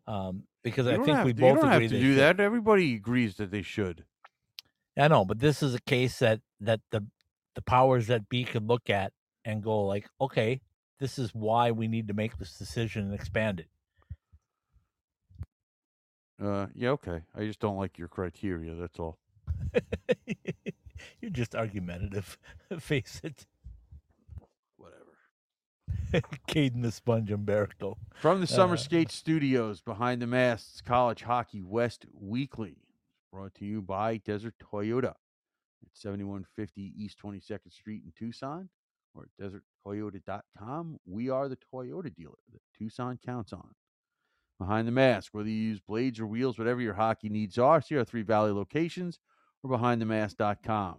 Um, 0.09 0.45
because 0.65 0.87
You 0.87 0.93
I 0.93 1.05
think 1.05 1.25
we 1.25 1.35
to, 1.35 1.41
both 1.41 1.59
agree 1.59 1.69
have 1.71 1.83
to 1.83 1.89
do 1.89 2.13
should. 2.13 2.19
that. 2.19 2.41
Everybody 2.41 2.95
agrees 2.95 3.37
that 3.37 3.51
they 3.51 3.63
should. 3.63 4.05
I 4.99 5.07
know, 5.09 5.25
but 5.25 5.39
this 5.39 5.63
is 5.63 5.75
a 5.75 5.81
case 5.83 6.19
that 6.19 6.41
that 6.61 6.81
the 6.91 7.07
the 7.55 7.63
powers 7.63 8.07
that 8.09 8.29
be 8.29 8.45
could 8.45 8.67
look 8.67 8.89
at 8.91 9.13
and 9.45 9.63
go 9.63 9.85
like, 9.85 10.09
okay, 10.21 10.61
this 10.99 11.19
is 11.19 11.35
why 11.35 11.71
we 11.71 11.89
need 11.89 12.09
to 12.09 12.15
make 12.15 12.39
this 12.39 12.59
decision 12.59 13.05
and 13.05 13.15
expand 13.15 13.61
it. 13.61 13.69
Uh, 16.43 16.67
yeah, 16.75 16.91
okay. 16.91 17.21
I 17.37 17.45
just 17.45 17.61
don't 17.61 17.77
like 17.77 17.99
your 17.99 18.09
criteria. 18.09 18.75
That's 18.75 18.99
all. 18.99 19.19
You're 21.21 21.31
just 21.31 21.55
argumentative. 21.55 22.39
Face 22.81 23.21
it. 23.23 23.47
Caden 26.49 26.83
the 26.83 26.91
Sponge 26.93 27.31
Umberto. 27.31 27.97
From 28.21 28.41
the 28.41 28.47
Summer 28.47 28.75
Uh, 28.75 28.79
Skate 28.79 29.11
Studios, 29.11 29.81
behind 29.81 30.23
the 30.23 30.27
masks, 30.27 30.81
College 30.81 31.23
Hockey 31.23 31.63
West 31.63 32.07
Weekly, 32.13 32.77
brought 33.33 33.55
to 33.57 33.65
you 33.65 33.83
by 33.83 34.17
Desert 34.19 34.55
Toyota 34.63 35.11
at 35.85 35.95
7150 35.95 36.95
East 36.97 37.19
22nd 37.23 37.73
Street 37.73 38.03
in 38.05 38.13
Tucson, 38.19 38.69
or 39.15 39.25
at 39.41 39.45
deserttoyota.com. 39.87 40.99
We 41.07 41.31
are 41.31 41.49
the 41.49 41.59
Toyota 41.73 42.15
dealer 42.15 42.39
that 42.53 42.61
Tucson 42.79 43.19
counts 43.25 43.53
on. 43.53 43.75
Behind 44.59 44.89
the 44.89 44.93
Mask, 44.93 45.33
whether 45.35 45.49
you 45.49 45.55
use 45.55 45.79
blades 45.81 46.19
or 46.19 46.27
wheels, 46.27 46.59
whatever 46.59 46.81
your 46.81 46.95
hockey 46.95 47.29
needs 47.29 47.59
are, 47.59 47.81
see 47.81 47.97
our 47.97 48.05
three 48.05 48.23
Valley 48.23 48.51
locations 48.51 49.21
or 49.63 49.71
behindthemask.com. 49.79 50.97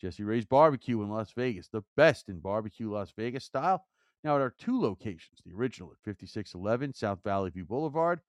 Jesse 0.00 0.22
Ray's 0.24 0.46
Barbecue 0.46 1.02
in 1.02 1.10
Las 1.10 1.32
Vegas, 1.32 1.68
the 1.68 1.82
best 1.96 2.28
in 2.28 2.38
barbecue 2.38 2.90
Las 2.90 3.10
Vegas 3.16 3.44
style. 3.44 3.84
Now 4.24 4.36
at 4.36 4.42
our 4.42 4.54
two 4.56 4.80
locations, 4.80 5.40
the 5.44 5.54
original 5.54 5.90
at 5.90 5.98
5611 6.04 6.94
South 6.94 7.22
Valley 7.22 7.50
View 7.50 7.64
Boulevard 7.64 8.20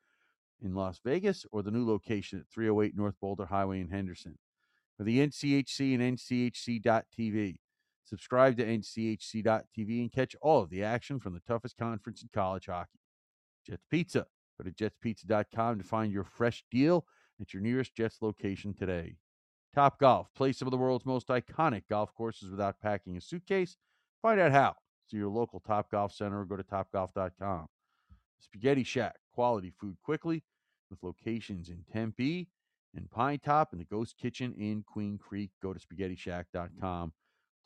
in 0.62 0.76
Las 0.76 1.00
Vegas, 1.04 1.46
or 1.52 1.64
the 1.64 1.72
new 1.72 1.86
location 1.86 2.40
at 2.40 2.48
308 2.54 2.96
North 2.96 3.16
Boulder 3.20 3.46
Highway 3.46 3.80
in 3.80 3.90
Henderson. 3.90 4.38
For 4.98 5.04
the 5.04 5.26
NCHC 5.26 5.96
and 5.96 6.18
NCHC.TV. 6.18 7.56
Subscribe 8.04 8.58
to 8.58 8.66
NCHC.TV 8.66 10.02
and 10.02 10.12
catch 10.12 10.36
all 10.42 10.62
of 10.62 10.70
the 10.70 10.84
action 10.84 11.20
from 11.20 11.34
the 11.34 11.42
toughest 11.48 11.78
conference 11.78 12.22
in 12.22 12.30
college 12.34 12.66
hockey. 12.66 13.00
Jets 13.66 13.86
Pizza. 13.90 14.26
Go 14.58 14.70
to 14.70 14.72
jetspizza.com 14.72 15.78
to 15.78 15.84
find 15.86 16.12
your 16.12 16.26
fresh 16.26 16.66
deal 16.70 17.06
at 17.40 17.54
your 17.54 17.62
nearest 17.62 17.96
Jets 17.96 18.18
location 18.22 18.74
today. 18.74 19.16
Top 19.74 20.00
Golf. 20.00 20.28
Play 20.36 20.52
some 20.52 20.68
of 20.68 20.72
the 20.72 20.78
world's 20.78 21.06
most 21.06 21.28
iconic 21.28 21.84
golf 21.90 22.14
courses 22.14 22.50
without 22.50 22.80
packing 22.82 23.16
a 23.16 23.22
suitcase. 23.22 23.78
Find 24.22 24.40
out 24.40 24.52
how. 24.52 24.76
See 25.10 25.18
your 25.18 25.30
local 25.30 25.60
Top 25.60 25.90
Golf 25.90 26.14
Center 26.14 26.42
or 26.42 26.46
go 26.46 26.56
to 26.56 26.64
topgolf.com. 26.64 27.68
Spaghetti 28.40 28.84
Shack. 28.84 29.16
Quality 29.34 29.74
food 29.80 29.98
quickly 30.04 30.44
with 30.90 31.02
locations 31.02 31.70
in 31.70 31.84
Tempe 31.92 32.50
and 32.96 33.10
Pine 33.10 33.40
Top 33.40 33.70
and 33.72 33.80
the 33.80 33.86
Ghost 33.86 34.16
Kitchen 34.18 34.54
in 34.58 34.84
Queen 34.84 35.18
Creek. 35.18 35.52
Go 35.62 35.74
to 35.74 35.80
spaghettishack.com 35.80 37.14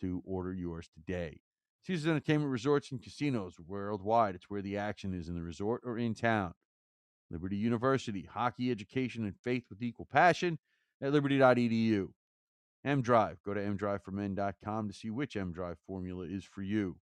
to 0.01 0.21
order 0.25 0.53
yours 0.53 0.89
today. 0.93 1.41
Caesars 1.85 2.07
Entertainment 2.07 2.51
Resorts 2.51 2.91
and 2.91 3.01
Casinos 3.01 3.55
worldwide. 3.59 4.35
It's 4.35 4.49
where 4.49 4.61
the 4.61 4.77
action 4.77 5.13
is 5.13 5.27
in 5.27 5.35
the 5.35 5.41
resort 5.41 5.81
or 5.83 5.97
in 5.97 6.13
town. 6.13 6.53
Liberty 7.29 7.57
University, 7.57 8.27
hockey 8.31 8.71
education 8.71 9.25
and 9.25 9.35
faith 9.35 9.63
with 9.69 9.81
equal 9.81 10.07
passion 10.09 10.59
at 11.01 11.11
liberty.edu. 11.11 12.09
M 12.85 13.01
Drive, 13.01 13.37
go 13.43 13.53
to 13.53 13.59
mdriveformen.com 13.59 14.87
to 14.87 14.93
see 14.93 15.09
which 15.09 15.35
M 15.35 15.51
Drive 15.51 15.77
formula 15.87 16.25
is 16.25 16.43
for 16.43 16.61
you. 16.61 16.97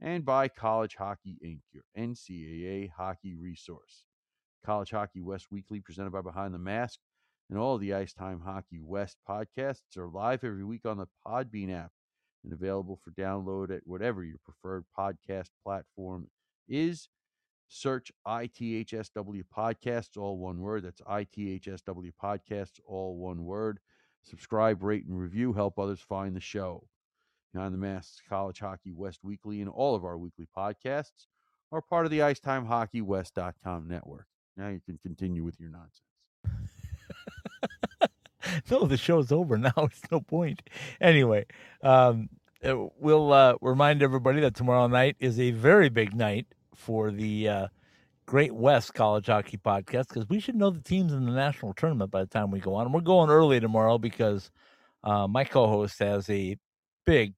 And 0.00 0.24
by 0.24 0.48
College 0.48 0.94
Hockey 0.96 1.38
Inc., 1.44 1.60
your 1.72 1.84
NCAA 1.98 2.90
hockey 2.90 3.34
resource. 3.34 4.04
College 4.64 4.90
Hockey 4.90 5.20
West 5.20 5.46
Weekly, 5.50 5.80
presented 5.80 6.10
by 6.10 6.20
Behind 6.20 6.52
the 6.52 6.58
Mask, 6.58 6.98
and 7.48 7.58
all 7.58 7.78
the 7.78 7.94
Ice 7.94 8.12
Time 8.12 8.40
Hockey 8.40 8.78
West 8.80 9.16
podcasts 9.28 9.96
are 9.96 10.08
live 10.08 10.44
every 10.44 10.64
week 10.64 10.84
on 10.84 10.98
the 10.98 11.06
Podbean 11.26 11.72
app 11.72 11.92
and 12.44 12.52
available 12.52 12.96
for 13.02 13.10
download 13.12 13.74
at 13.74 13.86
whatever 13.86 14.24
your 14.24 14.38
preferred 14.44 14.84
podcast 14.98 15.50
platform 15.64 16.28
is. 16.68 17.08
Search 17.68 18.12
ITHSW 18.26 19.42
Podcasts, 19.56 20.16
all 20.16 20.38
one 20.38 20.60
word. 20.60 20.84
That's 20.84 21.00
ITHSW 21.00 22.12
Podcasts, 22.22 22.80
all 22.86 23.16
one 23.16 23.44
word. 23.44 23.80
Subscribe, 24.22 24.82
rate, 24.82 25.06
and 25.06 25.18
review. 25.18 25.52
Help 25.52 25.78
others 25.78 26.00
find 26.00 26.34
the 26.34 26.40
show. 26.40 26.86
Behind 27.52 27.72
the 27.72 27.78
Masks 27.78 28.20
College 28.28 28.58
Hockey 28.60 28.92
West 28.92 29.20
Weekly 29.22 29.60
and 29.60 29.70
all 29.70 29.94
of 29.94 30.04
our 30.04 30.18
weekly 30.18 30.46
podcasts 30.56 31.26
are 31.72 31.80
part 31.80 32.04
of 32.04 32.10
the 32.10 32.20
IcetimeHockeyWest.com 32.20 33.88
network. 33.88 34.26
Now 34.56 34.68
you 34.68 34.80
can 34.84 34.98
continue 34.98 35.44
with 35.44 35.58
your 35.60 35.70
nonsense. 35.70 36.00
no, 38.70 38.86
the 38.86 38.96
show's 38.96 39.32
over 39.32 39.58
now. 39.58 39.72
It's 39.76 40.02
no 40.10 40.20
point. 40.20 40.62
Anyway, 41.00 41.46
um, 41.82 42.28
uh, 42.64 42.86
we'll 42.98 43.32
uh, 43.32 43.56
remind 43.60 44.02
everybody 44.02 44.40
that 44.40 44.54
tomorrow 44.54 44.86
night 44.86 45.16
is 45.20 45.38
a 45.38 45.50
very 45.52 45.88
big 45.88 46.14
night 46.14 46.46
for 46.74 47.10
the 47.10 47.48
uh, 47.48 47.66
Great 48.26 48.54
West 48.54 48.94
College 48.94 49.26
Hockey 49.26 49.56
Podcast 49.56 50.08
because 50.08 50.28
we 50.28 50.40
should 50.40 50.56
know 50.56 50.70
the 50.70 50.80
teams 50.80 51.12
in 51.12 51.26
the 51.26 51.32
national 51.32 51.74
tournament 51.74 52.10
by 52.10 52.20
the 52.20 52.26
time 52.26 52.50
we 52.50 52.60
go 52.60 52.74
on. 52.74 52.92
We're 52.92 53.00
going 53.00 53.30
early 53.30 53.60
tomorrow 53.60 53.98
because 53.98 54.50
uh, 55.04 55.28
my 55.28 55.44
co-host 55.44 55.98
has 56.00 56.28
a 56.30 56.56
big 57.06 57.34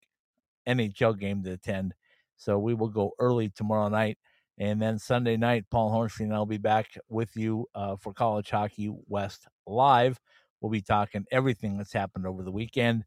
NHL 0.67 1.19
game 1.19 1.43
to 1.45 1.53
attend, 1.53 1.95
so 2.37 2.59
we 2.59 2.75
will 2.75 2.89
go 2.89 3.13
early 3.19 3.51
tomorrow 3.51 3.89
night. 3.89 4.19
And 4.59 4.83
then 4.83 4.99
Sunday 4.99 5.37
night, 5.37 5.67
Paul 5.71 5.93
Hornstein 5.93 6.25
and 6.25 6.35
I'll 6.35 6.45
be 6.45 6.59
back 6.59 6.87
with 7.09 7.37
you 7.37 7.67
uh, 7.77 7.95
for 7.97 8.13
College 8.13 8.51
Hockey 8.51 8.93
West 9.07 9.47
Live. 9.67 10.19
We'll 10.61 10.73
be 10.73 10.81
talking 10.81 11.25
everything 11.31 11.77
that's 11.77 11.93
happened 11.93 12.27
over 12.27 12.43
the 12.43 12.51
weekend. 12.51 13.05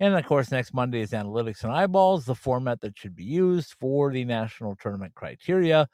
And 0.00 0.16
of 0.16 0.26
course, 0.26 0.50
next 0.50 0.74
Monday 0.74 1.00
is 1.00 1.12
Analytics 1.12 1.62
and 1.62 1.72
Eyeballs, 1.72 2.24
the 2.24 2.34
format 2.34 2.80
that 2.80 2.98
should 2.98 3.14
be 3.14 3.22
used 3.22 3.76
for 3.78 4.10
the 4.10 4.24
national 4.24 4.74
tournament 4.74 5.14
criteria. 5.14 5.88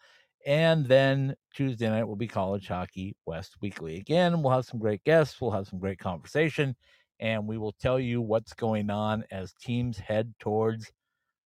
And 0.46 0.86
then 0.86 1.34
Tuesday 1.54 1.90
night 1.90 2.04
will 2.04 2.16
be 2.16 2.26
College 2.26 2.68
Hockey 2.68 3.14
West 3.26 3.56
Weekly. 3.60 3.98
Again, 3.98 4.42
we'll 4.42 4.54
have 4.54 4.64
some 4.64 4.80
great 4.80 5.04
guests, 5.04 5.38
we'll 5.38 5.50
have 5.50 5.66
some 5.66 5.78
great 5.78 5.98
conversation, 5.98 6.74
and 7.20 7.46
we 7.46 7.58
will 7.58 7.72
tell 7.72 7.98
you 7.98 8.20
what's 8.20 8.52
going 8.54 8.90
on 8.90 9.24
as 9.30 9.52
teams 9.60 9.98
head 9.98 10.34
towards 10.38 10.92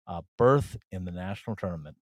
uh, 0.07 0.21
berth 0.37 0.77
in 0.91 1.05
the 1.05 1.11
national 1.11 1.55
tournament. 1.55 1.95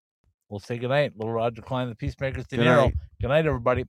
We'll 0.49 0.59
say 0.59 0.77
goodnight. 0.77 1.13
Little 1.17 1.33
Roger 1.33 1.61
Klein, 1.61 1.89
the 1.89 1.95
Peacemakers, 1.95 2.45
De 2.47 2.57
Niro. 2.57 2.93
Good 3.19 3.27
night, 3.29 3.45
everybody. 3.47 3.85